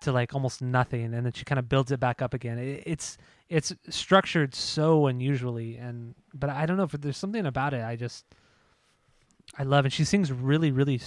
to 0.00 0.12
like 0.12 0.34
almost 0.34 0.62
nothing 0.62 1.14
and 1.14 1.26
then 1.26 1.32
she 1.32 1.44
kind 1.44 1.58
of 1.58 1.68
builds 1.68 1.90
it 1.90 2.00
back 2.00 2.22
up 2.22 2.34
again. 2.34 2.58
It, 2.58 2.82
it's 2.86 3.18
it's 3.48 3.74
structured 3.88 4.54
so 4.54 5.06
unusually 5.06 5.76
and 5.76 6.14
but 6.34 6.50
I 6.50 6.66
don't 6.66 6.76
know 6.76 6.84
if 6.84 6.92
there's 6.92 7.16
something 7.16 7.46
about 7.46 7.74
it 7.74 7.82
I 7.82 7.96
just 7.96 8.24
I 9.58 9.62
love 9.62 9.84
and 9.84 9.92
she 9.92 10.04
sings 10.04 10.30
really 10.30 10.70
really 10.70 11.00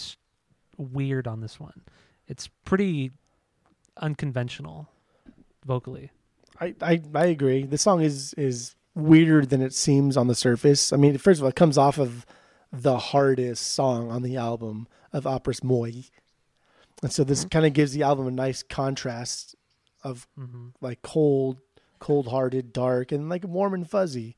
weird 0.77 1.27
on 1.27 1.41
this 1.41 1.59
one. 1.59 1.81
It's 2.27 2.49
pretty 2.65 3.11
unconventional 3.97 4.89
vocally. 5.65 6.11
I, 6.59 6.75
I, 6.81 7.01
I 7.13 7.25
agree. 7.25 7.63
The 7.63 7.77
song 7.77 8.01
is 8.01 8.33
is 8.35 8.75
weirder 8.93 9.45
than 9.45 9.61
it 9.61 9.73
seems 9.73 10.17
on 10.17 10.27
the 10.27 10.35
surface. 10.35 10.91
I 10.91 10.97
mean, 10.97 11.17
first 11.17 11.39
of 11.39 11.43
all, 11.43 11.49
it 11.49 11.55
comes 11.55 11.77
off 11.77 11.97
of 11.97 12.25
the 12.71 12.97
hardest 12.97 13.73
song 13.73 14.11
on 14.11 14.21
the 14.21 14.37
album 14.37 14.87
of 15.11 15.25
Opera's 15.27 15.63
Moi. 15.63 15.91
And 17.01 17.11
so 17.11 17.23
this 17.23 17.45
kind 17.45 17.65
of 17.65 17.73
gives 17.73 17.93
the 17.93 18.03
album 18.03 18.27
a 18.27 18.31
nice 18.31 18.63
contrast 18.63 19.55
of 20.03 20.27
hmm 20.35 20.69
like 20.81 21.01
cold, 21.01 21.57
cold 21.99 22.27
hearted, 22.29 22.73
dark, 22.73 23.11
and 23.11 23.29
like 23.29 23.43
warm 23.43 23.73
and 23.73 23.89
fuzzy. 23.89 24.35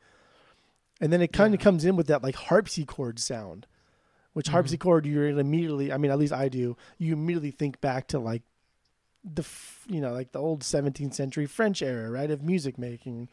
And 1.02 1.12
then 1.12 1.22
it 1.22 1.32
kind 1.34 1.54
of 1.54 1.60
Yeah. 1.60 1.64
comes 1.64 1.86
in 1.86 1.96
with 1.96 2.08
that 2.08 2.24
like 2.24 2.36
harpsichord 2.36 3.20
sound, 3.20 3.66
which 4.34 4.48
Mhm. 4.48 4.52
harpsichord 4.52 5.06
you're 5.06 5.28
immediately, 5.28 5.92
I 5.92 5.98
mean, 5.98 6.12
at 6.12 6.20
least 6.20 6.34
I 6.34 6.50
do, 6.50 6.76
you 6.98 7.14
immediately 7.14 7.52
think 7.52 7.80
back 7.82 8.08
to 8.10 8.20
like 8.20 8.44
the, 9.24 9.46
you 9.88 10.02
know, 10.02 10.12
like 10.12 10.32
the 10.34 10.40
old 10.40 10.64
17th 10.64 11.14
century 11.14 11.46
French 11.46 11.82
era, 11.82 12.10
right, 12.12 12.30
of 12.32 12.44
music 12.44 12.78
making. 12.78 13.30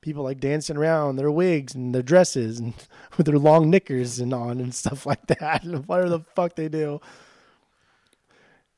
People 0.00 0.22
like 0.22 0.38
dancing 0.38 0.76
around 0.76 1.16
their 1.16 1.32
wigs 1.32 1.74
and 1.74 1.92
their 1.92 2.02
dresses 2.02 2.60
and 2.60 2.74
with 3.16 3.26
their 3.26 3.38
long 3.38 3.70
knickers 3.70 4.20
and 4.20 4.32
on 4.32 4.60
and 4.60 4.72
stuff 4.74 5.04
like 5.04 5.26
that, 5.26 5.64
and 5.64 5.86
whatever 5.88 6.08
the 6.10 6.20
fuck 6.36 6.54
they 6.54 6.68
do. 6.68 7.00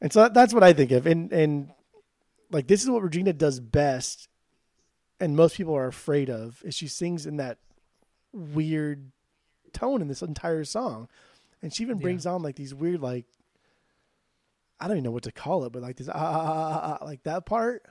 And 0.00 0.12
so 0.12 0.22
that, 0.22 0.34
that's 0.34 0.54
what 0.54 0.62
I 0.62 0.72
think 0.72 0.90
of. 0.92 1.06
And 1.06 1.32
and 1.32 1.70
like 2.50 2.66
this 2.66 2.82
is 2.82 2.90
what 2.90 3.02
Regina 3.02 3.32
does 3.32 3.60
best, 3.60 4.28
and 5.20 5.36
most 5.36 5.56
people 5.56 5.74
are 5.76 5.86
afraid 5.88 6.30
of. 6.30 6.62
Is 6.64 6.74
she 6.74 6.86
sings 6.88 7.26
in 7.26 7.36
that 7.38 7.58
weird 8.32 9.10
tone 9.72 10.00
in 10.02 10.08
this 10.08 10.22
entire 10.22 10.64
song, 10.64 11.08
and 11.62 11.72
she 11.72 11.82
even 11.82 11.98
Yeah. 11.98 12.02
brings 12.02 12.26
on 12.26 12.42
like 12.42 12.56
these 12.56 12.74
weird 12.74 13.00
like 13.00 13.26
I 14.80 14.86
don't 14.86 14.96
even 14.98 15.04
know 15.04 15.10
what 15.10 15.24
to 15.24 15.32
call 15.32 15.64
it, 15.64 15.72
but 15.72 15.82
like 15.82 15.96
this 15.96 16.08
ah, 16.08 16.12
ah, 16.14 16.42
ah, 16.46 16.80
ah, 16.92 16.98
ah, 17.00 17.04
like 17.04 17.24
that 17.24 17.44
part. 17.46 17.84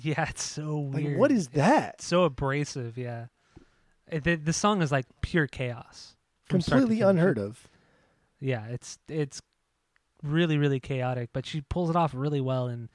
Yeah, 0.00 0.28
it's 0.28 0.42
so 0.42 0.90
Like 0.92 1.16
what 1.16 1.30
is 1.30 1.48
that? 1.48 1.94
It's 1.94 2.06
so 2.06 2.24
abrasive? 2.24 2.96
Yeah, 2.96 3.26
the 4.10 4.36
the 4.36 4.52
song 4.52 4.80
is 4.82 4.90
like 4.90 5.06
pure 5.20 5.46
chaos. 5.46 6.16
from 6.46 6.60
start 6.62 6.78
to 6.80 6.86
Completely 6.86 7.06
unheard 7.06 7.38
of. 7.38 7.68
Yeah, 8.40 8.66
it's 8.68 8.98
it's 9.08 9.42
really 10.22 10.58
really 10.58 10.80
chaotic, 10.80 11.30
but 11.32 11.46
she 11.46 11.60
pulls 11.62 11.90
it 11.90 11.96
off 11.96 12.12
really 12.14 12.40
well, 12.40 12.66
and 12.66 12.88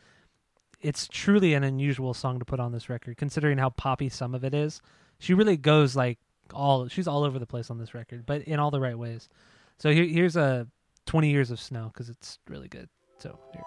it's 0.81 1.07
truly 1.07 1.53
an 1.53 1.63
unusual 1.63 2.13
song 2.13 2.39
to 2.39 2.45
put 2.45 2.59
on 2.59 2.71
this 2.71 2.89
record, 2.89 3.17
considering 3.17 3.57
how 3.57 3.69
poppy 3.69 4.09
some 4.09 4.35
of 4.35 4.43
it 4.43 4.53
is. 4.53 4.81
She 5.19 5.33
really 5.33 5.57
goes 5.57 5.95
like 5.95 6.19
all 6.53 6.87
she's 6.87 7.07
all 7.07 7.23
over 7.23 7.39
the 7.39 7.45
place 7.45 7.69
on 7.69 7.77
this 7.77 7.93
record, 7.93 8.25
but 8.25 8.41
in 8.43 8.59
all 8.59 8.71
the 8.71 8.79
right 8.81 8.97
ways. 8.97 9.29
So 9.77 9.91
here, 9.91 10.05
here's 10.05 10.35
a 10.35 10.67
20 11.05 11.29
years 11.29 11.51
of 11.51 11.59
snow 11.59 11.89
because 11.93 12.09
it's 12.09 12.39
really 12.47 12.67
good. 12.67 12.89
So 13.19 13.39
here. 13.53 13.63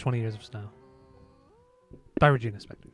20 0.00 0.18
Years 0.18 0.34
of 0.34 0.42
Snow 0.42 0.68
by 2.18 2.28
Regina 2.28 2.56
Spektor. 2.58 2.88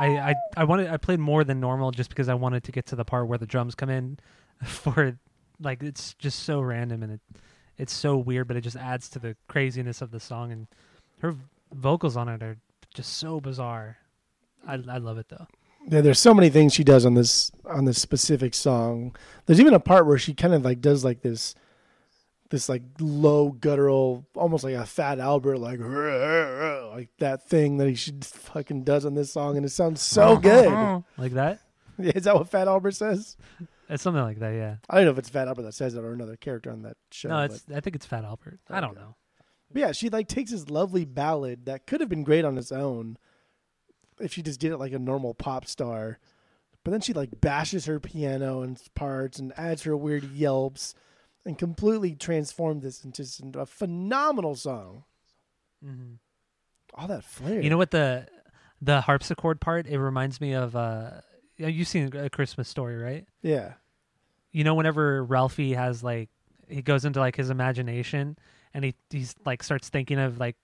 I, 0.00 0.30
I 0.30 0.34
I 0.56 0.64
wanted 0.64 0.88
I 0.88 0.96
played 0.96 1.20
more 1.20 1.44
than 1.44 1.60
normal 1.60 1.90
just 1.90 2.08
because 2.08 2.30
I 2.30 2.34
wanted 2.34 2.64
to 2.64 2.72
get 2.72 2.86
to 2.86 2.96
the 2.96 3.04
part 3.04 3.28
where 3.28 3.36
the 3.36 3.46
drums 3.46 3.74
come 3.74 3.90
in 3.90 4.18
for 4.64 5.18
like 5.60 5.82
it's 5.82 6.14
just 6.14 6.44
so 6.44 6.62
random 6.62 7.02
and 7.02 7.12
it 7.12 7.20
it's 7.76 7.92
so 7.92 8.16
weird 8.16 8.48
but 8.48 8.56
it 8.56 8.62
just 8.62 8.76
adds 8.76 9.10
to 9.10 9.18
the 9.18 9.36
craziness 9.46 10.00
of 10.00 10.10
the 10.10 10.20
song 10.20 10.52
and 10.52 10.68
her 11.20 11.36
vocals 11.74 12.16
on 12.16 12.28
it 12.28 12.42
are 12.42 12.56
just 12.94 13.18
so 13.18 13.38
bizarre. 13.38 13.98
I 14.66 14.74
I 14.74 14.96
love 14.96 15.18
it 15.18 15.28
though. 15.28 15.46
Yeah, 15.86 16.00
there's 16.00 16.18
so 16.18 16.32
many 16.32 16.48
things 16.48 16.72
she 16.72 16.84
does 16.84 17.04
on 17.04 17.12
this 17.12 17.52
on 17.66 17.84
this 17.84 18.00
specific 18.00 18.54
song. 18.54 19.14
There's 19.44 19.60
even 19.60 19.74
a 19.74 19.80
part 19.80 20.06
where 20.06 20.18
she 20.18 20.32
kind 20.32 20.54
of 20.54 20.64
like 20.64 20.80
does 20.80 21.04
like 21.04 21.20
this 21.20 21.54
this 22.50 22.68
like 22.68 22.82
low 23.00 23.50
guttural, 23.50 24.26
almost 24.34 24.64
like 24.64 24.74
a 24.74 24.84
Fat 24.86 25.18
Albert, 25.18 25.58
like 25.58 25.78
like 25.80 27.08
that 27.18 27.48
thing 27.48 27.78
that 27.78 27.88
he 27.88 27.94
should 27.94 28.24
fucking 28.24 28.84
does 28.84 29.04
on 29.06 29.14
this 29.14 29.32
song, 29.32 29.56
and 29.56 29.64
it 29.64 29.70
sounds 29.70 30.00
so 30.02 30.36
good. 30.36 31.02
like 31.16 31.32
that. 31.32 31.60
Is 31.98 32.24
that 32.24 32.34
what 32.34 32.48
Fat 32.48 32.66
Albert 32.68 32.92
says? 32.92 33.36
It's 33.88 34.02
something 34.02 34.22
like 34.22 34.38
that, 34.38 34.50
yeah. 34.54 34.76
I 34.88 34.96
don't 34.96 35.04
know 35.06 35.10
if 35.10 35.18
it's 35.18 35.28
Fat 35.28 35.48
Albert 35.48 35.62
that 35.62 35.74
says 35.74 35.94
it 35.94 35.98
or 36.04 36.12
another 36.12 36.36
character 36.36 36.70
on 36.70 36.82
that 36.82 36.96
show. 37.10 37.28
no, 37.28 37.34
but- 37.48 37.50
it's 37.50 37.64
I 37.74 37.80
think 37.80 37.96
it's 37.96 38.06
Fat 38.06 38.24
Albert. 38.24 38.60
I 38.70 38.80
don't 38.80 38.90
Okay. 38.92 39.00
know. 39.00 39.16
But 39.72 39.80
yeah, 39.80 39.92
she 39.92 40.08
like 40.08 40.26
takes 40.28 40.50
this 40.50 40.68
lovely 40.70 41.04
ballad 41.04 41.66
that 41.66 41.86
could 41.86 42.00
have 42.00 42.08
been 42.08 42.24
great 42.24 42.44
on 42.44 42.58
its 42.58 42.72
own 42.72 43.16
if 44.20 44.32
she 44.32 44.42
just 44.42 44.58
did 44.60 44.72
it 44.72 44.78
like 44.78 44.92
a 44.92 44.98
normal 44.98 45.34
pop 45.34 45.66
star. 45.66 46.18
But 46.82 46.90
then 46.92 47.00
she 47.00 47.12
like 47.12 47.40
bashes 47.40 47.84
her 47.86 48.00
piano 48.00 48.62
and 48.62 48.80
parts 48.94 49.38
and 49.38 49.52
adds 49.56 49.82
her 49.82 49.96
weird 49.96 50.24
yelps 50.24 50.94
and 51.44 51.56
completely 51.58 52.14
transformed 52.14 52.82
this 52.82 53.04
into 53.04 53.58
a 53.58 53.66
phenomenal 53.66 54.54
song. 54.54 55.04
hmm 55.82 56.14
All 56.94 57.08
that 57.08 57.24
flair. 57.24 57.60
You 57.60 57.70
know 57.70 57.78
what 57.78 57.90
the 57.90 58.26
the 58.82 59.00
harpsichord 59.02 59.60
part? 59.60 59.86
It 59.86 59.98
reminds 59.98 60.40
me 60.40 60.54
of 60.54 60.76
uh, 60.76 61.10
you 61.56 61.66
you've 61.68 61.88
seen 61.88 62.14
a 62.16 62.30
Christmas 62.30 62.68
story, 62.68 62.96
right? 62.96 63.26
Yeah. 63.42 63.74
You 64.52 64.64
know, 64.64 64.74
whenever 64.74 65.24
Ralphie 65.24 65.74
has 65.74 66.02
like 66.02 66.28
he 66.68 66.82
goes 66.82 67.04
into 67.04 67.20
like 67.20 67.36
his 67.36 67.50
imagination 67.50 68.36
and 68.74 68.84
he 68.84 68.94
he's 69.10 69.34
like 69.44 69.62
starts 69.62 69.88
thinking 69.88 70.18
of 70.18 70.38
like 70.38 70.56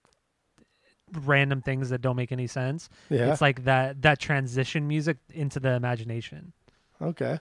random 1.13 1.61
things 1.61 1.89
that 1.89 2.01
don't 2.01 2.15
make 2.15 2.31
any 2.31 2.47
sense. 2.47 2.89
Yeah. 3.09 3.31
It's 3.31 3.41
like 3.41 3.63
that 3.63 4.01
that 4.01 4.19
transition 4.19 4.87
music 4.87 5.17
into 5.33 5.59
the 5.59 5.71
imagination. 5.71 6.53
okay. 7.01 7.39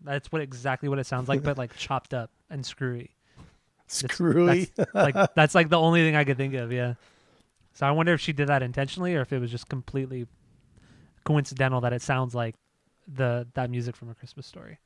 That's 0.00 0.30
what 0.30 0.40
exactly 0.42 0.88
what 0.88 1.00
it 1.00 1.06
sounds 1.06 1.28
like, 1.28 1.42
but 1.42 1.58
like 1.58 1.76
chopped 1.76 2.14
up 2.14 2.30
and 2.50 2.64
screwy. 2.64 3.10
Screwy. 3.86 4.68
Like 4.94 5.14
that's 5.34 5.54
like 5.54 5.68
the 5.70 5.78
only 5.78 6.02
thing 6.02 6.14
I 6.16 6.24
could 6.24 6.36
think 6.36 6.54
of. 6.54 6.72
Yeah. 6.72 6.94
So 7.74 7.86
I 7.86 7.90
wonder 7.92 8.12
if 8.12 8.20
she 8.20 8.32
did 8.32 8.48
that 8.48 8.62
intentionally 8.62 9.14
or 9.14 9.20
if 9.22 9.32
it 9.32 9.38
was 9.38 9.50
just 9.50 9.68
completely 9.68 10.26
coincidental 11.24 11.80
that 11.82 11.92
it 11.92 12.02
sounds 12.02 12.34
like 12.34 12.54
the 13.06 13.46
that 13.54 13.70
music 13.70 13.96
from 13.96 14.10
a 14.10 14.14
Christmas 14.14 14.46
story. 14.46 14.78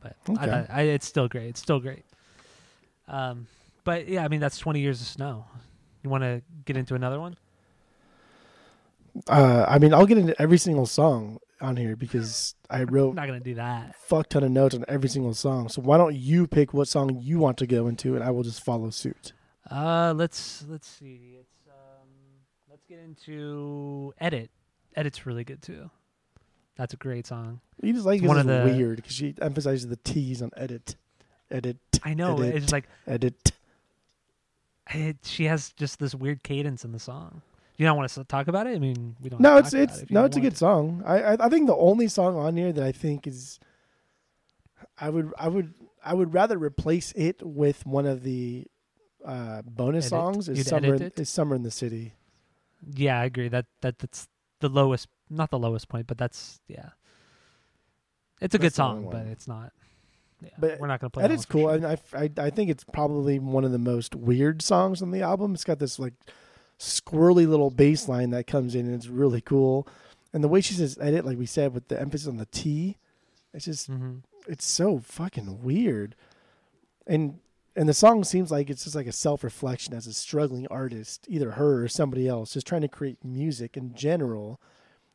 But 0.00 0.16
Okay. 0.28 0.46
thought- 0.46 0.66
I, 0.70 0.82
it's 0.82 1.06
still 1.06 1.28
great. 1.28 1.48
It's 1.48 1.60
still 1.60 1.80
great. 1.80 2.04
Um, 3.08 3.46
but 3.84 4.06
yeah, 4.08 4.24
I 4.24 4.28
mean 4.28 4.40
that's 4.40 4.58
twenty 4.58 4.80
years 4.80 5.00
of 5.00 5.06
snow. 5.06 5.46
You 6.02 6.10
want 6.10 6.22
to 6.24 6.42
get 6.66 6.76
into 6.76 6.94
another 6.94 7.18
one? 7.18 7.36
uh, 9.28 9.64
I 9.68 9.78
mean, 9.78 9.92
I'll 9.94 10.06
get 10.06 10.18
into 10.18 10.40
every 10.40 10.58
single 10.58 10.86
song 10.86 11.38
on 11.60 11.76
here 11.76 11.96
because 11.96 12.54
I 12.70 12.80
I'm 12.82 12.86
wrote 12.86 13.14
not 13.14 13.26
gonna 13.26 13.40
do 13.40 13.54
that. 13.56 13.96
fuck 13.96 14.28
ton 14.28 14.44
of 14.44 14.50
notes 14.50 14.74
on 14.74 14.84
every 14.88 15.08
single 15.08 15.34
song. 15.34 15.68
So 15.68 15.82
why 15.82 15.96
don't 15.96 16.14
you 16.14 16.46
pick 16.46 16.72
what 16.74 16.88
song 16.88 17.18
you 17.20 17.38
want 17.38 17.58
to 17.58 17.66
go 17.66 17.86
into, 17.88 18.14
and 18.14 18.22
I 18.24 18.30
will 18.30 18.42
just 18.44 18.62
follow 18.62 18.90
suit. 18.90 19.32
Uh, 19.70 20.14
let's 20.16 20.64
let's 20.68 20.86
see. 20.88 21.36
It's 21.40 21.68
um, 21.68 22.08
let's 22.70 22.84
get 22.86 22.98
into 23.00 24.14
edit 24.18 24.50
Edit's 24.96 25.26
really 25.26 25.44
good 25.44 25.60
too. 25.62 25.90
That's 26.76 26.94
a 26.94 26.96
great 26.96 27.26
song. 27.26 27.60
You 27.82 27.92
just 27.92 28.06
like 28.06 28.20
It's 28.20 28.28
one 28.28 28.38
of 28.38 28.46
the- 28.46 28.62
weird 28.64 28.96
because 28.96 29.12
she 29.12 29.34
emphasizes 29.40 29.88
the 29.88 29.96
T's 29.96 30.40
on 30.42 30.50
edit, 30.56 30.94
edit, 31.50 31.76
I 32.04 32.14
know 32.14 32.38
Edit. 32.40 32.62
it's 32.62 32.72
like 32.72 32.88
edit. 33.06 33.52
it, 34.94 35.16
she 35.22 35.44
has 35.44 35.72
just 35.72 35.98
this 35.98 36.14
weird 36.14 36.42
cadence 36.42 36.84
in 36.84 36.92
the 36.92 36.98
song. 36.98 37.42
You 37.78 37.86
not 37.86 37.96
want 37.96 38.06
us 38.06 38.14
to 38.16 38.24
talk 38.24 38.48
about 38.48 38.66
it? 38.66 38.74
I 38.74 38.78
mean, 38.80 39.16
we 39.20 39.30
don't. 39.30 39.40
No, 39.40 39.56
it's 39.56 39.70
to 39.70 39.80
it's 39.82 39.98
it 39.98 40.10
no, 40.10 40.24
it's 40.24 40.36
a 40.36 40.40
good 40.40 40.52
to. 40.52 40.58
song. 40.58 41.02
I, 41.06 41.22
I 41.22 41.46
I 41.46 41.48
think 41.48 41.68
the 41.68 41.76
only 41.76 42.08
song 42.08 42.36
on 42.36 42.56
here 42.56 42.72
that 42.72 42.84
I 42.84 42.90
think 42.92 43.26
is, 43.26 43.60
I 45.00 45.08
would 45.10 45.32
I 45.38 45.48
would 45.48 45.72
I 46.04 46.12
would 46.14 46.34
rather 46.34 46.58
replace 46.58 47.12
it 47.12 47.40
with 47.42 47.86
one 47.86 48.04
of 48.04 48.24
the 48.24 48.66
uh, 49.24 49.62
bonus 49.62 50.06
Edit? 50.06 50.10
songs 50.10 50.48
is 50.48 50.58
You'd 50.58 50.66
summer 50.66 50.94
in, 50.94 51.12
is 51.16 51.28
summer 51.30 51.54
in 51.54 51.62
the 51.62 51.70
city. 51.70 52.14
Yeah, 52.94 53.20
I 53.20 53.24
agree. 53.26 53.48
That 53.48 53.66
that 53.82 53.98
that's 54.00 54.26
the 54.60 54.68
lowest, 54.68 55.06
not 55.30 55.50
the 55.50 55.58
lowest 55.58 55.88
point, 55.88 56.08
but 56.08 56.18
that's 56.18 56.60
yeah. 56.66 56.90
It's 58.40 58.54
a 58.54 58.58
good 58.58 58.66
That's 58.72 58.78
only 58.80 59.02
song, 59.04 59.10
but 59.12 59.26
it's 59.26 59.48
not. 59.48 59.72
Yeah, 60.40 60.50
But 60.58 60.78
we're 60.80 60.86
not 60.86 61.00
gonna 61.00 61.10
play. 61.10 61.26
that 61.26 61.40
for 61.40 61.46
cool. 61.46 61.62
sure. 61.62 61.74
and 61.74 61.86
I, 61.86 61.98
I 62.12 62.30
I 62.38 62.50
think 62.50 62.70
it's 62.70 62.84
probably 62.84 63.38
one 63.40 63.64
of 63.64 63.72
the 63.72 63.78
most 63.78 64.14
weird 64.14 64.62
songs 64.62 65.02
on 65.02 65.10
the 65.10 65.22
album. 65.22 65.54
It's 65.54 65.64
got 65.64 65.78
this 65.80 65.98
like 65.98 66.14
squirrely 66.78 67.46
little 67.48 67.70
bass 67.70 68.08
line 68.08 68.30
that 68.30 68.46
comes 68.46 68.74
in 68.74 68.86
and 68.86 68.94
it's 68.94 69.08
really 69.08 69.40
cool. 69.40 69.86
And 70.32 70.44
the 70.44 70.48
way 70.48 70.60
she 70.60 70.74
says 70.74 70.98
edit, 71.00 71.24
like 71.24 71.38
we 71.38 71.46
said, 71.46 71.74
with 71.74 71.88
the 71.88 72.00
emphasis 72.00 72.28
on 72.28 72.36
the 72.36 72.46
T, 72.46 72.96
it's 73.52 73.64
just 73.64 73.90
Mhm. 73.90 74.22
it's 74.46 74.64
so 74.64 74.98
fucking 74.98 75.62
weird. 75.62 76.14
And 77.06 77.40
and 77.76 77.88
the 77.88 77.94
song 77.94 78.24
seems 78.24 78.50
like 78.50 78.70
it's 78.70 78.82
just 78.84 78.96
like 78.96 79.06
a 79.06 79.12
self 79.12 79.44
reflection 79.44 79.94
as 79.94 80.06
a 80.08 80.12
struggling 80.12 80.66
artist, 80.66 81.24
either 81.28 81.52
her 81.52 81.82
or 81.84 81.88
somebody 81.88 82.26
else, 82.26 82.52
just 82.54 82.66
trying 82.66 82.80
to 82.82 82.88
create 82.88 83.24
music 83.24 83.76
in 83.76 83.94
general. 83.94 84.60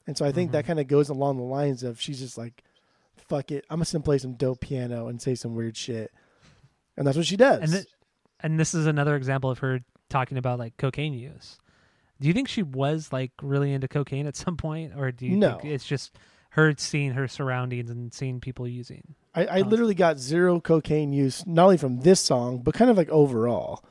And 0.07 0.17
so 0.17 0.25
I 0.25 0.31
think 0.31 0.51
that 0.51 0.63
Mhm. 0.63 0.67
kind 0.67 0.79
of 0.79 0.87
goes 0.87 1.09
along 1.09 1.37
the 1.37 1.43
lines 1.43 1.83
of 1.83 1.99
she's 1.99 2.19
just 2.19 2.37
like, 2.37 2.63
fuck 3.15 3.51
it, 3.51 3.65
I'm 3.69 3.79
just 3.79 3.91
gonna 3.93 4.03
play 4.03 4.17
some 4.17 4.33
dope 4.35 4.61
piano 4.61 5.07
and 5.07 5.21
say 5.21 5.35
some 5.35 5.55
weird 5.55 5.75
shit. 5.77 6.11
And 6.97 7.05
that's 7.05 7.17
what 7.17 7.25
she 7.25 7.37
does. 7.37 7.61
And 7.61 7.71
th- 7.71 7.87
and 8.39 8.59
this 8.59 8.73
is 8.73 8.85
another 8.85 9.15
example 9.15 9.49
of 9.49 9.59
her 9.59 9.81
talking 10.13 10.37
about 10.37 10.59
like 10.59 10.77
cocaine 10.77 11.13
use. 11.13 11.59
Do 12.21 12.27
you 12.27 12.33
think 12.33 12.47
she 12.47 12.63
was 12.63 13.11
like 13.11 13.31
really 13.41 13.73
into 13.73 13.87
cocaine 13.87 14.27
at 14.27 14.35
some 14.43 14.55
point, 14.55 14.93
or 14.95 15.11
do 15.11 15.25
you 15.25 15.35
No. 15.35 15.57
think 15.57 15.65
it's 15.73 15.85
just 15.85 16.15
her 16.51 16.73
seeing 16.77 17.11
her 17.11 17.27
surroundings 17.27 17.89
and 17.89 18.13
seeing 18.13 18.39
people 18.39 18.67
using? 18.67 19.15
I, 19.35 19.45
I 19.45 19.59
literally 19.61 19.95
got 19.95 20.19
zero 20.19 20.59
cocaine 20.61 21.11
use, 21.11 21.45
not 21.47 21.63
only 21.63 21.77
from 21.77 22.01
this 22.01 22.21
song, 22.21 22.59
but 22.59 22.75
kind 22.75 22.91
of 22.91 22.97
like 22.97 23.09
overall. 23.09 23.83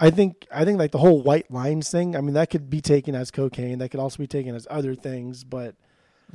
I 0.00 0.10
think 0.10 0.46
I 0.52 0.64
think 0.64 0.80
like 0.80 0.90
the 0.90 0.98
whole 0.98 1.22
white 1.22 1.48
lines 1.50 1.88
thing. 1.88 2.16
I 2.16 2.20
mean, 2.20 2.34
that 2.34 2.50
could 2.50 2.68
be 2.68 2.80
taken 2.80 3.14
as 3.14 3.30
cocaine. 3.30 3.78
That 3.78 3.90
could 3.90 4.00
also 4.00 4.18
be 4.18 4.26
taken 4.26 4.56
as 4.56 4.66
other 4.68 4.96
things. 4.96 5.44
But 5.44 5.76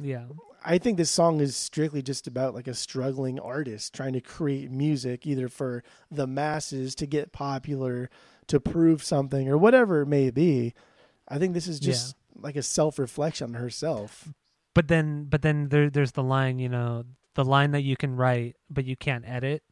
Yeah, 0.02 0.28
I 0.64 0.78
think 0.78 0.98
this 0.98 1.12
song 1.12 1.42
is 1.42 1.56
strictly 1.58 2.02
just 2.02 2.28
about 2.28 2.56
like 2.56 2.68
a 2.68 2.74
struggling 2.74 3.40
artist 3.40 3.94
trying 3.94 4.14
to 4.14 4.22
create 4.22 4.72
music, 4.72 5.28
either 5.28 5.50
for 5.50 5.84
the 6.10 6.28
masses 6.28 6.96
to 6.96 7.06
get 7.06 7.34
popular, 7.34 8.10
to 8.48 8.60
prove 8.60 9.04
something, 9.04 9.50
or 9.50 9.58
whatever 9.58 10.02
it 10.02 10.08
may 10.08 10.30
be. 10.32 10.74
I 11.28 11.38
think 11.38 11.54
this 11.54 11.68
is 11.68 11.80
just 11.80 12.16
like 12.40 12.56
a 12.56 12.64
self 12.64 13.00
reflection 13.00 13.56
on 13.56 13.62
herself. 13.62 14.30
but 14.74 14.88
then 14.88 15.26
but 15.26 15.42
then 15.42 15.70
there 15.70 15.90
there's 15.90 16.14
the 16.14 16.24
line, 16.24 16.60
you 16.60 16.70
know, 16.70 17.04
the 17.36 17.44
line 17.46 17.72
that 17.72 17.82
you 17.82 17.96
can 17.96 18.16
write 18.16 18.56
but 18.70 18.86
you 18.86 18.96
can't 18.96 19.28
edit. 19.28 19.64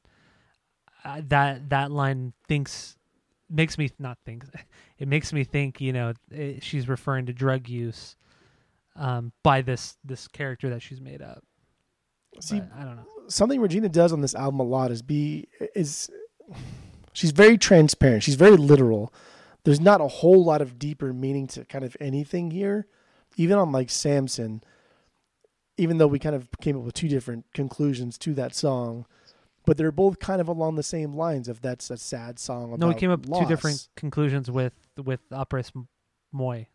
Uh, 1.03 1.21
that 1.27 1.69
that 1.69 1.91
line 1.91 2.33
thinks 2.47 2.97
makes 3.49 3.77
me 3.77 3.89
not 3.99 4.17
think 4.25 4.43
it 4.97 5.07
makes 5.07 5.31
me 5.31 5.43
think 5.43 5.79
you 5.79 5.93
know 5.93 6.13
it, 6.31 6.63
she's 6.63 6.87
referring 6.89 7.27
to 7.27 7.33
drug 7.33 7.69
use 7.69 8.15
um, 8.95 9.31
by 9.43 9.61
this 9.61 9.97
this 10.03 10.27
character 10.27 10.69
that 10.69 10.81
she's 10.81 10.99
made 10.99 11.21
up. 11.21 11.43
See, 12.41 12.59
But 12.59 12.69
I 12.75 12.83
don't 12.83 12.95
know. 12.97 13.05
something 13.27 13.61
Regina 13.61 13.87
does 13.89 14.11
on 14.11 14.21
this 14.21 14.35
album 14.35 14.59
a 14.59 14.63
lot 14.63 14.91
is 14.91 15.01
be 15.01 15.47
is 15.75 16.09
she's 17.15 17.31
very 17.31 17.57
transparent. 17.57 18.21
She's 18.23 18.35
very 18.35 18.57
literal. 18.57 19.11
There's 19.63 19.79
not 19.81 19.99
a 20.01 20.07
whole 20.07 20.43
lot 20.43 20.61
of 20.61 20.77
deeper 20.77 21.11
meaning 21.11 21.47
to 21.47 21.65
kind 21.65 21.83
of 21.83 21.97
anything 21.99 22.51
here. 22.51 22.85
Even 23.37 23.57
on 23.57 23.71
like 23.71 23.89
Samson, 23.89 24.61
even 25.77 25.97
though 25.97 26.07
we 26.07 26.19
kind 26.19 26.35
of 26.35 26.47
came 26.61 26.77
up 26.77 26.83
with 26.83 26.93
two 26.93 27.07
different 27.09 27.45
conclusions 27.53 28.17
to 28.19 28.33
that 28.35 28.53
song, 28.55 29.05
but 29.65 29.77
they're 29.77 29.91
both 29.91 30.19
kind 30.19 30.39
of 30.39 30.47
along 30.47 30.75
the 30.75 30.83
same 30.83 31.15
lines 31.15 31.47
of 31.49 31.61
that's 31.61 31.89
a 31.89 31.97
sad 31.97 32.37
song 32.39 32.65
about 32.65 32.79
No, 32.79 32.87
we 32.87 32.93
came 32.93 33.11
up 33.11 33.27
loss. 33.27 33.41
two 33.43 33.47
different 33.49 33.87
conclusions 33.95 34.49
with 34.51 34.73
with 35.03 35.19
Operas 35.31 35.71
Moy. 36.31 36.67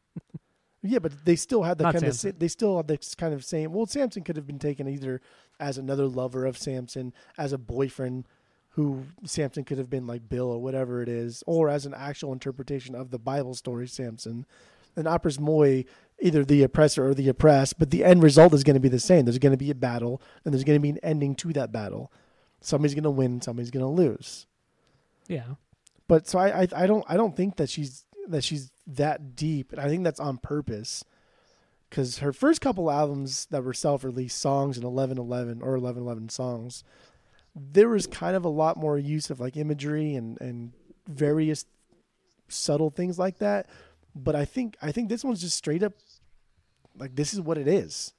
Yeah, 0.83 0.99
but 0.99 1.27
they 1.27 1.37
still 1.37 1.63
had 1.63 1.77
the 1.79 1.85
Not 1.85 1.93
kind 1.95 2.05
of 2.07 2.15
Samson. 2.15 2.33
sa- 2.33 2.39
they 2.39 2.49
still 2.49 2.77
had 2.79 2.89
this 2.89 3.15
kind 3.15 3.35
of 3.35 3.45
same. 3.45 3.73
Well, 3.73 3.85
Samson 3.87 4.25
could 4.25 4.37
have 4.37 4.47
been 4.47 4.59
taken 4.59 4.89
either 4.89 5.21
as 5.61 5.77
another 5.79 6.07
lover 6.07 6.47
of 6.47 6.57
Samson, 6.59 7.13
as 7.39 7.53
a 7.53 7.59
boyfriend 7.59 8.27
who 8.75 9.05
Samson 9.25 9.65
could 9.65 9.79
have 9.79 9.91
been 9.91 10.07
like 10.07 10.29
Bill 10.29 10.47
or 10.47 10.59
whatever 10.59 11.03
it 11.03 11.09
is, 11.09 11.43
or 11.47 11.69
as 11.69 11.87
an 11.87 11.95
actual 11.95 12.33
interpretation 12.33 12.95
of 12.95 13.11
the 13.11 13.19
Bible 13.19 13.55
story 13.55 13.89
Samson. 13.89 14.47
And 14.97 15.07
Opera's 15.07 15.39
Moy, 15.39 15.85
either 16.21 16.45
the 16.45 16.63
oppressor 16.63 17.07
or 17.07 17.15
the 17.15 17.29
oppressed, 17.29 17.79
but 17.79 17.91
the 17.91 18.05
end 18.05 18.23
result 18.23 18.53
is 18.55 18.65
going 18.65 18.75
to 18.75 18.81
be 18.81 18.89
the 18.89 18.99
same. 18.99 19.25
There's 19.25 19.39
going 19.39 19.53
to 19.53 19.57
be 19.57 19.71
a 19.71 19.75
battle, 19.75 20.21
and 20.45 20.53
there's 20.53 20.65
going 20.65 20.79
to 20.79 20.83
be 20.83 20.91
an 20.91 20.99
ending 21.03 21.35
to 21.37 21.53
that 21.53 21.73
battle. 21.73 22.13
Somebody's 22.61 22.95
going 22.95 23.05
to 23.05 23.11
win, 23.11 23.41
somebody's 23.41 23.71
going 23.71 23.85
to 23.85 23.91
lose. 23.91 24.47
Yeah. 25.29 25.55
But 26.09 26.27
so 26.27 26.41
I, 26.41 26.63
I 26.63 26.69
I 26.75 26.87
don't 26.87 27.05
I 27.09 27.17
don't 27.17 27.37
think 27.37 27.57
that 27.57 27.71
she's 27.71 28.05
that 28.27 28.43
she's 28.43 28.73
that 28.87 29.37
deep, 29.37 29.73
and 29.73 29.81
I 29.81 29.89
think 29.89 30.03
that's 30.03 30.21
on 30.21 30.39
purpose. 30.39 31.05
Because 31.89 32.19
her 32.19 32.33
first 32.33 32.61
couple 32.61 32.91
albums 32.91 33.47
that 33.51 33.65
were 33.65 33.73
self-released 33.73 34.39
songs 34.39 34.77
and 34.77 34.85
eleven 34.85 35.19
eleven 35.19 35.63
or 35.63 35.75
eleven 35.77 36.03
eleven 36.03 36.29
songs, 36.29 36.83
there 37.55 37.89
was 37.89 38.07
kind 38.07 38.37
of 38.37 38.45
a 38.45 38.49
lot 38.49 38.77
more 38.77 38.99
use 38.99 39.31
of 39.31 39.41
like 39.41 39.57
imagery 39.57 40.15
and 40.15 40.41
and 40.41 40.73
various 41.09 41.65
subtle 42.49 42.91
things 42.91 43.19
like 43.19 43.39
that. 43.39 43.69
But 44.15 44.35
I 44.37 44.45
think 44.45 44.77
I 44.83 44.93
think 44.93 45.09
this 45.09 45.25
one's 45.25 45.41
just 45.41 45.57
straight 45.57 45.83
up 45.83 45.93
like 46.97 47.17
this 47.17 47.33
is 47.33 47.41
what 47.41 47.59
it 47.59 47.69
is. 47.69 48.13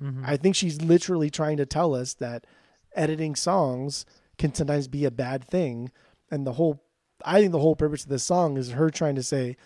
Mhm. 0.00 0.22
I 0.24 0.36
think 0.36 0.54
she's 0.56 0.80
literally 0.80 1.30
trying 1.30 1.56
to 1.58 1.66
tell 1.66 1.94
us 1.94 2.14
that 2.14 2.46
editing 2.94 3.34
songs 3.36 4.04
can 4.38 4.54
sometimes 4.54 4.88
be 4.88 5.04
a 5.04 5.10
bad 5.10 5.44
thing. 5.44 5.90
And 6.30 6.46
the 6.46 6.54
whole, 6.54 6.82
I 7.24 7.40
think 7.40 7.52
the 7.52 7.58
whole 7.60 7.76
purpose 7.76 8.04
of 8.04 8.08
this 8.08 8.24
song 8.24 8.56
is 8.56 8.70
her 8.70 8.90
trying 8.90 9.14
to 9.16 9.22
say, 9.22 9.56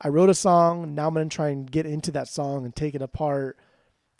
I 0.00 0.08
wrote 0.08 0.30
a 0.30 0.34
song, 0.34 0.94
now 0.94 1.08
I'm 1.08 1.14
going 1.14 1.28
to 1.28 1.34
try 1.34 1.48
and 1.48 1.70
get 1.70 1.86
into 1.86 2.10
that 2.12 2.28
song 2.28 2.64
and 2.64 2.74
take 2.74 2.94
it 2.94 3.02
apart. 3.02 3.58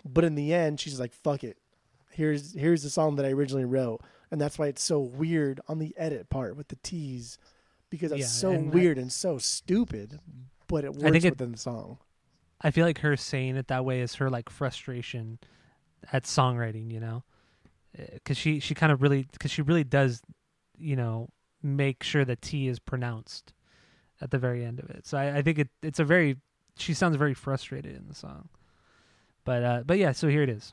But 0.04 0.24
in 0.24 0.34
the 0.34 0.52
end, 0.54 0.80
she's 0.80 0.98
like, 0.98 1.12
fuck 1.12 1.44
it. 1.44 1.58
Here's, 2.12 2.52
here's 2.54 2.82
the 2.82 2.90
song 2.90 3.16
that 3.16 3.26
I 3.26 3.30
originally 3.30 3.64
wrote. 3.64 4.00
And 4.30 4.40
that's 4.40 4.58
why 4.58 4.68
it's 4.68 4.82
so 4.82 4.98
weird 5.00 5.60
on 5.68 5.78
the 5.78 5.94
edit 5.96 6.30
part 6.30 6.56
with 6.56 6.68
the 6.68 6.76
T's 6.76 7.38
because 7.90 8.12
it's 8.12 8.20
Yeah, 8.20 8.26
so 8.26 8.50
and 8.52 8.70
I- 8.70 8.74
weird 8.74 8.96
and 8.98 9.12
so 9.12 9.36
stupid, 9.38 10.20
but 10.68 10.84
it 10.84 10.94
works 10.94 11.24
it- 11.24 11.30
within 11.30 11.52
the 11.52 11.58
song. 11.58 11.98
I 12.64 12.70
feel 12.70 12.86
like 12.86 12.98
her 13.00 13.16
saying 13.16 13.56
it 13.56 13.66
that 13.68 13.84
way 13.84 14.00
is 14.00 14.14
her 14.14 14.30
like 14.30 14.48
frustration 14.48 15.38
at 16.12 16.22
songwriting, 16.24 16.90
you 16.92 17.00
know, 17.00 17.24
because 18.14 18.38
she 18.38 18.60
she 18.60 18.72
kind 18.74 18.92
of 18.92 19.02
really 19.02 19.26
because 19.32 19.50
she 19.50 19.62
really 19.62 19.82
does, 19.84 20.22
you 20.78 20.94
know, 20.96 21.28
make 21.62 22.02
sure 22.04 22.24
the 22.24 22.36
T 22.36 22.68
is 22.68 22.78
pronounced 22.78 23.52
at 24.20 24.30
the 24.30 24.38
very 24.38 24.64
end 24.64 24.78
of 24.78 24.88
it. 24.90 25.06
So 25.06 25.18
I, 25.18 25.38
I 25.38 25.42
think 25.42 25.58
it 25.58 25.68
it's 25.82 25.98
a 25.98 26.04
very 26.04 26.36
she 26.78 26.94
sounds 26.94 27.16
very 27.16 27.34
frustrated 27.34 27.96
in 27.96 28.06
the 28.08 28.14
song, 28.14 28.48
but 29.44 29.62
uh, 29.64 29.82
but 29.84 29.98
yeah. 29.98 30.12
So 30.12 30.28
here 30.28 30.42
it 30.44 30.48
is. 30.48 30.72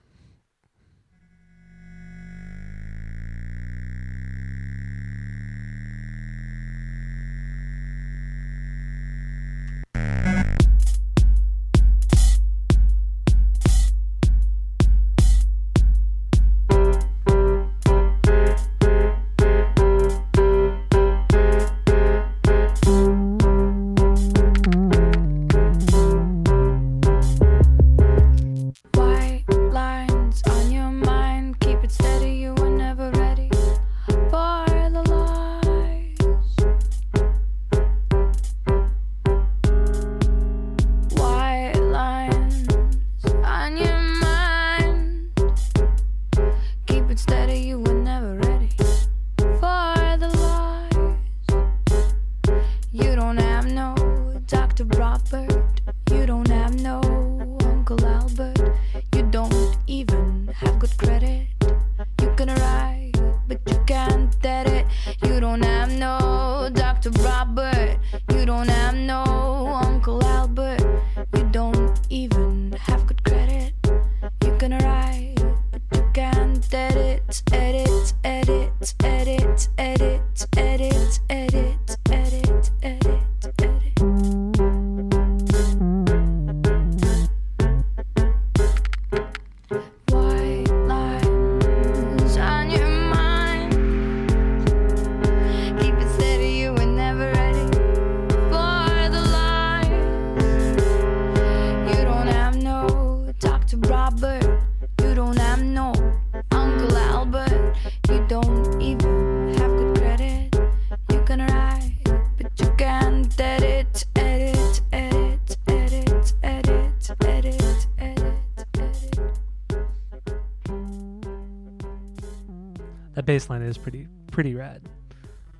Bass 123.29 123.47
line 123.47 123.61
is 123.61 123.77
pretty 123.77 124.07
pretty 124.31 124.55
rad. 124.55 124.81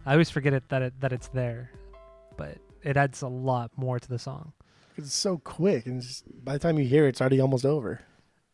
I 0.04 0.14
always 0.14 0.32
forget 0.32 0.54
it 0.54 0.68
that 0.70 0.82
it 0.82 1.00
that 1.02 1.14
it's 1.14 1.28
there, 1.28 1.70
but 2.36 2.58
it 2.82 2.98
adds 2.98 3.22
a 3.22 3.28
lot 3.28 3.70
more 3.76 4.00
to 4.00 4.10
the 4.10 4.18
song. 4.18 4.54
It's 4.98 5.14
so 5.14 5.38
quick, 5.38 5.86
and 5.86 6.02
just, 6.02 6.24
by 6.44 6.54
the 6.54 6.60
time 6.60 6.80
you 6.80 6.86
hear 6.86 7.06
it, 7.06 7.10
it's 7.10 7.22
already 7.22 7.40
almost 7.40 7.68
over. 7.68 8.02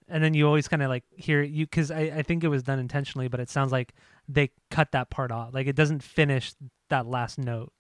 And 0.10 0.22
then 0.22 0.34
you 0.34 0.46
always 0.46 0.68
kind 0.68 0.84
of 0.84 0.90
like 0.90 1.06
hear 1.16 1.42
you 1.42 1.66
because 1.66 1.92
I, 1.92 2.02
I 2.18 2.22
think 2.24 2.44
it 2.44 2.50
was 2.50 2.62
done 2.62 2.78
intentionally, 2.78 3.30
but 3.30 3.40
it 3.40 3.50
sounds 3.50 3.72
like 3.72 3.94
they 4.28 4.52
cut 4.70 4.92
that 4.92 5.10
part 5.10 5.32
off. 5.32 5.54
Like 5.54 5.68
it 5.68 5.78
doesn't 5.78 6.04
finish 6.04 6.54
that 6.90 7.08
last 7.08 7.38
note. 7.38 7.72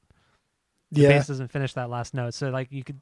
The 0.93 1.01
Yeah, 1.01 1.09
bass 1.09 1.27
doesn't 1.27 1.51
finish 1.51 1.73
that 1.73 1.89
last 1.89 2.13
note. 2.13 2.33
So 2.33 2.49
like 2.49 2.71
you 2.71 2.85
could, 2.85 3.01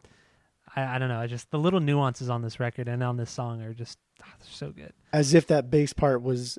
I, 0.75 0.95
I 0.95 0.97
don't 0.97 1.07
know. 1.07 1.19
I 1.19 1.27
just 1.27 1.51
the 1.51 1.59
little 1.59 1.79
nuances 1.79 2.31
on 2.31 2.41
this 2.41 2.59
record 2.59 2.87
and 2.87 3.03
on 3.03 3.15
this 3.15 3.29
song 3.29 3.61
are 3.61 3.75
just 3.75 3.99
ah, 4.23 4.25
they're 4.39 4.47
so 4.49 4.71
good. 4.71 4.91
as 5.13 5.35
if 5.35 5.45
that 5.47 5.69
bass 5.69 5.93
part 5.93 6.23
was 6.23 6.57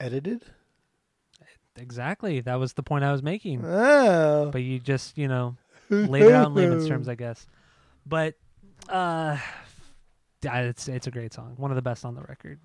edited. 0.00 0.42
Exactly. 1.76 2.40
That 2.40 2.56
was 2.56 2.74
the 2.74 2.82
point 2.82 3.04
I 3.04 3.12
was 3.12 3.22
making. 3.22 3.64
Oh, 3.64 4.50
But 4.52 4.62
you 4.62 4.78
just 4.78 5.16
you 5.16 5.28
know 5.28 5.56
laid 5.88 6.24
it 6.24 6.32
out 6.32 6.48
in 6.48 6.54
layman's 6.54 6.88
terms, 6.88 7.08
I 7.08 7.14
guess. 7.14 7.46
But 8.06 8.34
uh, 8.88 9.38
it's 10.42 10.88
it's 10.88 11.06
a 11.06 11.10
great 11.10 11.32
song, 11.32 11.54
one 11.56 11.70
of 11.70 11.76
the 11.76 11.82
best 11.82 12.04
on 12.04 12.14
the 12.14 12.22
record. 12.22 12.58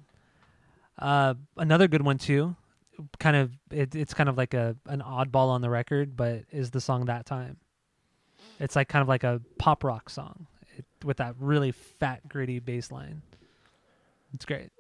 Uh, 1.00 1.36
another 1.58 1.88
good 1.88 2.02
one 2.04 2.18
too, 2.18 2.56
kind 3.20 3.36
of 3.36 3.52
it, 3.72 3.96
it's 3.96 4.14
kind 4.14 4.30
of 4.30 4.38
like 4.38 4.54
a 4.54 4.76
an 4.88 5.02
oddball 5.02 5.50
on 5.50 5.62
the 5.62 5.70
record, 5.70 6.18
but 6.18 6.44
is 6.52 6.72
the 6.72 6.82
song 6.82 7.06
that 7.06 7.26
time. 7.26 7.58
It's 8.60 8.76
like 8.76 8.90
kind 8.90 9.02
of 9.02 9.08
like 9.08 9.24
a 9.24 9.40
pop 9.60 9.84
rock 9.84 10.10
song 10.10 10.48
it, 10.76 10.86
with 11.04 11.18
that 11.18 11.36
really 11.40 11.72
fat, 11.72 12.28
gritty 12.28 12.60
bass 12.60 12.92
line. 12.92 13.22
It's 14.34 14.46
great. 14.46 14.72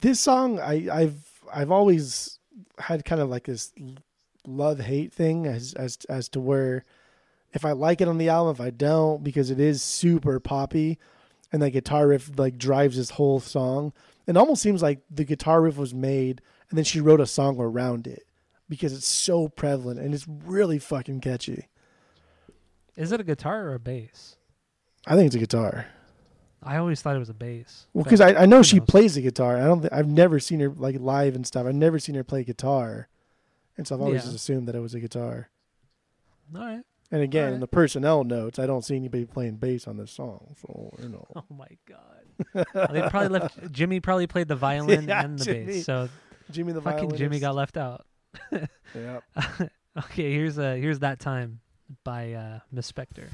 this 0.00 0.18
song 0.20 0.58
I, 0.58 0.88
I've 0.92 1.24
I've 1.52 1.70
always 1.70 2.39
had 2.78 3.04
kind 3.04 3.20
of 3.20 3.28
like 3.28 3.44
this 3.44 3.72
love 4.46 4.80
hate 4.80 5.12
thing 5.12 5.46
as 5.46 5.74
as 5.74 5.98
as 6.08 6.28
to 6.30 6.40
where 6.40 6.84
if 7.52 7.64
I 7.64 7.72
like 7.72 8.00
it 8.00 8.08
on 8.08 8.18
the 8.18 8.28
album, 8.28 8.52
if 8.52 8.60
I 8.60 8.70
don't, 8.70 9.24
because 9.24 9.50
it 9.50 9.58
is 9.58 9.82
super 9.82 10.38
poppy, 10.38 10.98
and 11.52 11.60
that 11.62 11.70
guitar 11.70 12.06
riff 12.08 12.30
like 12.38 12.58
drives 12.58 12.96
this 12.96 13.10
whole 13.10 13.40
song. 13.40 13.92
It 14.26 14.36
almost 14.36 14.62
seems 14.62 14.82
like 14.82 15.00
the 15.10 15.24
guitar 15.24 15.62
riff 15.62 15.76
was 15.76 15.92
made 15.92 16.40
and 16.70 16.76
then 16.76 16.84
she 16.84 17.00
wrote 17.00 17.20
a 17.20 17.26
song 17.26 17.58
around 17.60 18.06
it 18.06 18.24
because 18.68 18.92
it's 18.92 19.06
so 19.06 19.48
prevalent 19.48 19.98
and 19.98 20.14
it's 20.14 20.26
really 20.28 20.78
fucking 20.78 21.20
catchy. 21.20 21.66
Is 22.96 23.12
it 23.12 23.20
a 23.20 23.24
guitar 23.24 23.64
or 23.64 23.74
a 23.74 23.80
bass? 23.80 24.36
I 25.06 25.16
think 25.16 25.26
it's 25.26 25.36
a 25.36 25.40
guitar. 25.40 25.86
I 26.62 26.76
always 26.76 27.00
thought 27.00 27.16
it 27.16 27.20
was 27.20 27.30
a 27.30 27.34
bass. 27.34 27.86
Well, 27.94 28.04
because 28.04 28.20
I, 28.20 28.34
I 28.34 28.46
know 28.46 28.62
she 28.62 28.78
knows? 28.78 28.86
plays 28.88 29.14
the 29.14 29.22
guitar. 29.22 29.56
I 29.56 29.64
don't. 29.64 29.80
Th- 29.80 29.92
I've 29.92 30.08
never 30.08 30.38
seen 30.38 30.60
her 30.60 30.68
like 30.68 30.96
live 31.00 31.34
and 31.34 31.46
stuff. 31.46 31.66
I've 31.66 31.74
never 31.74 31.98
seen 31.98 32.14
her 32.16 32.24
play 32.24 32.44
guitar, 32.44 33.08
and 33.78 33.86
so 33.86 33.94
I've 33.94 34.00
always 34.02 34.16
Yeah. 34.16 34.22
just 34.24 34.36
assumed 34.36 34.68
that 34.68 34.74
it 34.74 34.80
was 34.80 34.94
a 34.94 35.00
guitar. 35.00 35.48
All 36.54 36.60
right. 36.60 36.82
And 37.12 37.22
again, 37.22 37.54
in 37.54 37.60
the 37.60 37.66
personnel 37.66 38.22
notes, 38.24 38.58
I 38.58 38.66
don't 38.66 38.84
see 38.84 38.94
anybody 38.94 39.24
playing 39.24 39.56
bass 39.56 39.88
on 39.88 39.96
this 39.96 40.12
song. 40.12 40.54
So 40.60 40.92
you 41.02 41.08
know, 41.08 41.26
Oh 41.36 41.44
my 41.48 41.66
god. 41.88 42.66
Well, 42.74 42.88
they 42.92 43.02
probably 43.08 43.28
left. 43.40 43.72
Jimmy 43.72 44.00
probably 44.00 44.26
played 44.26 44.48
the 44.48 44.56
violin 44.56 45.08
Yeah, 45.08 45.24
and 45.24 45.38
the 45.38 45.44
Jimmy. 45.44 45.64
bass, 45.66 45.86
so 45.86 46.08
Jimmy 46.50 46.72
the 46.72 46.82
fucking 46.82 47.16
Jimmy 47.16 47.38
got 47.40 47.54
left 47.54 47.76
out. 47.76 48.04
Yeah. 48.94 49.20
okay, 49.98 50.32
here's 50.32 50.58
uh 50.58 50.74
here's 50.74 50.98
that 51.00 51.18
time 51.20 51.60
by 52.04 52.32
uh 52.34 52.58
Miss 52.70 52.90
Spektor. 52.92 53.26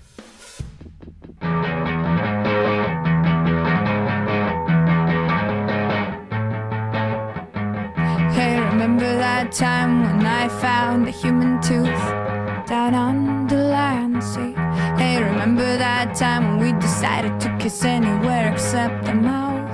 That 9.47 9.53
time 9.53 10.03
when 10.03 10.27
I 10.27 10.49
found 10.49 11.07
a 11.07 11.11
human 11.13 11.63
tooth 11.63 12.03
down 12.67 12.95
on 12.95 13.47
the 13.47 13.55
land 13.55 14.23
sea? 14.23 14.55
Hey, 14.99 15.23
remember 15.23 15.77
that 15.77 16.17
time 16.17 16.59
when 16.59 16.75
we 16.75 16.81
decided 16.81 17.39
to 17.43 17.57
kiss 17.61 17.85
anywhere 17.85 18.53
except 18.53 19.05
the 19.05 19.15
mouth? 19.15 19.71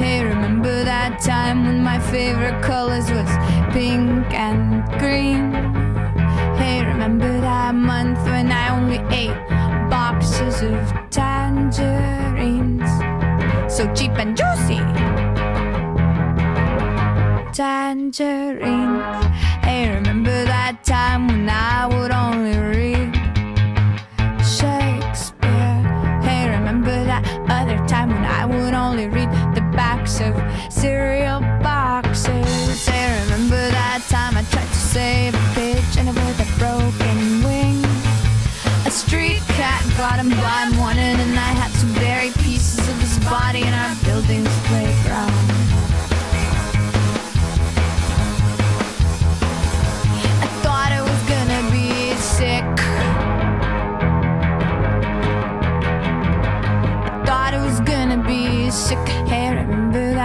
Hey, 0.00 0.24
remember 0.24 0.84
that 0.84 1.20
time 1.20 1.66
when 1.66 1.82
my 1.82 1.98
favorite 1.98 2.62
colors 2.62 3.10
was 3.10 3.28
pink 3.74 4.32
and 4.32 4.84
green? 4.98 5.52
Hey, 6.56 6.82
remember 6.86 7.30
that 7.42 7.74
month 7.74 8.24
when 8.24 8.50
I 8.50 8.70
only 8.70 9.00
ate 9.14 9.36
boxes 9.90 10.62
of 10.62 11.10
tangerines? 11.10 12.88
So 13.70 13.92
cheap 13.94 14.12
and 14.12 14.31
Hey, 19.62 19.88
remember 19.94 20.44
that 20.44 20.82
time 20.84 21.28
when 21.28 21.48
I 21.48 21.86
would 21.86 22.10
only 22.10 22.51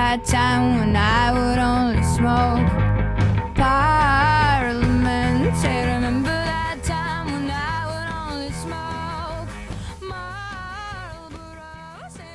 that 0.08 0.24
time 0.24 0.78
when 0.80 0.96
I 0.96 1.34
would 1.34 1.60
only 1.60 2.02
smoke 2.02 2.66
Parliament? 3.58 5.54
Hey, 5.56 5.96
remember 5.96 6.30
that 6.30 6.82
time 6.82 7.26
when 7.26 7.52
I 7.52 7.84
would 7.92 8.08
only 8.32 8.50
smoke 8.54 9.50
Marlboros? 11.30 12.14
That 12.14 12.32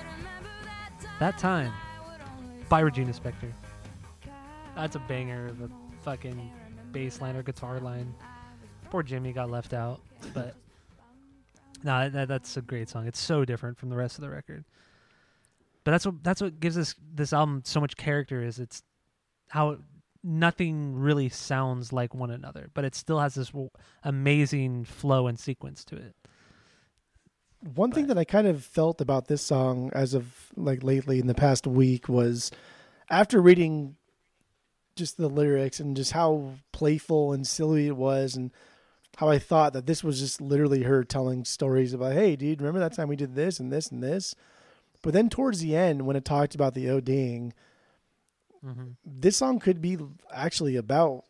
time 0.99 1.17
That 1.19 1.39
time 1.39 1.73
I 1.73 2.11
would 2.11 2.21
only 2.45 2.65
by 2.69 2.81
Regina 2.81 3.13
Spektor. 3.13 3.51
That's 4.77 4.97
a 4.97 5.03
banger 5.09 5.47
of 5.47 5.63
a 5.63 5.71
fucking 6.03 6.53
bass 6.93 7.23
line 7.23 7.37
or 7.37 7.43
guitar 7.43 7.81
line. 7.81 8.15
Poor 8.91 9.03
Jimmy 9.03 9.33
got 9.33 9.51
left 9.51 9.73
out, 9.73 10.03
but 10.35 10.55
no, 11.83 12.11
that, 12.11 12.29
that's 12.29 12.55
a 12.59 12.61
great 12.61 12.91
song. 12.91 13.07
It's 13.07 13.19
so 13.19 13.47
different 13.47 13.79
from 13.79 13.89
the 13.89 13.97
rest 13.97 14.19
of 14.19 14.23
the 14.23 14.29
record. 14.29 14.63
But 15.85 15.93
that's 15.93 16.07
what 16.07 16.23
that's 16.23 16.41
what 16.41 16.61
gives 16.61 16.77
this 16.77 16.95
this 17.13 17.33
album 17.33 17.63
so 17.65 17.81
much 17.81 17.97
character 17.97 18.43
is 18.43 18.59
it's 18.59 18.83
how 19.49 19.79
nothing 20.23 20.95
really 20.95 21.29
sounds 21.29 21.93
like 21.93 22.15
one 22.15 22.31
another, 22.31 22.71
but 22.75 22.85
it 22.85 22.95
still 22.95 23.19
has 23.19 23.35
this 23.35 23.49
w- 23.49 23.71
amazing 24.05 24.85
flow 24.85 25.27
and 25.27 25.39
sequence 25.39 25.85
to 25.85 25.97
it. 25.97 26.15
One 27.75 27.93
thing 27.93 28.07
that 28.07 28.19
I 28.19 28.25
kind 28.25 28.47
of 28.47 28.65
felt 28.65 29.01
about 29.01 29.29
this 29.29 29.43
song 29.43 29.91
as 29.93 30.15
of 30.15 30.51
like 30.57 30.83
lately 30.83 31.19
in 31.19 31.27
the 31.27 31.35
past 31.35 31.67
week 31.67 32.09
was 32.09 32.51
after 33.11 33.41
reading 33.41 33.97
just 34.97 35.17
the 35.17 35.29
lyrics 35.29 35.81
and 35.81 35.97
just 35.97 36.13
how 36.13 36.53
playful 36.73 37.33
and 37.33 37.47
silly 37.47 37.87
it 37.87 37.97
was 37.97 38.37
and 38.37 38.53
how 39.17 39.29
I 39.29 39.39
thought 39.39 39.73
that 39.75 39.87
this 39.87 40.03
was 40.03 40.21
just 40.21 40.41
literally 40.41 40.83
her 40.83 41.05
telling 41.05 41.45
stories 41.45 41.93
about, 41.93 42.15
hey, 42.15 42.37
dude, 42.37 42.61
remember 42.61 42.81
that 42.81 42.95
time 42.95 43.09
we 43.09 43.17
did 43.17 43.35
this 43.35 43.61
and 43.61 43.73
this 43.73 43.91
and 43.91 44.03
this? 44.03 44.35
But 45.03 45.13
then 45.13 45.29
towards 45.29 45.61
the 45.61 45.75
end, 45.77 46.07
when 46.07 46.17
it 46.17 46.25
talked 46.25 46.55
about 46.55 46.75
the 46.75 46.87
ODing, 46.87 47.53
hmm 48.65 48.91
this 49.05 49.37
song 49.37 49.59
could 49.59 49.81
be 49.83 49.99
actually 50.33 50.77
about 50.77 51.25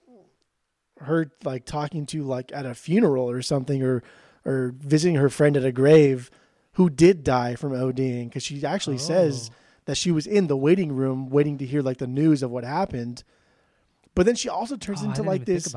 her 1.00 1.30
like 1.44 1.64
talking 1.64 2.04
to 2.06 2.22
like 2.22 2.52
at 2.52 2.66
a 2.66 2.74
funeral 2.74 3.28
or 3.28 3.40
something 3.42 3.82
or 3.82 4.02
or 4.44 4.74
visiting 4.78 5.16
her 5.16 5.30
friend 5.30 5.56
at 5.56 5.64
a 5.64 5.72
grave 5.72 6.30
who 6.74 6.88
did 6.90 7.24
die 7.24 7.54
from 7.54 7.72
ODing 7.72 8.28
because 8.28 8.42
she 8.42 8.64
actually 8.64 8.98
says 8.98 9.50
Oh. 9.50 9.54
that 9.86 9.96
she 9.96 10.10
was 10.10 10.26
in 10.26 10.46
the 10.46 10.56
waiting 10.56 10.92
room 10.92 11.28
waiting 11.30 11.58
to 11.58 11.66
hear 11.66 11.80
like 11.82 11.98
the 11.98 12.06
news 12.06 12.42
of 12.42 12.50
what 12.50 12.64
happened. 12.64 13.24
But 14.14 14.26
then 14.26 14.34
she 14.34 14.48
also 14.50 14.76
turns 14.76 15.02
Oh, 15.02 15.06
into 15.06 15.22
like 15.22 15.46
this 15.46 15.74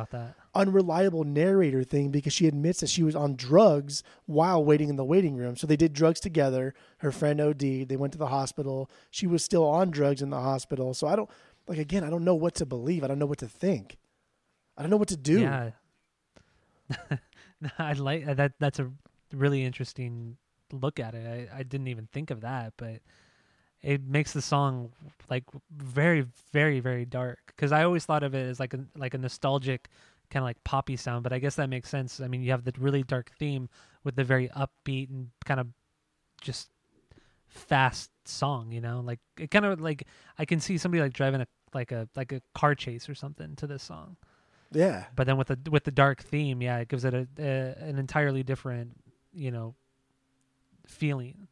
unreliable 0.54 1.24
narrator 1.24 1.84
thing 1.84 2.12
because 2.12 2.34
she 2.34 2.48
admits 2.48 2.82
that 2.82 2.90
she 2.90 3.02
was 3.04 3.16
on 3.16 3.36
drugs 3.36 4.04
while 4.26 4.64
waiting 4.64 4.90
in 4.90 4.98
the 4.98 5.06
waiting 5.06 5.36
room. 5.38 5.56
So 5.56 5.66
they 5.68 5.78
did 5.78 5.94
drugs 5.94 6.20
together. 6.20 6.74
Her 6.98 7.12
friend 7.12 7.40
OD. 7.40 7.60
They 7.88 7.96
went 7.98 8.12
to 8.14 8.20
the 8.20 8.28
hospital. 8.28 8.90
She 9.10 9.26
was 9.26 9.44
still 9.44 9.64
on 9.66 9.90
drugs 9.90 10.22
in 10.22 10.32
the 10.32 10.40
hospital. 10.42 10.94
So 10.94 11.08
I 11.08 11.16
don't 11.16 11.30
like 11.68 11.78
again. 11.78 12.04
I 12.04 12.10
don't 12.10 12.26
know 12.26 12.36
what 12.36 12.56
to 12.56 12.66
believe. 12.66 13.04
I 13.04 13.08
don't 13.08 13.20
know 13.20 13.26
what 13.26 13.40
to 13.40 13.48
think. 13.48 13.98
I 14.78 14.82
don't 14.82 14.92
know 14.92 14.98
what 14.98 15.08
to 15.10 15.18
do. 15.18 15.40
Yeah. 15.42 15.72
I 17.80 17.94
like 17.94 18.26
that. 18.26 18.54
That's 18.60 18.80
a 18.80 18.92
really 19.34 19.64
interesting 19.64 20.38
look 20.74 21.00
at 21.00 21.16
it. 21.16 21.50
I, 21.54 21.60
I 21.60 21.64
didn't 21.64 21.88
even 21.88 22.08
think 22.12 22.32
of 22.32 22.42
that, 22.42 22.74
but 22.78 23.00
it 23.86 24.02
makes 24.08 24.34
the 24.34 24.42
song 24.42 24.92
like 25.30 25.44
very, 25.72 26.26
very, 26.52 26.80
very 26.80 27.06
dark. 27.06 27.40
Because 27.48 27.72
I 27.72 27.84
always 27.84 28.06
thought 28.06 28.24
of 28.24 28.34
it 28.34 28.48
as 28.50 28.60
like 28.60 28.74
a 28.74 28.80
like 28.98 29.14
a 29.14 29.18
nostalgic 29.18 29.90
kind 30.32 30.42
of 30.44 30.48
like 30.48 30.64
poppy 30.64 30.96
sound, 30.98 31.24
but 31.24 31.32
I 31.32 31.40
guess 31.40 31.56
that 31.56 31.70
makes 31.70 31.90
sense. 31.90 32.20
I 32.20 32.28
mean, 32.28 32.42
you 32.44 32.52
have 32.52 32.64
the 32.64 32.74
really 32.80 33.04
dark 33.04 33.32
theme 33.40 33.70
with 34.04 34.16
the 34.16 34.24
very 34.24 34.50
upbeat 34.50 35.10
and 35.10 35.30
kind 35.46 35.60
of 35.60 35.68
just 36.42 36.70
fast 37.48 38.10
song. 38.26 38.72
You 38.72 38.82
know, 38.82 39.02
like 39.06 39.20
it 39.40 39.52
kind 39.52 39.66
of 39.66 39.80
like 39.80 40.08
I 40.40 40.46
can 40.46 40.60
see 40.60 40.78
somebody 40.78 41.02
like 41.02 41.14
driving 41.14 41.42
a 41.42 41.48
like 41.74 41.92
a 41.92 42.08
like 42.16 42.32
a 42.32 42.42
car 42.54 42.74
chase 42.76 43.08
or 43.10 43.16
something 43.16 43.56
to 43.58 43.68
this 43.68 43.84
song 43.84 44.16
Yeah. 44.72 45.06
but 45.16 45.28
then 45.28 45.38
with 45.38 45.48
the 45.50 45.60
with 45.70 45.84
the 45.84 45.92
dark 45.92 46.24
theme, 46.24 46.62
yeah, 46.62 46.78
it 46.80 46.88
gives 46.88 47.06
it 47.06 47.14
a, 47.14 47.28
a 47.38 47.76
an 47.90 48.00
entirely 48.00 48.44
different, 48.44 48.98
you 49.34 49.52
know, 49.52 49.76
feeling. 50.88 51.48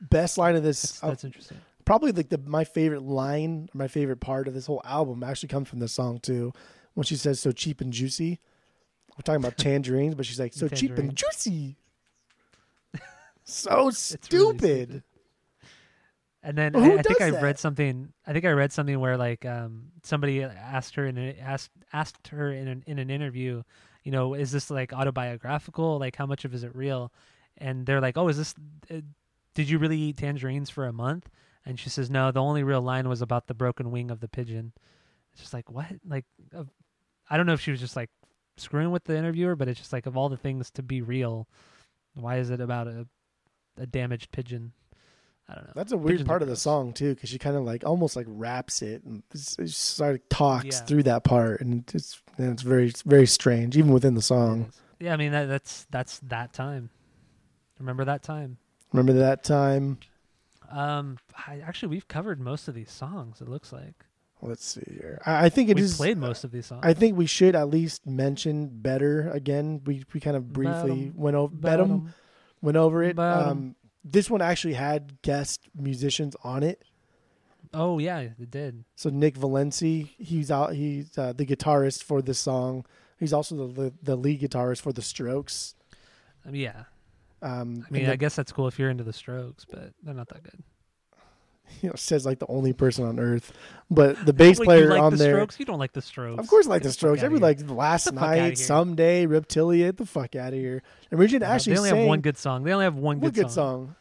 Best 0.00 0.38
line 0.38 0.56
of 0.56 0.62
this. 0.62 0.82
that's, 0.82 1.02
uh, 1.02 1.08
that's 1.08 1.24
interesting. 1.24 1.58
probably 1.84 2.12
like 2.12 2.28
the 2.28 2.38
my 2.38 2.64
favorite 2.64 3.02
line, 3.02 3.68
my 3.72 3.88
favorite 3.88 4.20
part 4.20 4.48
of 4.48 4.54
this 4.54 4.66
whole 4.66 4.82
album 4.84 5.22
actually 5.22 5.48
comes 5.48 5.68
from 5.68 5.78
this 5.78 5.92
song 5.92 6.18
too. 6.20 6.52
When 6.94 7.04
she 7.04 7.16
says 7.16 7.40
"so 7.40 7.52
cheap 7.52 7.80
and 7.80 7.92
juicy," 7.92 8.40
we're 9.16 9.22
talking 9.22 9.42
about 9.42 9.56
tangerines, 9.58 10.14
but 10.14 10.26
she's 10.26 10.40
like 10.40 10.52
"so 10.52 10.68
cheap 10.68 10.98
and 10.98 11.14
juicy." 11.14 11.76
so 13.44 13.76
really 13.76 13.92
stupid. 13.92 15.02
And 16.46 16.56
then 16.56 16.76
I, 16.76 16.98
I 16.98 17.02
think 17.02 17.20
I 17.20 17.30
that? 17.30 17.42
read 17.42 17.58
something. 17.58 18.12
I 18.24 18.32
think 18.32 18.44
I 18.44 18.50
read 18.50 18.72
something 18.72 19.00
where 19.00 19.16
like 19.16 19.44
um 19.44 19.88
somebody 20.04 20.44
asked 20.44 20.94
her 20.94 21.06
and 21.06 21.18
asked 21.40 21.72
asked 21.92 22.28
her 22.28 22.52
in 22.52 22.68
an 22.68 22.84
in 22.86 23.00
an 23.00 23.10
interview, 23.10 23.64
you 24.04 24.12
know, 24.12 24.34
is 24.34 24.52
this 24.52 24.70
like 24.70 24.92
autobiographical? 24.92 25.98
Like 25.98 26.14
how 26.14 26.24
much 26.24 26.44
of 26.44 26.54
is 26.54 26.62
it 26.62 26.72
real? 26.76 27.12
And 27.58 27.84
they're 27.84 28.00
like, 28.00 28.16
oh, 28.16 28.28
is 28.28 28.36
this? 28.36 28.54
Did 29.56 29.70
you 29.70 29.78
really 29.78 29.98
eat 29.98 30.18
tangerines 30.18 30.68
for 30.70 30.86
a 30.86 30.92
month? 30.92 31.28
And 31.64 31.80
she 31.80 31.88
says, 31.88 32.10
no. 32.10 32.30
The 32.30 32.42
only 32.42 32.62
real 32.62 32.82
line 32.82 33.08
was 33.08 33.22
about 33.22 33.46
the 33.46 33.54
broken 33.54 33.90
wing 33.90 34.10
of 34.10 34.20
the 34.20 34.28
pigeon. 34.28 34.72
It's 35.32 35.40
just 35.40 35.54
like 35.54 35.70
what? 35.70 35.86
Like, 36.06 36.26
uh, 36.56 36.64
I 37.28 37.36
don't 37.36 37.46
know 37.46 37.54
if 37.54 37.60
she 37.62 37.70
was 37.70 37.80
just 37.80 37.96
like 37.96 38.10
screwing 38.58 38.90
with 38.90 39.04
the 39.04 39.16
interviewer, 39.16 39.56
but 39.56 39.66
it's 39.66 39.80
just 39.80 39.92
like 39.92 40.06
of 40.06 40.16
all 40.16 40.28
the 40.28 40.36
things 40.36 40.70
to 40.72 40.82
be 40.82 41.00
real, 41.00 41.48
why 42.14 42.36
is 42.36 42.50
it 42.50 42.60
about 42.60 42.86
a 42.86 43.06
a 43.78 43.86
damaged 43.86 44.30
pigeon? 44.30 44.72
I 45.48 45.54
don't 45.54 45.64
know. 45.66 45.72
That's 45.74 45.92
a 45.92 45.96
weird 45.96 46.14
Pigeons 46.18 46.28
part 46.28 46.42
of 46.42 46.48
the 46.48 46.56
song 46.56 46.92
too, 46.92 47.14
because 47.14 47.30
she 47.30 47.38
kind 47.38 47.56
of 47.56 47.62
like 47.64 47.84
almost 47.84 48.14
like 48.16 48.26
raps 48.28 48.82
it 48.82 49.04
and 49.04 49.22
sort 49.34 50.14
of 50.16 50.28
talks 50.28 50.64
Yeah. 50.66 50.84
through 50.84 51.04
that 51.04 51.24
part, 51.24 51.60
and 51.60 51.84
it's 51.94 52.20
and 52.36 52.52
it's 52.52 52.62
very 52.62 52.92
very 53.04 53.26
strange, 53.26 53.76
even 53.76 53.92
within 53.92 54.14
the 54.14 54.22
song. 54.22 54.72
Yeah, 54.98 55.12
I 55.12 55.16
mean 55.16 55.32
that, 55.32 55.46
that's 55.46 55.86
that's 55.90 56.18
that 56.20 56.52
time. 56.52 56.90
Remember 57.78 58.04
that 58.04 58.22
time? 58.22 58.58
Remember 58.92 59.12
that 59.14 59.44
time? 59.44 59.98
Um, 60.70 61.18
I, 61.46 61.60
actually, 61.60 61.88
we've 61.88 62.08
covered 62.08 62.40
most 62.40 62.68
of 62.68 62.74
these 62.74 62.90
songs. 62.90 63.40
It 63.40 63.48
looks 63.48 63.72
like 63.72 64.06
Let's 64.42 64.64
see 64.64 64.82
here. 64.86 65.20
I, 65.24 65.46
I 65.46 65.48
think 65.48 65.70
it 65.70 65.76
we 65.76 65.82
is. 65.82 65.96
played 65.96 66.18
most 66.18 66.44
of 66.44 66.52
these 66.52 66.66
songs. 66.66 66.82
I 66.84 66.92
think 66.92 67.16
we 67.16 67.26
should 67.26 67.56
at 67.56 67.68
least 67.68 68.06
mention 68.06 68.68
"Better" 68.68 69.30
again. 69.30 69.80
We 69.86 70.04
we 70.12 70.20
kind 70.20 70.36
of 70.36 70.52
briefly 70.52 71.10
went 71.14 71.36
over 71.36 71.54
Bedum, 71.54 72.12
went 72.60 72.76
over 72.76 73.02
it. 73.02 73.18
Um, 73.18 73.76
this 74.04 74.30
one 74.30 74.42
actually 74.42 74.74
had 74.74 75.20
guest 75.22 75.68
musicians 75.74 76.36
on 76.44 76.62
it. 76.62 76.82
Oh 77.72 77.98
yeah, 77.98 78.20
it 78.20 78.50
did. 78.50 78.84
So 78.94 79.08
Nick 79.08 79.34
Valensi, 79.36 80.10
he's 80.18 80.50
out. 80.50 80.74
He's 80.74 81.16
uh, 81.16 81.32
the 81.32 81.46
guitarist 81.46 82.02
for 82.02 82.20
this 82.20 82.38
song. 82.38 82.84
He's 83.18 83.32
also 83.32 83.66
the, 83.66 83.82
the 83.82 83.92
the 84.02 84.16
lead 84.16 84.42
guitarist 84.42 84.82
for 84.82 84.92
the 84.92 85.02
Strokes. 85.02 85.74
Mean, 86.44 86.56
yeah. 86.56 86.84
Um, 87.46 87.86
I 87.88 87.92
mean, 87.92 88.02
and 88.02 88.12
I 88.12 88.16
guess 88.16 88.34
that's 88.34 88.50
cool 88.50 88.66
if 88.66 88.78
you're 88.78 88.90
into 88.90 89.04
the 89.04 89.12
Strokes, 89.12 89.64
but 89.64 89.92
they're 90.02 90.14
not 90.14 90.28
that 90.28 90.42
good. 90.42 90.62
you 91.82 91.88
know, 91.88 91.94
says 91.94 92.26
like 92.26 92.38
the 92.38 92.46
only 92.48 92.72
person 92.72 93.04
on 93.04 93.20
earth. 93.20 93.52
But 93.90 94.24
the 94.26 94.32
bass 94.32 94.58
Wait, 94.58 94.66
player 94.66 94.84
you 94.84 94.90
like 94.90 95.00
on 95.00 95.12
the 95.12 95.18
there, 95.18 95.34
Strokes? 95.34 95.60
You 95.60 95.64
don't 95.66 95.78
like 95.78 95.92
the 95.92 96.02
Strokes? 96.02 96.40
of 96.40 96.48
course, 96.48 96.66
I 96.66 96.70
like 96.70 96.82
Get 96.82 96.88
the 96.88 96.92
Strokes. 96.92 97.22
Every 97.22 97.38
like 97.38 97.58
last 97.70 98.06
Get 98.06 98.14
the 98.14 98.20
fuck 98.20 98.28
outta 98.30 98.40
night, 98.40 98.58
someday, 98.58 99.26
Reptilia, 99.26 99.86
get 99.86 99.96
the 99.96 100.06
fuck 100.06 100.34
out 100.34 100.52
of 100.52 100.58
here. 100.58 100.82
And 101.10 101.20
Regina 101.20 101.46
No, 101.46 101.52
actually 101.52 101.74
they 101.74 101.78
only 101.78 101.90
sang 101.90 101.98
have 102.00 102.08
one 102.08 102.20
good 102.20 102.36
song. 102.36 102.64
They 102.64 102.72
only 102.72 102.84
have 102.84 102.96
one 102.96 103.20
what 103.20 103.32
good, 103.32 103.44
good 103.44 103.52
song. 103.52 103.94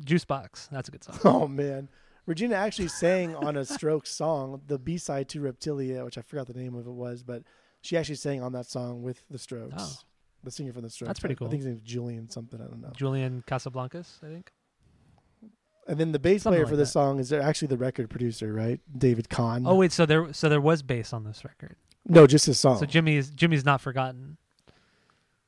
Juicebox. 0.00 0.68
That's 0.70 0.88
a 0.88 0.92
good 0.92 1.04
song. 1.04 1.18
Oh 1.24 1.48
man, 1.48 1.88
Regina 2.26 2.56
actually 2.56 2.88
sang 2.88 3.36
on 3.36 3.56
a 3.56 3.64
Strokes 3.64 4.10
song, 4.10 4.62
the 4.66 4.78
B 4.78 4.98
side 4.98 5.28
to 5.30 5.40
Reptilia, 5.40 6.04
which 6.04 6.18
I 6.18 6.22
forgot 6.22 6.46
the 6.46 6.54
name 6.54 6.74
of 6.74 6.86
it 6.86 6.92
was, 6.92 7.22
but 7.22 7.42
she 7.82 7.96
actually 7.96 8.16
sang 8.16 8.42
on 8.42 8.52
that 8.52 8.66
song 8.66 9.02
with 9.02 9.24
the 9.30 9.38
Strokes. 9.38 9.74
Oh. 9.76 9.92
The 10.44 10.50
singer 10.50 10.72
from 10.72 10.82
the 10.82 10.90
Strokes. 10.90 11.08
That's 11.08 11.20
pretty 11.20 11.34
cool. 11.34 11.46
I 11.48 11.50
think 11.50 11.62
his 11.62 11.66
name's 11.68 11.82
Julian 11.82 12.28
something. 12.30 12.60
I 12.60 12.64
don't 12.64 12.80
know. 12.82 12.92
Julian 12.96 13.42
Casablancas, 13.46 14.22
I 14.22 14.28
think. 14.28 14.50
And 15.86 15.98
then 15.98 16.12
the 16.12 16.18
bass 16.18 16.42
Something 16.42 16.56
player 16.56 16.64
like 16.64 16.70
for 16.72 16.76
this 16.76 16.88
that. 16.88 16.92
song 16.92 17.18
is 17.18 17.32
actually 17.32 17.68
the 17.68 17.76
record 17.76 18.08
producer, 18.08 18.52
right? 18.52 18.80
David 18.96 19.28
Kahn. 19.28 19.64
Oh 19.66 19.74
wait, 19.74 19.92
so 19.92 20.06
there 20.06 20.32
so 20.32 20.48
there 20.48 20.60
was 20.60 20.82
bass 20.82 21.12
on 21.12 21.24
this 21.24 21.44
record. 21.44 21.76
no, 22.06 22.26
just 22.26 22.46
his 22.46 22.58
song. 22.58 22.78
So 22.78 22.86
Jimmy's 22.86 23.28
Jimmy's 23.30 23.64
not 23.66 23.80
forgotten. 23.82 24.38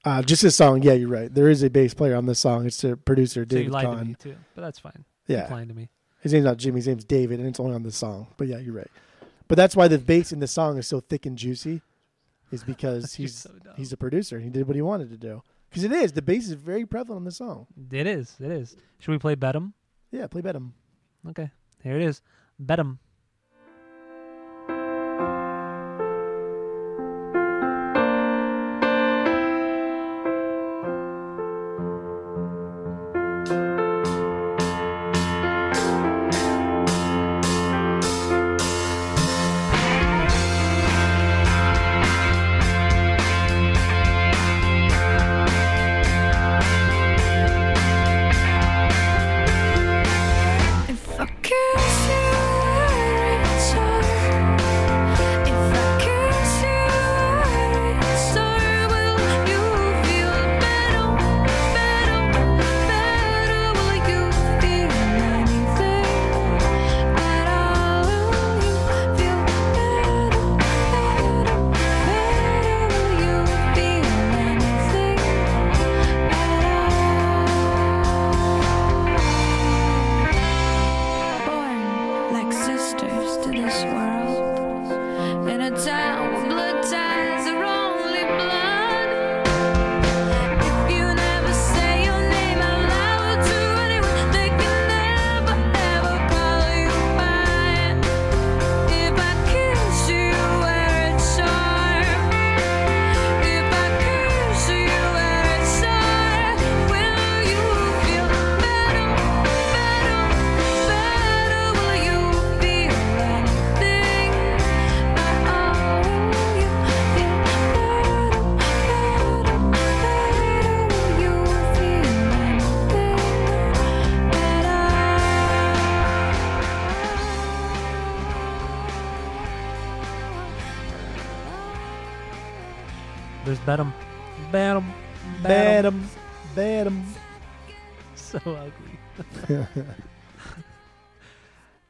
uh, 0.04 0.20
just 0.22 0.42
his 0.42 0.54
song. 0.54 0.82
Yeah, 0.82 0.92
you're 0.92 1.08
right. 1.08 1.32
There 1.34 1.48
is 1.48 1.62
a 1.62 1.70
bass 1.70 1.94
player 1.94 2.14
on 2.16 2.26
this 2.26 2.38
song. 2.38 2.66
It's 2.66 2.82
the 2.82 2.96
producer 2.98 3.46
So 3.48 3.56
you 3.56 3.64
David 3.64 3.72
lied 3.72 3.84
to 3.84 3.90
me 3.92 3.96
Kahn. 3.96 4.16
too, 4.20 4.36
but 4.54 4.60
that's 4.62 4.78
fine. 4.78 5.04
Yeah, 5.26 5.48
lying 5.50 5.68
to 5.68 5.74
me. 5.74 5.88
his 6.20 6.34
name's 6.34 6.44
not 6.44 6.58
Jimmy. 6.58 6.76
His 6.80 6.88
name's 6.88 7.04
David, 7.04 7.38
and 7.40 7.48
it's 7.48 7.58
only 7.58 7.74
on 7.74 7.82
this 7.82 7.96
song. 7.96 8.26
But 8.36 8.48
yeah, 8.48 8.58
you're 8.58 8.74
right. 8.74 8.90
But 9.48 9.56
that's 9.56 9.74
why 9.74 9.88
the 9.88 9.98
bass 9.98 10.32
in 10.32 10.40
the 10.40 10.46
song 10.48 10.76
is 10.76 10.86
so 10.86 11.00
thick 11.00 11.24
and 11.24 11.38
juicy, 11.38 11.80
is 12.56 12.64
because 12.64 13.14
he's 13.20 13.36
so 13.36 13.50
he's 13.76 13.92
a 13.92 13.96
producer. 13.96 14.36
and 14.36 14.44
He 14.44 14.50
did 14.50 14.66
what 14.66 14.76
he 14.76 14.82
wanted 14.82 15.10
to 15.10 15.16
do. 15.16 15.42
Because 15.68 15.84
it 15.84 15.92
is 15.92 16.12
the 16.12 16.22
bass 16.22 16.46
is 16.48 16.54
very 16.54 16.86
prevalent 16.86 17.20
on 17.20 17.24
the 17.24 17.30
song. 17.30 17.66
It 17.90 18.06
is. 18.06 18.36
It 18.40 18.50
is. 18.50 18.76
Should 18.98 19.12
we 19.12 19.18
play 19.18 19.34
Better? 19.34 19.60
Yeah, 20.10 20.26
play 20.26 20.42
Better. 20.42 20.60
Okay. 21.28 21.50
Here 21.82 21.96
it 21.96 22.02
is. 22.02 22.22
Bet 22.58 22.80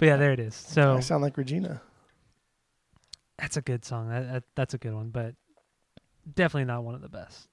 yeah, 0.07 0.17
there 0.17 0.33
it 0.33 0.41
is. 0.41 0.55
So 0.55 0.97
I 0.97 1.01
sound 1.01 1.23
like 1.23 1.37
Regina. 1.37 1.83
that's 3.39 3.57
a 3.57 3.63
good 3.63 3.85
song. 3.85 4.09
That, 4.09 4.33
that 4.33 4.43
that's 4.55 4.75
a 4.75 4.79
good 4.79 4.95
one, 4.95 5.11
but 5.11 5.35
definitely 6.35 6.65
not 6.65 6.85
one 6.85 6.95
of 6.95 7.03
the 7.03 7.09
best. 7.09 7.49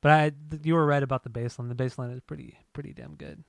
But 0.00 0.10
I, 0.12 0.32
th- 0.50 0.62
you 0.64 0.74
were 0.74 0.84
right 0.84 1.02
about 1.02 1.22
the 1.22 1.30
bass 1.30 1.58
line. 1.58 1.68
The 1.68 1.74
bass 1.74 1.98
line 1.98 2.10
is 2.10 2.20
pretty 2.20 2.58
pretty 2.72 2.92
damn 2.92 3.14
good. 3.14 3.42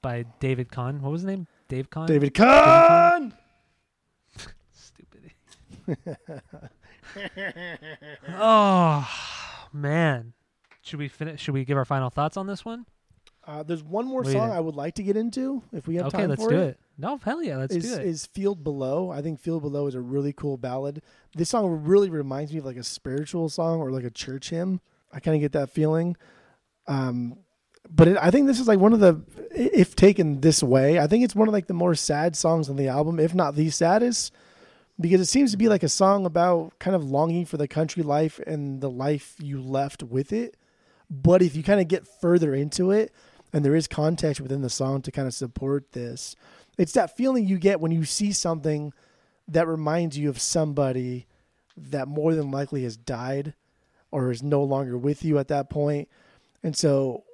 By 0.00 0.24
David 0.40 0.70
Kahn. 0.70 1.02
What 1.02 1.12
was 1.12 1.22
his 1.22 1.26
name? 1.26 1.46
Dave 1.68 1.90
Kahn. 1.90 2.06
David 2.06 2.32
Kahn. 2.34 3.34
Stupid. 4.72 5.32
oh 8.38 9.08
man, 9.72 10.32
should 10.82 10.98
we 10.98 11.08
finish? 11.08 11.40
Should 11.42 11.54
we 11.54 11.64
give 11.64 11.76
our 11.76 11.84
final 11.84 12.10
thoughts 12.10 12.36
on 12.36 12.46
this 12.46 12.64
one? 12.64 12.86
Uh, 13.46 13.62
there's 13.62 13.82
one 13.82 14.06
more 14.06 14.24
song? 14.24 14.50
I 14.50 14.60
would 14.60 14.76
like 14.76 14.94
to 14.96 15.02
get 15.02 15.16
into 15.16 15.62
if 15.72 15.88
we 15.88 15.96
have 15.96 16.06
okay, 16.06 16.18
time 16.18 16.28
let's 16.28 16.42
for 16.42 16.50
do 16.50 16.56
it. 16.56 16.68
it. 16.68 16.80
No, 17.00 17.16
hell 17.18 17.42
yeah, 17.42 17.58
let's 17.58 17.76
is, 17.76 17.84
do 17.84 17.94
it. 17.94 18.06
is 18.06 18.26
Field 18.26 18.64
Below. 18.64 19.10
I 19.12 19.22
think 19.22 19.38
Field 19.38 19.62
Below 19.62 19.86
is 19.86 19.94
a 19.94 20.00
really 20.00 20.32
cool 20.32 20.56
ballad. 20.56 21.00
This 21.34 21.48
song 21.48 21.84
really 21.84 22.10
reminds 22.10 22.52
me 22.52 22.58
of 22.58 22.64
like 22.64 22.76
a 22.76 22.82
spiritual 22.82 23.48
song 23.48 23.78
or 23.78 23.92
like 23.92 24.04
a 24.04 24.10
church 24.10 24.50
hymn. 24.50 24.80
I 25.12 25.20
kind 25.20 25.36
of 25.36 25.40
get 25.40 25.52
that 25.52 25.70
feeling. 25.70 26.16
Um, 26.88 27.38
but 27.88 28.08
it, 28.08 28.16
I 28.20 28.32
think 28.32 28.48
this 28.48 28.58
is 28.58 28.66
like 28.66 28.80
one 28.80 28.92
of 28.92 28.98
the, 28.98 29.22
if 29.54 29.94
taken 29.94 30.40
this 30.40 30.60
way, 30.60 30.98
I 30.98 31.06
think 31.06 31.24
it's 31.24 31.36
one 31.36 31.46
of 31.46 31.54
like 31.54 31.68
the 31.68 31.74
more 31.74 31.94
sad 31.94 32.34
songs 32.34 32.68
on 32.68 32.74
the 32.74 32.88
album, 32.88 33.20
if 33.20 33.32
not 33.32 33.54
the 33.54 33.70
saddest, 33.70 34.32
because 35.00 35.20
it 35.20 35.26
seems 35.26 35.52
to 35.52 35.56
be 35.56 35.68
like 35.68 35.84
a 35.84 35.88
song 35.88 36.26
about 36.26 36.78
kind 36.80 36.96
of 36.96 37.04
longing 37.04 37.46
for 37.46 37.58
the 37.58 37.68
country 37.68 38.02
life 38.02 38.40
and 38.44 38.80
the 38.80 38.90
life 38.90 39.36
you 39.38 39.60
left 39.60 40.02
with 40.02 40.32
it. 40.32 40.56
But 41.08 41.42
if 41.42 41.54
you 41.54 41.62
kind 41.62 41.80
of 41.80 41.86
get 41.86 42.08
further 42.20 42.54
into 42.54 42.90
it, 42.90 43.12
and 43.52 43.64
there 43.64 43.74
is 43.74 43.86
context 43.86 44.40
within 44.40 44.60
the 44.60 44.68
song 44.68 45.00
to 45.02 45.10
kind 45.10 45.26
of 45.26 45.32
support 45.32 45.92
this, 45.92 46.36
it's 46.78 46.92
that 46.92 47.16
feeling 47.16 47.46
you 47.46 47.58
get 47.58 47.80
when 47.80 47.92
you 47.92 48.04
see 48.04 48.32
something 48.32 48.92
that 49.46 49.66
reminds 49.66 50.16
you 50.16 50.28
of 50.28 50.40
somebody 50.40 51.26
that 51.76 52.08
more 52.08 52.34
than 52.34 52.50
likely 52.50 52.84
has 52.84 52.96
died 52.96 53.54
or 54.10 54.30
is 54.30 54.42
no 54.42 54.62
longer 54.62 54.96
with 54.96 55.24
you 55.24 55.38
at 55.38 55.48
that 55.48 55.68
point. 55.68 56.08
And 56.62 56.76
so 56.76 57.24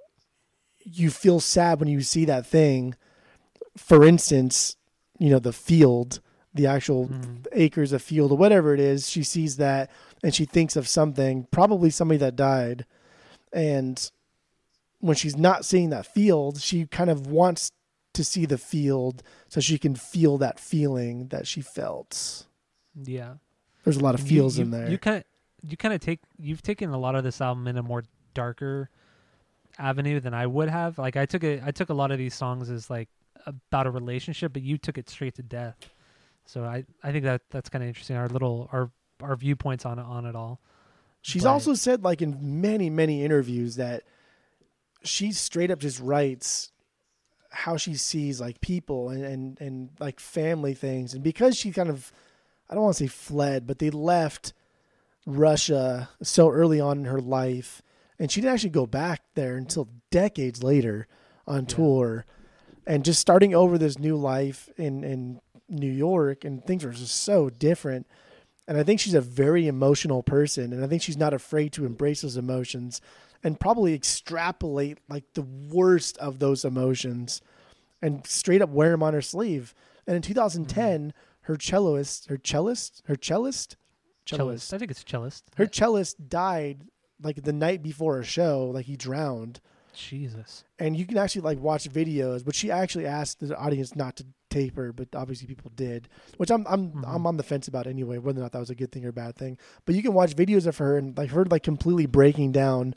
you 0.82 1.10
feel 1.10 1.40
sad 1.40 1.78
when 1.80 1.88
you 1.88 2.00
see 2.02 2.24
that 2.24 2.46
thing. 2.46 2.94
For 3.76 4.04
instance, 4.04 4.76
you 5.18 5.30
know, 5.30 5.38
the 5.38 5.52
field, 5.52 6.20
the 6.52 6.66
actual 6.66 7.08
Mhm. 7.08 7.46
acres 7.52 7.92
of 7.92 8.02
field 8.02 8.32
or 8.32 8.38
whatever 8.38 8.74
it 8.74 8.80
is, 8.80 9.08
she 9.08 9.22
sees 9.22 9.56
that 9.56 9.90
and 10.22 10.34
she 10.34 10.44
thinks 10.44 10.76
of 10.76 10.88
something, 10.88 11.46
probably 11.50 11.90
somebody 11.90 12.18
that 12.18 12.36
died. 12.36 12.86
And 13.52 14.10
when 15.00 15.16
she's 15.16 15.36
not 15.36 15.64
seeing 15.64 15.90
that 15.90 16.06
field, 16.06 16.60
she 16.60 16.86
kind 16.86 17.10
of 17.10 17.26
wants 17.26 17.70
to 18.14 18.24
see 18.24 18.46
the 18.46 18.58
field 18.58 19.22
so 19.48 19.60
she 19.60 19.78
can 19.78 19.94
feel 19.94 20.38
that 20.38 20.58
feeling 20.58 21.28
that 21.28 21.46
she 21.46 21.60
felt. 21.60 22.46
yeah. 23.04 23.34
There's 23.84 23.98
a 23.98 24.00
lot 24.00 24.14
of 24.14 24.22
You- 24.22 24.28
feels 24.28 24.56
you, 24.56 24.64
in 24.64 24.70
there. 24.70 24.88
You 24.90 24.96
kind 24.98 25.18
of 25.18 25.24
you 25.62 25.76
kind 25.76 25.92
of 25.94 26.00
take 26.00 26.20
you've 26.38 26.62
taken 26.62 26.88
a 26.90 26.98
lot 26.98 27.14
of 27.14 27.22
this 27.24 27.40
album 27.42 27.66
in 27.68 27.76
a 27.76 27.82
more 27.82 28.02
darker 28.32 28.88
avenue 29.78 30.20
than 30.20 30.32
I 30.32 30.46
would 30.46 30.70
have. 30.70 30.98
Like 30.98 31.16
I 31.16 31.26
took 31.26 31.44
it 31.44 31.62
I 31.64 31.70
took 31.70 31.90
a 31.90 31.94
lot 31.94 32.10
of 32.10 32.16
these 32.18 32.34
songs 32.34 32.70
as 32.70 32.88
like 32.88 33.08
about 33.46 33.86
a 33.86 33.90
relationship, 33.90 34.52
but 34.54 34.62
you 34.62 34.78
took 34.78 34.96
it 34.96 35.10
straight 35.10 35.34
to 35.34 35.42
death. 35.42 35.76
So 36.46 36.64
I 36.64 36.84
I 37.02 37.12
think 37.12 37.24
that 37.24 37.42
that's 37.50 37.68
kind 37.68 37.82
of 37.84 37.88
interesting. 37.88 38.16
Our 38.16 38.28
little 38.28 38.70
our 38.72 38.90
our 39.22 39.36
viewpoints 39.36 39.84
on 39.84 39.98
it 39.98 40.04
on 40.06 40.24
it 40.24 40.34
all. 40.34 40.60
She's 41.20 41.42
but- 41.42 41.50
also 41.50 41.74
said, 41.74 42.02
like 42.04 42.22
in 42.22 42.60
many, 42.62 42.88
many 42.90 43.22
interviews, 43.24 43.76
that 43.76 44.04
she 45.02 45.32
straight 45.32 45.70
up 45.70 45.78
just 45.78 46.00
writes 46.00 46.70
how 47.54 47.76
she 47.76 47.94
sees 47.94 48.40
like 48.40 48.60
people 48.60 49.08
and, 49.08 49.24
and, 49.24 49.60
and 49.60 49.90
like 49.98 50.20
family 50.20 50.74
things. 50.74 51.14
And 51.14 51.22
because 51.22 51.56
she 51.56 51.70
kind 51.70 51.88
of, 51.88 52.12
I 52.68 52.74
don't 52.74 52.84
want 52.84 52.96
to 52.96 53.04
say 53.04 53.08
fled, 53.08 53.66
but 53.66 53.78
they 53.78 53.90
left 53.90 54.52
Russia 55.26 56.10
so 56.22 56.50
early 56.50 56.80
on 56.80 56.98
in 56.98 57.04
her 57.06 57.20
life, 57.20 57.82
and 58.18 58.30
she 58.30 58.40
didn't 58.40 58.54
actually 58.54 58.70
go 58.70 58.86
back 58.86 59.22
there 59.34 59.56
until 59.56 59.88
decades 60.10 60.62
later 60.62 61.06
on 61.46 61.60
Yeah. 61.60 61.76
tour, 61.76 62.26
and 62.86 63.04
just 63.04 63.20
starting 63.20 63.54
over 63.54 63.78
this 63.78 63.98
new 63.98 64.16
life 64.16 64.68
in 64.76 65.02
in 65.04 65.40
New 65.68 65.90
York, 65.90 66.44
and 66.44 66.64
things 66.64 66.84
were 66.84 66.92
just 66.92 67.22
so 67.22 67.48
different. 67.48 68.06
And 68.68 68.78
I 68.78 68.82
think 68.82 69.00
she's 69.00 69.14
a 69.14 69.20
very 69.20 69.66
emotional 69.66 70.22
person, 70.22 70.72
and 70.72 70.84
I 70.84 70.86
think 70.86 71.02
she's 71.02 71.16
not 71.16 71.34
afraid 71.34 71.72
to 71.72 71.86
embrace 71.86 72.22
those 72.22 72.36
emotions 72.36 73.00
and 73.44 73.60
probably 73.60 73.94
extrapolate 73.94 74.98
like 75.08 75.24
the 75.34 75.42
worst 75.42 76.16
of 76.18 76.38
those 76.40 76.64
emotions 76.64 77.40
and 78.02 78.26
straight 78.26 78.62
up 78.62 78.70
wear 78.70 78.90
them 78.90 79.02
on 79.02 79.14
her 79.14 79.22
sleeve. 79.22 79.74
And 80.06 80.16
in 80.16 80.22
2010, 80.22 81.12
her 81.42 81.56
celloist, 81.56 82.28
her 82.28 82.38
cellist, 82.38 83.02
her 83.06 83.16
cellist, 83.16 83.76
Cellist. 84.26 84.72
I 84.72 84.78
think 84.78 84.90
it's 84.90 85.04
cellist. 85.04 85.42
her 85.56 85.66
cellist 85.66 86.28
died 86.30 86.84
like 87.22 87.42
the 87.42 87.52
night 87.52 87.82
before 87.82 88.18
a 88.18 88.24
show, 88.24 88.70
like 88.72 88.86
he 88.86 88.96
drowned. 88.96 89.60
Jesus. 89.94 90.64
And 90.78 90.96
you 90.96 91.04
can 91.06 91.18
actually 91.18 91.42
like 91.42 91.58
watch 91.60 91.88
videos, 91.90 92.42
but 92.44 92.54
she 92.54 92.70
actually 92.70 93.06
asked 93.06 93.40
the 93.46 93.54
audience 93.56 93.94
not 93.94 94.16
to 94.16 94.26
tape 94.48 94.76
her, 94.76 94.92
but 94.94 95.08
obviously 95.14 95.46
people 95.46 95.70
did, 95.76 96.08
which 96.38 96.50
I'm 96.50 96.66
I'm 96.66 96.90
Mhm. 96.92 97.04
I'm 97.06 97.26
on 97.26 97.36
the 97.36 97.42
fence 97.42 97.68
about 97.68 97.86
anyway, 97.86 98.16
whether 98.18 98.40
or 98.40 98.42
not 98.42 98.52
that 98.52 98.58
was 98.60 98.70
a 98.70 98.74
good 98.74 98.90
thing 98.90 99.04
or 99.04 99.10
a 99.10 99.12
bad 99.12 99.36
thing. 99.36 99.58
But 99.84 99.94
you 99.94 100.02
can 100.02 100.14
watch 100.14 100.34
videos 100.34 100.66
of 100.66 100.78
her 100.78 100.96
and 100.96 101.16
like 101.18 101.30
her 101.30 101.44
like 101.44 101.62
completely 101.62 102.06
breaking 102.06 102.52
down 102.52 102.94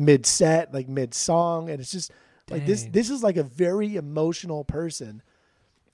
mid 0.00 0.26
set, 0.26 0.72
like 0.74 0.88
mid 0.88 1.14
song, 1.14 1.68
and 1.70 1.80
it's 1.80 1.92
just 1.92 2.10
like 2.50 2.66
this 2.66 2.82
Dang. 2.82 2.92
this 2.92 3.10
is 3.10 3.22
like 3.22 3.36
a 3.36 3.42
very 3.44 3.96
emotional 3.96 4.64
person. 4.64 5.22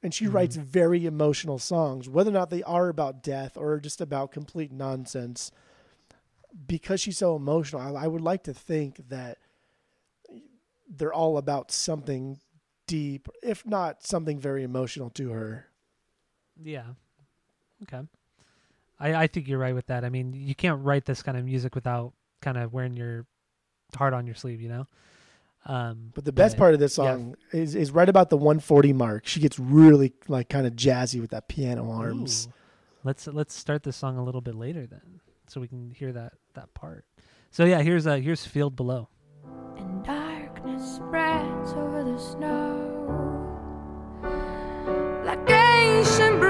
And 0.03 0.15
she 0.15 0.27
Mhm. 0.27 0.33
writes 0.35 0.57
very 0.57 1.05
emotional 1.07 1.59
songs, 1.59 2.09
whether 2.09 2.31
or 2.31 2.35
not 2.35 2.51
they 2.51 2.63
are 2.63 2.89
about 2.89 3.23
death 3.23 3.57
or 3.57 3.81
just 3.81 4.01
about 4.01 4.31
complete 4.31 4.71
nonsense. 4.71 5.51
Because 6.67 7.01
she's 7.01 7.19
so 7.19 7.35
emotional, 7.37 7.83
I, 7.83 8.05
I 8.05 8.07
would 8.07 8.21
like 8.23 8.45
to 8.45 8.55
think 8.55 9.09
that 9.09 9.39
they're 10.89 11.13
all 11.13 11.37
about 11.39 11.71
something 11.71 12.39
deep, 12.87 13.29
if 13.43 13.67
not 13.67 14.05
something 14.07 14.39
very 14.39 14.63
emotional 14.63 15.11
to 15.11 15.31
her. 15.31 15.67
Yeah. 16.63 16.95
Okay. 17.83 18.07
I 18.99 19.15
I 19.15 19.27
think 19.27 19.49
you're 19.49 19.59
right 19.59 19.75
with 19.75 19.87
that. 19.87 20.05
I 20.05 20.09
mean, 20.09 20.33
you 20.33 20.55
can't 20.55 20.83
write 20.85 21.05
this 21.05 21.23
kind 21.23 21.37
of 21.37 21.45
music 21.45 21.75
without 21.75 22.15
kind 22.41 22.57
of 22.57 22.73
wearing 22.73 22.97
your 22.97 23.27
heart 23.95 24.15
on 24.15 24.27
your 24.27 24.35
sleeve, 24.35 24.61
you 24.61 24.69
know. 24.69 24.87
Um, 25.67 26.13
But 26.15 26.25
the 26.25 26.33
best 26.33 26.57
part 26.57 26.75
of 26.75 26.81
this 26.81 26.97
yeah. 26.97 27.05
song 27.05 27.37
is 27.53 27.75
is 27.75 27.91
right 27.91 28.09
about 28.09 28.31
the 28.31 28.37
140 28.37 28.93
mark. 28.93 29.27
She 29.27 29.41
gets 29.41 29.59
really 29.59 30.13
like 30.29 30.49
kind 30.49 30.67
of 30.67 30.75
jazzy 30.75 31.21
with 31.21 31.31
that 31.31 31.49
piano 31.49 31.91
arms. 31.91 32.47
Ooh. 32.49 32.53
Let's 33.05 33.27
let's 33.27 33.55
start 33.55 33.83
this 33.83 33.97
song 33.97 34.17
a 34.17 34.25
little 34.25 34.41
bit 34.41 34.55
later 34.55 34.87
then, 34.87 35.21
so 35.49 35.61
we 35.61 35.69
can 35.69 35.91
hear 35.91 36.13
that 36.13 36.35
that 36.55 36.73
part. 36.75 37.05
So 37.51 37.65
yeah, 37.65 37.83
here's 37.83 38.07
uh 38.07 38.17
here's 38.17 38.45
Field 38.47 38.77
Below. 38.77 39.09
and 39.77 40.05
darkness 40.05 40.97
spreads 40.97 41.73
over 41.73 42.03
the 42.05 42.19
snow 42.19 42.93
like 45.25 45.51
ancient 45.51 46.41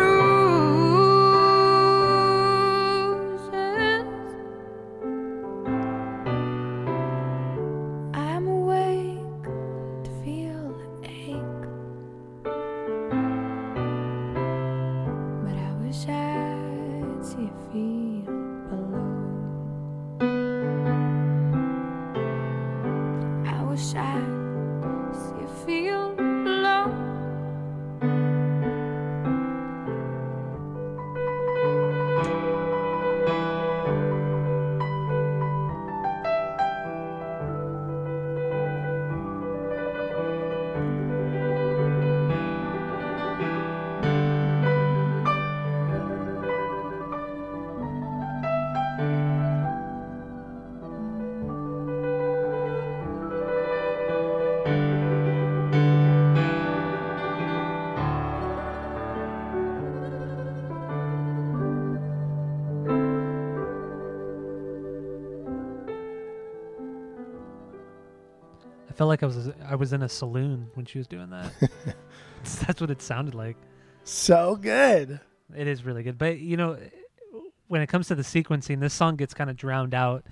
felt 68.96 69.08
like 69.08 69.22
I 69.22 69.26
was 69.26 69.50
I 69.68 69.74
was 69.74 69.92
in 69.92 70.02
a 70.02 70.08
saloon 70.08 70.70
when 70.74 70.86
she 70.86 70.98
was 70.98 71.06
doing 71.06 71.30
that. 71.30 71.52
That's 72.66 72.80
what 72.80 72.90
it 72.90 73.02
sounded 73.02 73.34
like. 73.34 73.56
So 74.04 74.56
good. 74.56 75.20
It 75.56 75.66
is 75.66 75.84
really 75.84 76.02
good. 76.02 76.18
But 76.18 76.38
you 76.38 76.56
know, 76.56 76.78
when 77.68 77.82
it 77.82 77.88
comes 77.88 78.08
to 78.08 78.14
the 78.14 78.22
sequencing, 78.22 78.80
this 78.80 78.94
song 78.94 79.16
gets 79.16 79.34
kind 79.34 79.50
of 79.50 79.56
drowned 79.56 79.94
out 79.94 80.24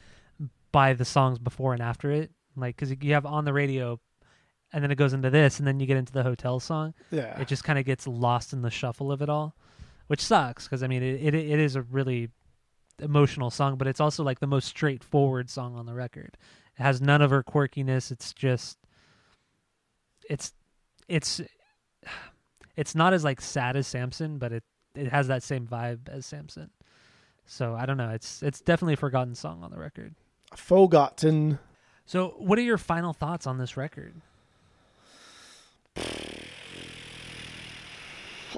by 0.72 0.94
the 0.94 1.04
songs 1.04 1.38
before 1.38 1.72
and 1.72 1.82
after 1.82 2.10
it. 2.10 2.30
Like 2.56 2.76
cuz 2.76 2.92
you 3.00 3.14
have 3.14 3.26
on 3.26 3.44
the 3.44 3.52
radio 3.52 4.00
and 4.72 4.82
then 4.82 4.90
it 4.90 4.96
goes 4.96 5.12
into 5.12 5.30
this 5.30 5.58
and 5.58 5.68
then 5.68 5.78
you 5.78 5.86
get 5.86 5.96
into 5.96 6.12
the 6.12 6.22
hotel 6.22 6.58
song. 6.60 6.94
Yeah. 7.10 7.38
It 7.40 7.48
just 7.48 7.64
kind 7.64 7.78
of 7.78 7.84
gets 7.84 8.06
lost 8.06 8.52
in 8.52 8.62
the 8.62 8.70
shuffle 8.70 9.12
of 9.12 9.22
it 9.22 9.28
all, 9.28 9.54
which 10.06 10.20
sucks 10.20 10.68
cuz 10.68 10.82
I 10.82 10.86
mean 10.86 11.02
it, 11.02 11.20
it 11.20 11.34
it 11.34 11.58
is 11.58 11.76
a 11.76 11.82
really 11.82 12.30
emotional 13.00 13.50
song, 13.50 13.76
but 13.76 13.86
it's 13.86 14.00
also 14.00 14.22
like 14.22 14.40
the 14.40 14.46
most 14.46 14.66
straightforward 14.66 15.50
song 15.50 15.76
on 15.76 15.86
the 15.86 15.94
record. 15.94 16.36
It 16.78 16.82
has 16.82 17.00
none 17.00 17.22
of 17.22 17.30
her 17.30 17.42
quirkiness. 17.42 18.10
It's 18.10 18.32
just 18.32 18.78
it's 20.28 20.52
it's 21.08 21.40
it's 22.76 22.94
not 22.94 23.12
as 23.12 23.24
like 23.24 23.40
sad 23.40 23.76
as 23.76 23.86
Samson, 23.86 24.38
but 24.38 24.52
it 24.52 24.64
it 24.94 25.08
has 25.08 25.28
that 25.28 25.42
same 25.42 25.66
vibe 25.66 26.08
as 26.08 26.26
Samson. 26.26 26.70
So 27.46 27.74
I 27.74 27.86
don't 27.86 27.96
know. 27.96 28.10
It's 28.10 28.42
it's 28.42 28.60
definitely 28.60 28.94
a 28.94 28.98
forgotten 28.98 29.34
song 29.34 29.62
on 29.62 29.70
the 29.70 29.78
record. 29.78 30.14
Forgotten. 30.56 31.58
So 32.06 32.34
what 32.38 32.58
are 32.58 32.62
your 32.62 32.78
final 32.78 33.12
thoughts 33.12 33.46
on 33.46 33.58
this 33.58 33.76
record? 33.76 34.14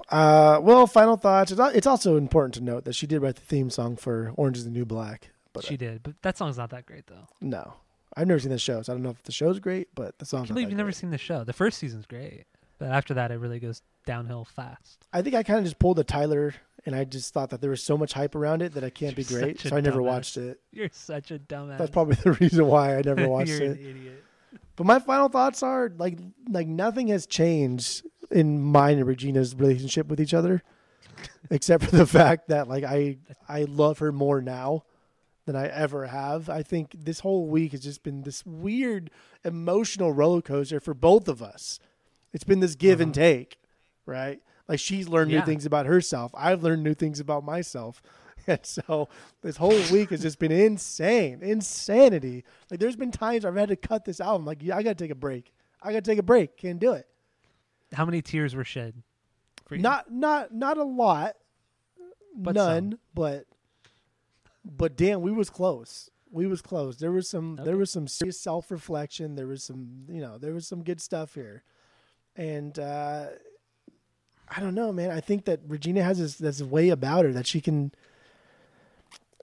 Uh, 0.09 0.60
well, 0.62 0.86
final 0.86 1.16
thoughts. 1.16 1.51
It's 1.51 1.60
It's 1.74 1.86
also 1.86 2.16
important 2.16 2.55
to 2.55 2.60
note 2.60 2.84
that 2.84 2.94
she 2.94 3.06
did 3.06 3.22
write 3.22 3.36
the 3.36 3.40
theme 3.43 3.70
song 3.70 3.97
for 3.97 4.32
Orange 4.36 4.59
is 4.59 4.64
the 4.64 4.70
New 4.70 4.84
Black. 4.84 5.30
But 5.52 5.64
she 5.64 5.76
did, 5.78 6.02
but 6.02 6.20
that 6.22 6.36
song's 6.36 6.59
not 6.59 6.70
that 6.70 6.84
great 6.84 7.06
though. 7.06 7.28
no, 7.40 7.74
I've 8.16 8.26
never 8.26 8.40
seen 8.40 8.51
the 8.51 8.59
show, 8.59 8.80
so 8.82 8.93
I 8.93 8.97
don't 8.97 9.02
know 9.02 9.10
if 9.10 9.22
the 9.24 9.32
show's 9.32 9.59
great, 9.59 9.88
but 9.94 10.18
the 10.18 10.24
song. 10.24 10.40
I 10.40 10.43
can't 10.47 10.55
believe 10.55 10.70
you've 10.70 10.78
never 10.78 10.93
seen 10.93 11.10
the 11.10 11.18
show. 11.18 11.44
The 11.44 11.52
first 11.52 11.78
season's 11.78 12.06
great, 12.06 12.44
but 12.78 12.88
after 12.88 13.14
that, 13.14 13.30
it 13.30 13.36
really 13.36 13.60
goes 13.60 13.82
downhill 14.06 14.44
fast. 14.44 15.06
I 15.12 15.20
think 15.20 15.34
I 15.34 15.43
kind 15.43 15.59
of 15.59 15.64
just 15.64 15.78
pulled 15.78 15.98
a 15.98 16.05
Tyler, 16.05 16.55
and 16.86 16.94
I 16.94 17.05
just 17.05 17.34
thought 17.34 17.51
that 17.51 17.60
there 17.60 17.70
was 17.70 17.82
so 17.82 17.98
much 17.98 18.14
hype 18.14 18.34
around 18.34 18.62
it 18.62 18.72
that 18.74 18.84
it 18.84 18.94
can't 18.94 19.16
You're 19.16 19.26
be 19.26 19.34
great, 19.34 19.60
so 19.60 19.76
I 19.76 19.80
never 19.80 20.01
watched 20.02 20.38
it. 20.38 20.60
You're 20.72 20.88
such 20.93 21.30
a 21.30 21.38
dumbass. 21.38 21.78
That's 21.78 21.90
probably 21.90 22.14
the 22.24 22.32
reason 22.32 22.66
why 22.66 22.97
I 22.97 23.02
never 23.02 23.28
watched 23.28 23.51
You're 23.51 23.62
it. 23.62 23.80
an 23.80 23.86
idiot. 23.86 24.24
But 24.76 24.86
my 24.86 24.98
final 24.98 25.28
thoughts 25.28 25.62
are 25.62 25.93
like 25.98 26.18
like 26.48 26.68
nothing 26.68 27.09
has 27.09 27.26
changed 27.26 28.02
in 28.30 28.60
mine 28.60 28.98
and 28.98 29.06
Regina's 29.06 29.55
relationship 29.55 30.06
with 30.09 30.20
each 30.20 30.34
other, 30.34 30.62
except 31.51 31.84
for 31.84 31.97
the 31.97 32.06
fact 32.06 32.48
that 32.48 32.68
like 32.68 32.84
I 32.84 33.18
I 33.48 33.64
love 33.64 33.98
her 33.98 34.12
more 34.12 34.40
now 34.40 34.84
than 35.47 35.56
I 35.56 35.68
ever 35.68 36.06
have. 36.06 36.51
I 36.51 36.62
think 36.62 36.93
this 37.05 37.20
whole 37.20 37.47
week 37.47 37.73
has 37.73 37.81
just 37.81 38.02
been 38.02 38.23
this 38.23 38.44
weird 38.44 39.10
emotional 39.44 40.12
roller 40.12 40.43
coaster 40.43 40.81
for 40.81 40.93
both 40.93 41.28
of 41.28 41.40
us. 41.40 41.78
It's 42.32 42.44
been 42.44 42.60
this 42.60 42.74
give 42.74 43.01
and 43.01 43.12
mm-hmm. 43.12 43.20
take, 43.20 43.59
right? 44.05 44.40
Like 44.68 44.81
she's 44.81 45.09
learned 45.09 45.31
Yeah. 45.31 45.40
new 45.40 45.47
things 45.47 45.64
about 45.64 45.86
herself. 45.86 46.32
I've 46.36 46.62
learned 46.62 46.82
new 46.82 46.94
things 46.94 47.20
about 47.20 47.44
myself. 47.44 48.02
And 48.48 48.64
so 48.64 49.09
this 49.43 49.56
whole 49.56 49.81
week 49.90 50.10
has 50.10 50.23
just 50.23 50.39
been 50.39 50.52
insane, 50.52 51.40
insanity. 51.43 52.44
Like 52.70 52.78
there's 52.78 52.94
been 52.94 53.10
times 53.10 53.44
I've 53.44 53.56
had 53.56 53.70
to 53.70 53.77
cut 53.77 54.05
this 54.05 54.20
album. 54.20 54.47
Like 54.47 54.62
yeah, 54.62 54.77
I 54.77 54.85
got 54.85 54.97
to 54.97 55.05
take 55.05 55.10
a 55.10 55.16
break. 55.16 55.52
I 55.82 55.93
got 55.93 56.05
to 56.05 56.09
take 56.09 56.20
a 56.20 56.23
break. 56.23 56.56
Can't 56.56 56.78
do 56.78 56.93
it. 56.93 57.09
How 57.93 58.05
many 58.05 58.23
tears 58.23 58.55
were 58.55 58.62
shed? 58.62 59.02
Not 59.82 60.12
not 60.12 60.55
not 60.55 60.78
a 60.78 60.85
lot. 60.85 61.35
But 62.36 62.55
None, 62.55 62.93
some. 62.93 63.01
but 63.14 63.47
but 64.66 64.97
damn, 64.97 65.20
we 65.20 65.30
was 65.30 65.48
close. 65.48 66.10
We 66.30 66.47
was 66.47 66.60
close. 66.60 66.97
There 66.97 67.12
was 67.12 67.28
some 67.28 67.56
there 67.62 67.76
was 67.76 67.90
some 67.90 68.09
serious 68.09 68.40
self 68.40 68.70
reflection. 68.70 69.36
There 69.36 69.47
was 69.47 69.62
some 69.62 70.06
you 70.09 70.20
know 70.20 70.38
there 70.38 70.52
was 70.52 70.66
some 70.66 70.82
good 70.82 71.01
stuff 71.01 71.34
here, 71.34 71.62
and 72.34 72.76
uh, 72.78 73.26
I 74.48 74.60
don't 74.60 74.74
know, 74.74 74.93
man. 74.93 75.10
I 75.10 75.20
think 75.20 75.44
that 75.44 75.60
Regina 75.66 76.02
has 76.02 76.18
this 76.18 76.36
this 76.36 76.60
way 76.60 76.88
about 76.88 77.24
her 77.24 77.32
that 77.32 77.47
she 77.47 77.60
can. 77.60 77.93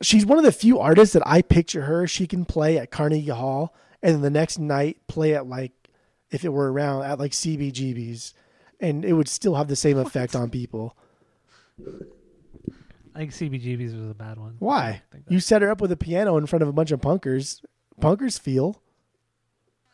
She's 0.02 0.26
one 0.26 0.38
of 0.38 0.44
the 0.44 0.52
few 0.52 0.80
artists 0.80 1.14
that 1.14 1.24
I 1.26 1.42
picture 1.42 1.84
her. 1.84 2.06
She 2.06 2.28
can 2.28 2.44
play 2.44 2.78
at 2.78 2.92
Carnegie 2.92 3.30
Hall, 3.30 3.74
and 4.02 4.16
then 4.16 4.22
the 4.22 4.30
next 4.30 4.60
night 4.60 4.98
play 5.08 5.34
at 5.34 5.48
like, 5.48 5.72
if 6.32 6.44
it 6.44 6.50
were 6.50 6.72
around 6.72 7.04
at 7.04 7.20
like 7.20 7.32
CBGB's, 7.32 8.34
and 8.82 9.06
it 9.06 9.14
would 9.14 9.30
still 9.30 9.56
have 9.56 9.70
the 9.70 9.78
same 9.78 9.98
effect 9.98 10.36
on 10.36 10.50
people. 10.50 10.98
I 13.16 13.20
think 13.20 13.32
CBGB's 13.32 13.94
was 13.94 14.10
a 14.10 14.14
bad 14.16 14.38
one. 14.40 14.56
Why? 14.60 15.02
You 15.30 15.40
set 15.40 15.62
her 15.62 15.70
up 15.70 15.82
with 15.82 15.92
a 15.92 15.98
piano 15.98 16.38
in 16.38 16.46
front 16.48 16.64
of 16.64 16.68
a 16.70 16.74
bunch 16.74 16.92
of 16.92 17.00
punkers. 17.00 17.64
Punkers 18.02 18.40
feel. 18.40 18.82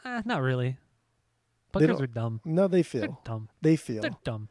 Eh, 0.06 0.22
not 0.26 0.42
really. 0.42 0.78
They 1.74 1.82
Punkers 1.82 1.88
don't- 1.88 2.02
are 2.02 2.08
dumb. 2.08 2.42
No, 2.46 2.68
they 2.68 2.78
They're 2.78 2.84
feel. 2.84 3.22
dumb. 3.26 3.50
They 3.62 3.76
feel. 3.76 4.02
They're 4.02 4.12
dumb. 4.24 4.48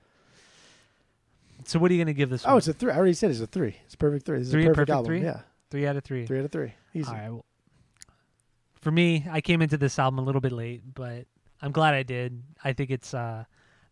So 1.65 1.79
what 1.79 1.91
are 1.91 1.95
you 1.95 2.01
gonna 2.01 2.13
give 2.13 2.31
this? 2.31 2.45
Oh, 2.47 2.51
one? 2.51 2.59
it's 2.59 2.69
a 2.69 2.73
three. 2.73 2.93
I 2.93 2.97
already 2.97 3.15
said 3.15 3.31
it's 3.31 3.41
a 3.41 3.47
three. 3.47 3.77
It's 3.87 3.95
a 3.95 3.99
perfect 3.99 4.25
three. 4.27 4.39
This 4.39 4.51
Three, 4.51 4.63
is 4.63 4.69
a 4.69 4.71
a 4.71 4.75
perfect, 4.75 4.89
perfect 4.91 4.97
album. 4.97 5.07
three? 5.07 5.23
Yeah, 5.23 5.41
three 5.71 5.87
out 5.87 5.97
of 5.97 6.05
three. 6.05 6.27
three 6.27 6.39
out 6.39 6.45
of 6.45 6.53
three. 6.53 6.73
Easy. 6.95 7.09
All 7.09 7.15
right. 7.15 7.31
Well, 7.31 7.45
for 8.81 8.91
me, 8.93 9.27
I 9.31 9.41
came 9.41 9.61
into 9.61 9.77
this 9.77 9.99
album 9.99 10.19
a 10.21 10.23
little 10.23 10.41
bit 10.41 10.53
late, 10.53 10.83
but 10.95 11.27
I'm 11.61 11.73
glad 11.73 11.95
I 11.95 12.05
did. 12.05 12.43
I 12.63 12.73
think 12.75 12.91
it's 12.91 13.13
uh, 13.13 13.45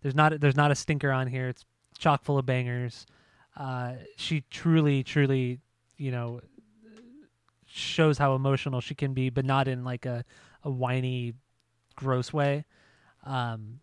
there's 0.03 0.15
not 0.15 0.39
there's 0.41 0.57
not 0.57 0.71
a 0.71 0.75
stinker 0.77 1.11
on 1.11 1.27
here. 1.27 1.49
It's 1.49 1.65
chock 1.99 2.23
full 2.23 2.39
of 2.39 2.47
bangers. 2.47 3.05
Uh, 3.57 3.95
she 4.17 4.43
truly, 4.51 5.03
truly, 5.03 5.61
you 5.97 6.11
know, 6.11 6.41
shows 7.67 8.19
how 8.19 8.35
emotional 8.35 8.81
she 8.81 8.95
can 8.95 9.15
be, 9.15 9.31
but 9.31 9.45
not 9.45 9.69
in 9.69 9.85
like 9.85 10.07
a 10.07 10.25
a 10.63 10.71
whiny, 10.71 11.35
gross 11.95 12.33
way. 12.33 12.65
Um, 13.25 13.81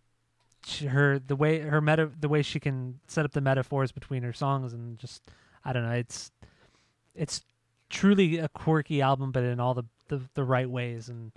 she, 0.65 0.85
her 0.85 1.19
the 1.19 1.35
way 1.35 1.59
her 1.59 1.81
meta 1.81 2.09
the 2.19 2.29
way 2.29 2.41
she 2.41 2.59
can 2.59 2.99
set 3.07 3.25
up 3.25 3.31
the 3.31 3.41
metaphors 3.41 3.91
between 3.91 4.23
her 4.23 4.33
songs 4.33 4.73
and 4.73 4.97
just 4.99 5.21
I 5.65 5.73
don't 5.73 5.83
know. 5.83 5.91
It's 5.91 6.31
it's 7.15 7.41
truly 7.89 8.37
a 8.37 8.49
quirky 8.49 9.01
album, 9.01 9.31
but 9.31 9.43
in 9.43 9.59
all 9.59 9.73
the, 9.73 9.85
the, 10.07 10.21
the 10.33 10.43
right 10.43 10.69
ways. 10.69 11.09
And 11.09 11.31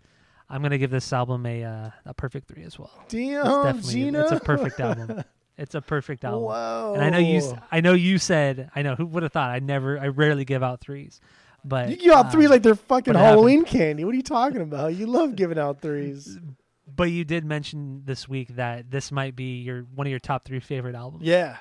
I'm 0.48 0.62
gonna 0.62 0.78
give 0.78 0.90
this 0.90 1.12
album 1.12 1.44
a 1.46 1.64
uh, 1.64 1.90
a 2.04 2.14
perfect 2.14 2.48
three 2.48 2.64
as 2.64 2.78
well. 2.78 2.90
It's 3.04 3.14
Damn, 3.14 3.44
definitely 3.64 3.92
Gina. 3.92 4.20
it's 4.22 4.32
a 4.32 4.40
perfect 4.40 4.80
album. 4.80 5.24
It's 5.58 5.74
a 5.74 5.80
perfect 5.80 6.24
album. 6.24 6.42
Whoa. 6.42 6.92
And 6.96 7.04
I 7.04 7.10
know 7.10 7.18
you 7.18 7.58
I 7.72 7.80
know 7.80 7.92
you 7.94 8.18
said 8.18 8.70
I 8.74 8.82
know 8.82 8.94
who 8.94 9.06
would 9.06 9.22
have 9.22 9.32
thought 9.32 9.50
I 9.50 9.58
never 9.58 9.98
I 9.98 10.08
rarely 10.08 10.44
give 10.44 10.62
out 10.62 10.80
threes, 10.80 11.20
but 11.64 11.88
You 11.88 11.96
give 11.96 12.12
out 12.12 12.30
threes 12.30 12.46
um, 12.46 12.52
like 12.52 12.62
they're 12.62 12.74
fucking 12.74 13.14
it 13.14 13.16
happened. 13.16 13.30
Halloween 13.32 13.64
candy. 13.64 14.04
What 14.04 14.12
are 14.12 14.16
you 14.16 14.22
talking 14.22 14.60
about? 14.60 14.94
You 14.94 15.06
love 15.06 15.34
giving 15.36 15.58
out 15.58 15.80
threes. 15.80 16.38
But 16.88 17.10
you 17.10 17.24
did 17.24 17.44
mention 17.44 18.02
this 18.06 18.28
week 18.28 18.54
that 18.56 18.90
this 18.92 19.10
might 19.10 19.34
be 19.34 19.60
your 19.60 19.82
one 19.94 20.06
of 20.06 20.10
your 20.10 20.20
top 20.20 20.44
three 20.44 20.60
favorite 20.60 20.94
albums. 20.94 21.24
Yeah. 21.24 21.56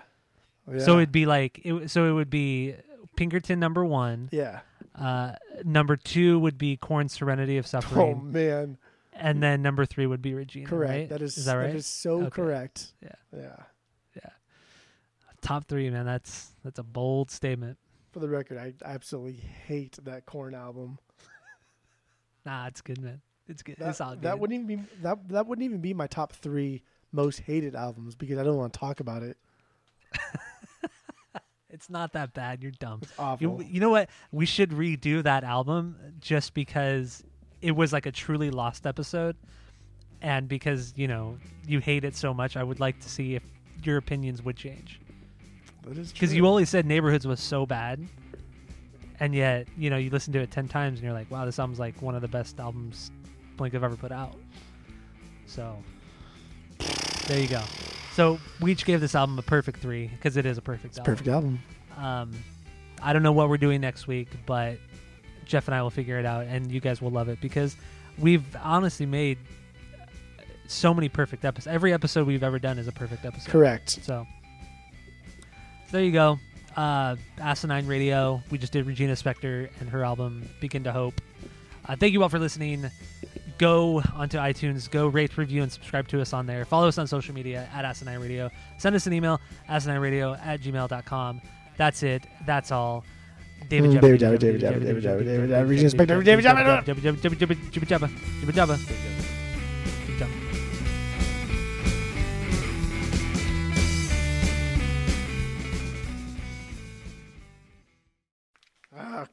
yeah. 0.72 0.80
So 0.80 0.98
it'd 0.98 1.12
be 1.12 1.26
like 1.26 1.60
it, 1.66 1.90
so 1.90 2.08
it 2.08 2.12
would 2.12 2.30
be 2.30 2.76
Pinkerton 3.18 3.60
number 3.60 3.84
one. 3.84 4.30
yeah. 4.32 4.60
Uh, 4.94 5.34
number 5.66 5.98
two 5.98 6.40
would 6.40 6.58
be 6.60 6.78
Korn 6.78 7.10
Serenity 7.10 7.58
of 7.58 7.66
Suffering. 7.68 8.18
Oh 8.22 8.24
man, 8.24 8.78
and 9.14 9.42
then 9.44 9.62
number 9.64 9.86
three 9.86 10.06
would 10.06 10.22
be 10.22 10.34
Regina. 10.36 10.68
correct. 10.70 10.90
right? 10.92 11.10
That 11.10 11.22
is 11.24 11.38
is 11.38 11.46
that 11.46 11.56
right? 11.56 11.68
That 11.72 11.76
is 11.76 11.88
so 11.88 12.22
Okay. 12.22 12.30
correct. 12.30 12.94
Yeah. 13.02 13.10
Yeah. 13.36 13.56
Top 15.46 15.68
three, 15.68 15.92
man. 15.92 16.08
That's 16.08 16.54
that's 16.64 16.80
a 16.80 16.84
bold 16.84 17.30
statement. 17.30 17.78
For 18.12 18.20
the 18.20 18.28
record, 18.28 18.58
I 18.58 18.74
absolutely 18.84 19.40
hate 19.68 19.96
that 20.04 20.26
Korn 20.26 20.56
album. 20.56 20.98
Nah, 22.46 22.66
it's 22.66 22.82
good, 22.82 23.00
man. 23.00 23.22
It's 23.48 23.62
good. 23.62 23.76
That, 23.78 23.90
it's 23.90 24.02
all 24.02 24.16
good. 24.16 24.24
that 24.24 24.40
wouldn't 24.40 24.60
even 24.60 24.76
be 24.78 24.84
that 25.04 25.30
that 25.30 25.46
wouldn't 25.46 25.64
even 25.64 25.82
be 25.82 25.94
my 25.94 26.08
top 26.08 26.34
three 26.34 26.82
most 27.12 27.42
hated 27.42 27.76
albums 27.76 28.16
because 28.16 28.40
I 28.40 28.44
don't 28.44 28.58
want 28.58 28.74
to 28.74 28.80
talk 28.80 29.02
about 29.02 29.22
it. 29.22 29.38
it's 31.70 31.92
not 31.92 32.14
that 32.14 32.34
bad. 32.34 32.64
You're 32.64 32.72
dumb. 32.72 33.02
It's 33.04 33.14
awful. 33.20 33.62
You, 33.62 33.68
you 33.70 33.80
know 33.80 33.92
what? 33.92 34.10
We 34.32 34.48
should 34.48 34.72
redo 34.72 35.22
that 35.22 35.44
album 35.44 35.96
just 36.20 36.56
because 36.56 37.24
it 37.62 37.76
was 37.76 37.94
like 37.94 38.08
a 38.08 38.12
truly 38.12 38.50
lost 38.50 38.88
episode, 38.88 39.36
and 40.24 40.48
because 40.48 40.94
you 40.96 41.08
know 41.08 41.38
you 41.68 41.78
hate 41.80 42.04
it 42.04 42.16
so 42.16 42.34
much. 42.34 42.58
I 42.58 42.64
would 42.64 42.80
like 42.80 43.00
to 43.02 43.10
see 43.10 43.36
if 43.36 43.44
your 43.84 43.98
opinions 43.98 44.42
would 44.42 44.56
change 44.56 45.02
that 45.86 45.98
is 45.98 46.12
because 46.12 46.34
you 46.34 46.45
only 46.48 46.66
said 46.66 46.86
Neighborhoods 46.86 47.26
was 47.28 47.40
so 47.40 47.66
bad, 47.66 47.99
and 49.20 49.34
yet 49.34 49.68
you 49.78 49.90
know 49.90 49.98
you 49.98 50.10
listen 50.10 50.34
to 50.34 50.40
it 50.40 50.52
ten 50.52 50.68
times 50.68 50.99
and 50.99 51.03
you're 51.06 51.14
like, 51.14 51.30
wow, 51.32 51.45
this 51.45 51.60
album's 51.60 51.80
like 51.80 52.02
one 52.02 52.16
of 52.16 52.22
the 52.22 52.28
best 52.28 52.60
albums 52.60 53.12
Blink 53.57 53.74
have 53.74 53.84
ever 53.84 53.95
put 53.95 54.12
out. 54.12 54.36
So 55.45 55.78
there 57.28 57.40
you 57.40 57.48
go. 57.48 57.62
So 58.14 58.40
we 58.62 58.72
each 58.72 58.86
gave 58.86 59.02
this 59.02 59.16
album 59.16 59.38
a 59.40 59.41
perfect 59.41 59.80
three 59.80 60.07
because 60.07 60.38
it 60.38 60.45
is 60.45 60.57
a 60.57 60.62
perfect 60.62 60.98
It's 60.98 60.99
album. 60.99 61.14
perfect 61.14 61.28
album. 61.30 61.60
Um, 61.98 62.32
I 63.02 63.14
don't 63.14 63.24
know 63.24 63.32
what 63.32 63.49
we're 63.49 63.57
doing 63.57 63.82
next 63.82 64.07
week, 64.07 64.30
but 64.45 64.78
Jeff 65.45 65.68
and 65.68 65.76
I 65.76 65.82
will 65.82 65.90
figure 65.90 66.18
it 66.20 66.26
out, 66.26 66.45
and 66.48 66.72
you 66.72 66.80
guys 66.80 67.02
will 67.02 67.12
love 67.12 67.30
it 67.30 67.40
because 67.41 67.76
we've 68.18 68.44
honestly 68.64 69.06
made 69.06 69.38
so 70.68 70.94
many 70.94 71.10
perfect 71.10 71.45
episodes. 71.45 71.74
Every 71.74 71.94
episode 71.94 72.26
we've 72.26 72.44
ever 72.44 72.57
done 72.57 72.80
is 72.80 72.88
a 72.88 72.91
perfect 72.91 73.26
episode. 73.26 73.52
Correct. 73.52 73.90
So, 73.91 74.02
so 74.02 74.28
there 75.96 76.04
you 76.04 76.12
go. 76.12 76.40
Uh, 76.76 77.16
Asinine 77.40 77.88
Radio. 77.88 78.44
We 78.52 78.58
just 78.58 78.74
did 78.74 78.86
Regina 78.86 79.14
Spektor 79.14 79.70
and 79.80 79.90
her 79.90 80.04
album 80.04 80.48
Begin 80.60 80.84
to 80.84 80.92
Hope. 80.92 81.22
Uh, 81.88 81.96
thank 81.96 82.12
you 82.12 82.22
all 82.22 82.28
for 82.28 82.38
listening. 82.38 82.90
go 83.58 84.04
onto 84.14 84.38
iTunes, 84.38 84.92
go 84.92 85.08
rate, 85.08 85.38
review, 85.38 85.64
and 85.64 85.72
subscribe 85.72 86.08
to 86.10 86.20
us 86.20 86.34
on 86.34 86.46
there. 86.46 86.66
Follow 86.66 86.90
us 86.90 86.98
on 86.98 87.08
social 87.08 87.34
media 87.34 87.70
at 87.74 87.86
Asinine 87.86 88.20
Radio. 88.20 88.50
Send 88.78 88.94
us 88.96 89.08
an 89.08 89.14
email, 89.14 89.40
asinineradio 89.70 90.38
at 90.46 90.60
gmail.com. 90.60 91.42
That's 91.78 92.04
it. 92.04 92.24
That's 92.46 92.72
all. 92.72 93.06
David 93.70 93.92
Mm, 93.92 93.94
Jabba, 93.94 94.02
David 94.02 94.22
Jabba, 94.22 94.40
David 94.40 94.62
Jabba, 94.62 94.84
David 94.84 95.04
Jabba, 95.04 95.26
David 95.26 95.50
Jabba, 95.50 96.26
David 96.26 96.46
Jabba, 96.46 96.84
Jabba, 96.84 96.84
Jabba, 96.84 97.16
Jabba, 97.16 97.36
Jabba, 97.36 97.56
Jabba, 97.72 97.86
Jabba, 97.88 98.10
Jabba, 98.42 98.78
Jabba, 98.78 99.35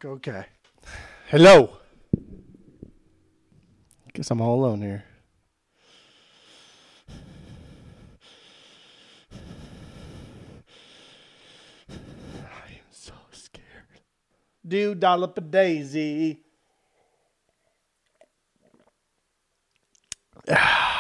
Ah, 0.05 0.09
okay. 0.09 0.45
Hello. 1.29 1.79
Guess 4.13 4.31
I'm 4.31 4.41
all 4.41 4.65
alone 4.65 4.83
here. 4.83 5.05
I 11.89 12.69
am 12.75 12.91
so 12.91 13.13
scared. 13.31 14.03
Do 14.67 14.95
dollop 14.95 15.39
a 15.39 15.41
daisy. 15.41 16.41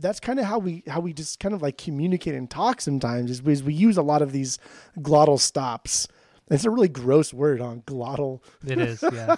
That's 0.00 0.20
kind 0.20 0.38
of 0.38 0.44
how 0.44 0.58
we 0.58 0.82
how 0.86 1.00
we 1.00 1.12
just 1.12 1.40
kind 1.40 1.54
of 1.54 1.62
like 1.62 1.76
communicate 1.78 2.34
and 2.34 2.48
talk 2.50 2.80
sometimes 2.80 3.30
is, 3.30 3.40
is 3.40 3.62
we 3.62 3.74
use 3.74 3.96
a 3.96 4.02
lot 4.02 4.22
of 4.22 4.32
these 4.32 4.58
glottal 4.98 5.38
stops. 5.38 6.08
It's 6.50 6.64
a 6.64 6.70
really 6.70 6.88
gross 6.88 7.34
word 7.34 7.60
on 7.60 7.82
glottal. 7.82 8.40
It 8.66 8.78
is, 8.78 9.04
yeah. 9.12 9.36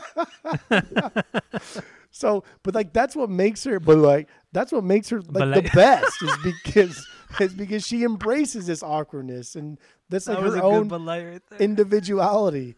So, 2.11 2.45
but 2.63 2.75
like 2.75 2.93
that's 2.93 3.15
what 3.15 3.31
makes 3.31 3.65
her. 3.65 3.81
But 3.81 3.99
like 3.99 4.29
that's 4.53 4.73
what 4.73 4.85
makes 4.85 5.09
her 5.11 5.21
like 5.21 5.33
But 5.33 5.55
the 5.55 5.71
best 5.75 6.23
is 6.23 6.37
because 6.43 7.07
is 7.39 7.55
because 7.55 7.87
she 7.87 8.03
embraces 8.03 8.67
this 8.67 8.83
awkwardness 8.83 9.55
and 9.55 9.79
that's 10.09 10.27
like 10.27 10.39
that 10.39 10.57
her 10.57 10.63
own 10.63 10.83
good 10.83 10.89
Bud 10.89 11.01
Light 11.03 11.25
right 11.25 11.61
individuality. 11.61 12.77